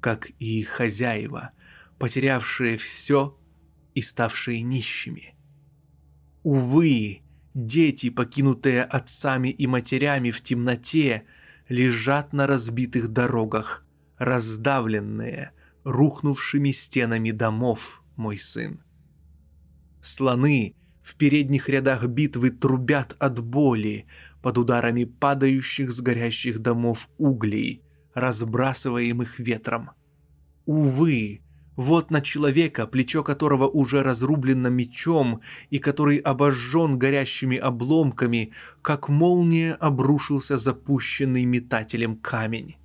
как 0.00 0.30
и 0.38 0.62
хозяева, 0.62 1.50
потерявшие 1.98 2.78
все 2.78 3.38
и 3.94 4.00
ставшие 4.00 4.62
нищими. 4.62 5.34
Увы, 6.42 7.20
дети, 7.52 8.08
покинутые 8.08 8.82
отцами 8.82 9.50
и 9.50 9.66
матерями 9.66 10.30
в 10.30 10.40
темноте, 10.40 11.24
лежат 11.68 12.32
на 12.32 12.46
разбитых 12.46 13.08
дорогах, 13.08 13.84
раздавленные, 14.20 15.52
рухнувшими 15.82 16.72
стенами 16.72 17.30
домов, 17.30 18.02
мой 18.16 18.38
сын. 18.38 18.80
Слоны 20.02 20.76
в 21.02 21.14
передних 21.16 21.70
рядах 21.70 22.04
битвы 22.04 22.50
трубят 22.50 23.16
от 23.18 23.42
боли 23.42 24.06
под 24.42 24.58
ударами 24.58 25.04
падающих 25.04 25.90
с 25.90 26.00
горящих 26.02 26.58
домов 26.58 27.08
углей, 27.16 27.82
разбрасываемых 28.12 29.38
ветром. 29.38 29.90
Увы, 30.66 31.40
вот 31.76 32.10
на 32.10 32.20
человека, 32.20 32.86
плечо 32.86 33.22
которого 33.22 33.68
уже 33.68 34.02
разрублено 34.02 34.68
мечом 34.68 35.40
и 35.70 35.78
который 35.78 36.18
обожжен 36.18 36.98
горящими 36.98 37.56
обломками, 37.56 38.52
как 38.82 39.08
молния 39.08 39.72
обрушился 39.74 40.58
запущенный 40.58 41.46
метателем 41.46 42.16
камень. 42.16 42.76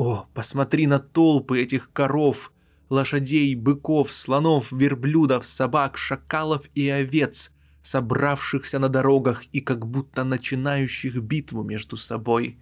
О, 0.00 0.26
посмотри 0.32 0.86
на 0.86 0.98
толпы 0.98 1.60
этих 1.60 1.92
коров, 1.92 2.54
лошадей, 2.88 3.54
быков, 3.54 4.10
слонов, 4.10 4.72
верблюдов, 4.72 5.44
собак, 5.44 5.98
шакалов 5.98 6.70
и 6.74 6.88
овец, 6.88 7.52
собравшихся 7.82 8.78
на 8.78 8.88
дорогах 8.88 9.44
и 9.52 9.60
как 9.60 9.86
будто 9.86 10.24
начинающих 10.24 11.16
битву 11.16 11.64
между 11.64 11.98
собой. 11.98 12.58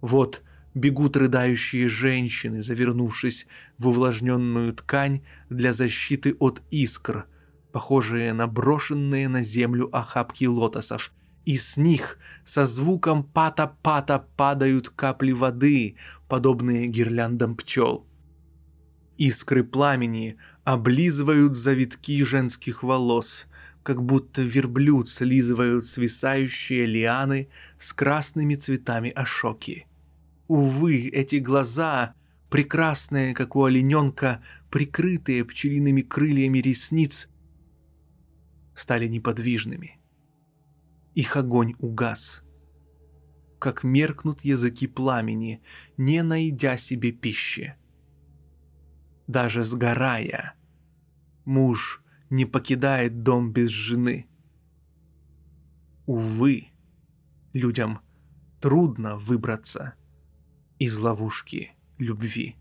Вот 0.00 0.40
бегут 0.72 1.18
рыдающие 1.18 1.90
женщины, 1.90 2.62
завернувшись 2.62 3.46
в 3.76 3.88
увлажненную 3.88 4.72
ткань 4.72 5.20
для 5.50 5.74
защиты 5.74 6.34
от 6.38 6.62
искр, 6.70 7.26
похожие 7.72 8.32
на 8.32 8.46
брошенные 8.46 9.28
на 9.28 9.42
землю 9.42 9.94
охапки 9.94 10.46
лотосов, 10.46 11.12
и 11.44 11.56
с 11.56 11.76
них 11.76 12.18
со 12.44 12.66
звуком 12.66 13.24
пата-пата 13.24 14.26
падают 14.36 14.88
капли 14.88 15.32
воды, 15.32 15.96
подобные 16.28 16.86
гирляндам 16.86 17.56
пчел. 17.56 18.06
Искры 19.16 19.64
пламени 19.64 20.36
облизывают 20.64 21.56
завитки 21.56 22.22
женских 22.24 22.82
волос, 22.82 23.46
как 23.82 24.02
будто 24.02 24.42
верблюд 24.42 25.08
слизывают 25.08 25.86
свисающие 25.86 26.86
лианы 26.86 27.48
с 27.78 27.92
красными 27.92 28.54
цветами 28.54 29.10
ошоки. 29.10 29.86
Увы, 30.48 31.08
эти 31.08 31.36
глаза, 31.36 32.14
прекрасные, 32.50 33.34
как 33.34 33.56
у 33.56 33.64
олененка, 33.64 34.42
прикрытые 34.70 35.44
пчелиными 35.44 36.02
крыльями 36.02 36.58
ресниц, 36.58 37.28
стали 38.74 39.06
неподвижными. 39.06 40.01
Их 41.14 41.36
огонь 41.36 41.74
угас. 41.78 42.42
как 43.58 43.84
меркнут 43.84 44.40
языки 44.40 44.88
пламени, 44.88 45.62
не 45.96 46.24
найдя 46.24 46.76
себе 46.76 47.12
пищи. 47.12 47.76
Даже 49.28 49.62
сгорая, 49.62 50.54
муж 51.44 52.02
не 52.28 52.44
покидает 52.44 53.22
дом 53.22 53.52
без 53.52 53.68
жены. 53.70 54.26
Увы, 56.06 56.72
людям 57.52 58.00
трудно 58.60 59.16
выбраться 59.16 59.94
из 60.80 60.98
ловушки 60.98 61.70
любви. 61.98 62.56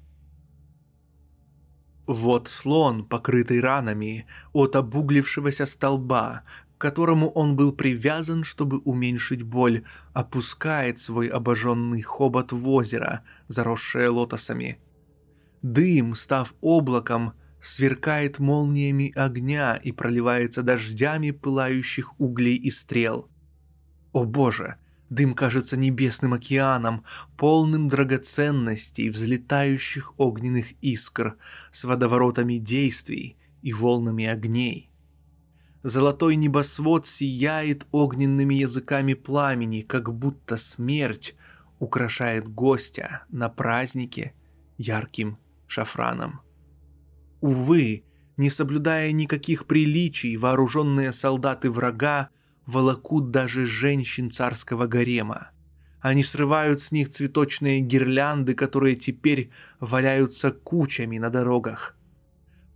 Вот 2.05 2.47
слон, 2.47 3.05
покрытый 3.07 3.59
ранами 3.59 4.27
от 4.53 4.75
обуглившегося 4.75 5.65
столба, 5.65 6.43
которому 6.81 7.29
он 7.29 7.55
был 7.55 7.73
привязан, 7.73 8.43
чтобы 8.43 8.79
уменьшить 8.79 9.43
боль, 9.43 9.83
опускает 10.13 10.99
свой 10.99 11.27
обожженный 11.27 12.01
хобот 12.01 12.51
в 12.51 12.67
озеро, 12.67 13.21
заросшее 13.47 14.09
лотосами. 14.09 14.79
Дым, 15.61 16.15
став 16.15 16.55
облаком, 16.59 17.33
сверкает 17.61 18.39
молниями 18.39 19.13
огня 19.15 19.75
и 19.75 19.91
проливается 19.91 20.63
дождями 20.63 21.29
пылающих 21.29 22.19
углей 22.19 22.55
и 22.55 22.71
стрел. 22.71 23.29
О 24.11 24.23
боже, 24.23 24.77
дым 25.11 25.35
кажется 25.35 25.77
небесным 25.77 26.33
океаном, 26.33 27.03
полным 27.37 27.89
драгоценностей, 27.89 29.11
взлетающих 29.11 30.19
огненных 30.19 30.71
искр, 30.81 31.37
с 31.71 31.83
водоворотами 31.83 32.55
действий 32.55 33.37
и 33.61 33.71
волнами 33.71 34.25
огней. 34.25 34.90
Золотой 35.83 36.35
небосвод 36.35 37.07
сияет 37.07 37.87
огненными 37.91 38.53
языками 38.53 39.15
пламени, 39.15 39.81
как 39.81 40.13
будто 40.13 40.57
смерть 40.57 41.35
украшает 41.79 42.47
гостя 42.47 43.25
на 43.29 43.49
празднике 43.49 44.33
ярким 44.77 45.37
шафраном. 45.65 46.41
Увы, 47.39 48.03
не 48.37 48.51
соблюдая 48.51 49.11
никаких 49.11 49.65
приличий, 49.65 50.37
вооруженные 50.37 51.13
солдаты 51.13 51.71
врага 51.71 52.29
волокут 52.67 53.31
даже 53.31 53.65
женщин 53.65 54.29
царского 54.29 54.85
гарема. 54.85 55.49
Они 55.99 56.23
срывают 56.23 56.81
с 56.81 56.91
них 56.91 57.09
цветочные 57.09 57.79
гирлянды, 57.79 58.53
которые 58.53 58.95
теперь 58.95 59.49
валяются 59.79 60.51
кучами 60.51 61.17
на 61.17 61.31
дорогах. 61.31 61.95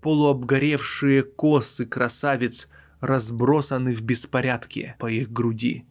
Полуобгоревшие 0.01 1.23
косы 1.23 1.85
красавиц 1.85 2.67
разбросаны 2.99 3.93
в 3.93 4.01
беспорядке 4.01 4.95
по 4.99 5.09
их 5.09 5.31
груди. 5.31 5.85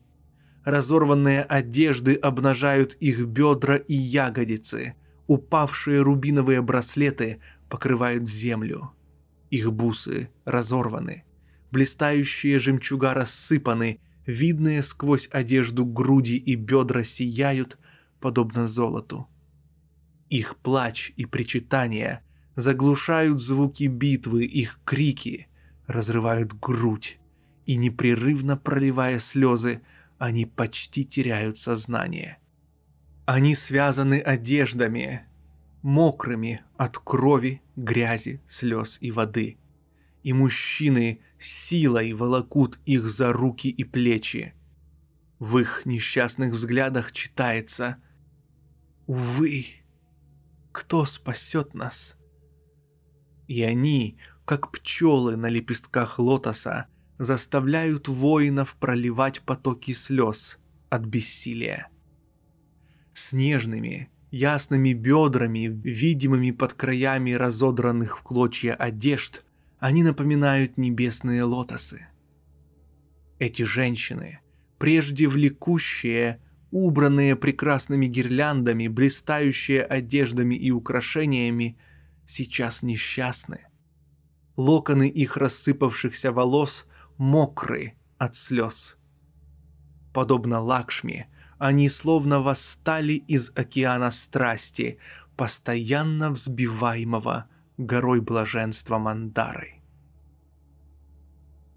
Разорванные 0.64 1.42
одежды 1.42 2.14
обнажают 2.14 2.94
их 2.94 3.26
бедра 3.26 3.76
и 3.76 3.94
ягодицы. 3.94 4.94
Упавшие 5.26 6.00
рубиновые 6.00 6.62
браслеты 6.62 7.40
покрывают 7.68 8.28
землю. 8.28 8.92
Их 9.50 9.72
бусы 9.72 10.30
разорваны. 10.44 11.24
Блистающие 11.70 12.58
жемчуга 12.58 13.14
рассыпаны, 13.14 14.00
видные 14.26 14.82
сквозь 14.82 15.28
одежду 15.32 15.84
груди 15.84 16.36
и 16.36 16.54
бедра 16.54 17.04
сияют, 17.04 17.78
подобно 18.20 18.66
золоту. 18.66 19.28
Их 20.30 20.56
плач 20.56 21.12
и 21.16 21.26
причитания 21.26 22.22
заглушают 22.56 23.42
звуки 23.42 23.84
битвы, 23.84 24.44
их 24.44 24.80
крики— 24.84 25.48
разрывают 25.86 26.52
грудь, 26.58 27.18
и 27.66 27.76
непрерывно 27.76 28.56
проливая 28.56 29.18
слезы, 29.18 29.82
они 30.18 30.46
почти 30.46 31.04
теряют 31.04 31.58
сознание. 31.58 32.38
Они 33.26 33.54
связаны 33.54 34.20
одеждами, 34.20 35.26
мокрыми 35.82 36.62
от 36.76 36.98
крови, 36.98 37.62
грязи, 37.76 38.42
слез 38.46 38.98
и 39.00 39.10
воды. 39.10 39.58
И 40.22 40.32
мужчины 40.32 41.20
силой 41.38 42.12
волокут 42.12 42.78
их 42.86 43.06
за 43.06 43.32
руки 43.32 43.68
и 43.68 43.84
плечи. 43.84 44.54
В 45.38 45.58
их 45.58 45.82
несчастных 45.84 46.52
взглядах 46.52 47.12
читается 47.12 47.98
«Увы, 49.06 49.66
кто 50.72 51.04
спасет 51.04 51.74
нас?» 51.74 52.16
И 53.46 53.62
они, 53.62 54.16
как 54.44 54.70
пчелы 54.70 55.36
на 55.36 55.48
лепестках 55.48 56.18
лотоса, 56.18 56.86
заставляют 57.18 58.08
воинов 58.08 58.76
проливать 58.76 59.40
потоки 59.40 59.92
слез 59.94 60.58
от 60.90 61.02
бессилия. 61.02 61.88
Снежными, 63.14 64.10
ясными 64.30 64.92
бедрами, 64.92 65.66
видимыми 65.66 66.50
под 66.50 66.74
краями 66.74 67.32
разодранных 67.32 68.18
в 68.18 68.22
клочья 68.22 68.74
одежд, 68.74 69.44
они 69.78 70.02
напоминают 70.02 70.76
небесные 70.76 71.44
лотосы. 71.44 72.08
Эти 73.38 73.62
женщины, 73.62 74.40
прежде 74.78 75.28
влекущие, 75.28 76.40
убранные 76.70 77.36
прекрасными 77.36 78.06
гирляндами, 78.06 78.88
блистающие 78.88 79.82
одеждами 79.82 80.54
и 80.56 80.70
украшениями, 80.70 81.78
сейчас 82.26 82.82
несчастны– 82.82 83.60
локоны 84.56 85.08
их 85.08 85.36
рассыпавшихся 85.36 86.32
волос 86.32 86.86
мокры 87.18 87.94
от 88.18 88.36
слез. 88.36 88.96
Подобно 90.12 90.60
Лакшми, 90.60 91.26
они 91.58 91.88
словно 91.88 92.40
восстали 92.40 93.14
из 93.14 93.50
океана 93.54 94.10
страсти, 94.10 94.98
постоянно 95.36 96.30
взбиваемого 96.30 97.48
горой 97.76 98.20
блаженства 98.20 98.98
Мандары. 98.98 99.82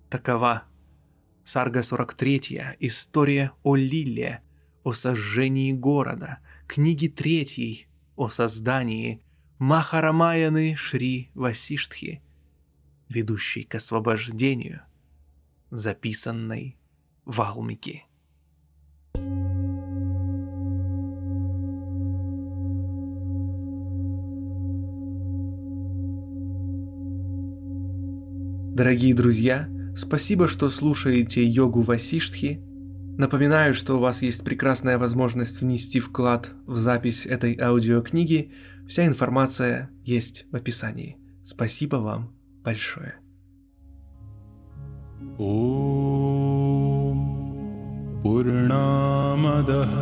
Такова 0.10 0.64
Сарга 1.44 1.82
43, 1.82 2.78
история 2.80 3.52
о 3.64 3.76
Лиле, 3.76 4.42
о 4.84 4.94
сожжении 4.94 5.72
города, 5.72 6.40
книги 6.68 7.08
3 7.08 7.88
о 8.16 8.30
создании 8.30 9.22
Махарамаяны 9.58 10.76
Шри 10.76 11.32
Васиштхи– 11.34 12.22
ведущей 13.10 13.64
к 13.64 13.76
освобождению, 13.76 14.82
записанной 15.72 16.78
в 17.26 17.42
Алмике. 17.42 18.04
Дорогие 28.78 29.16
друзья, 29.16 29.68
спасибо, 29.96 30.48
что 30.48 30.70
слушаете 30.70 31.44
йогу 31.44 31.82
Васиштхи. 31.82 32.62
Напоминаю, 33.18 33.74
что 33.74 33.96
у 33.96 34.00
вас 34.00 34.22
есть 34.22 34.44
прекрасная 34.44 35.00
возможность 35.00 35.62
внести 35.62 36.00
вклад 36.00 36.52
в 36.68 36.78
запись 36.78 37.26
этой 37.26 37.58
аудиокниги. 37.60 38.52
Вся 38.88 39.08
информация 39.08 39.90
есть 40.04 40.46
в 40.52 40.56
описании. 40.56 41.18
Спасибо 41.44 41.96
вам 41.96 42.37
большое. 42.67 43.23
ॐ 45.41 45.45
पूर्णामदः 48.23 49.93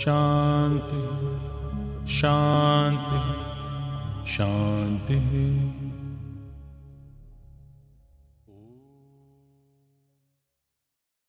शान्ति 0.04 1.02
शान्ति 2.14 3.20
शान्तिः 4.32 5.30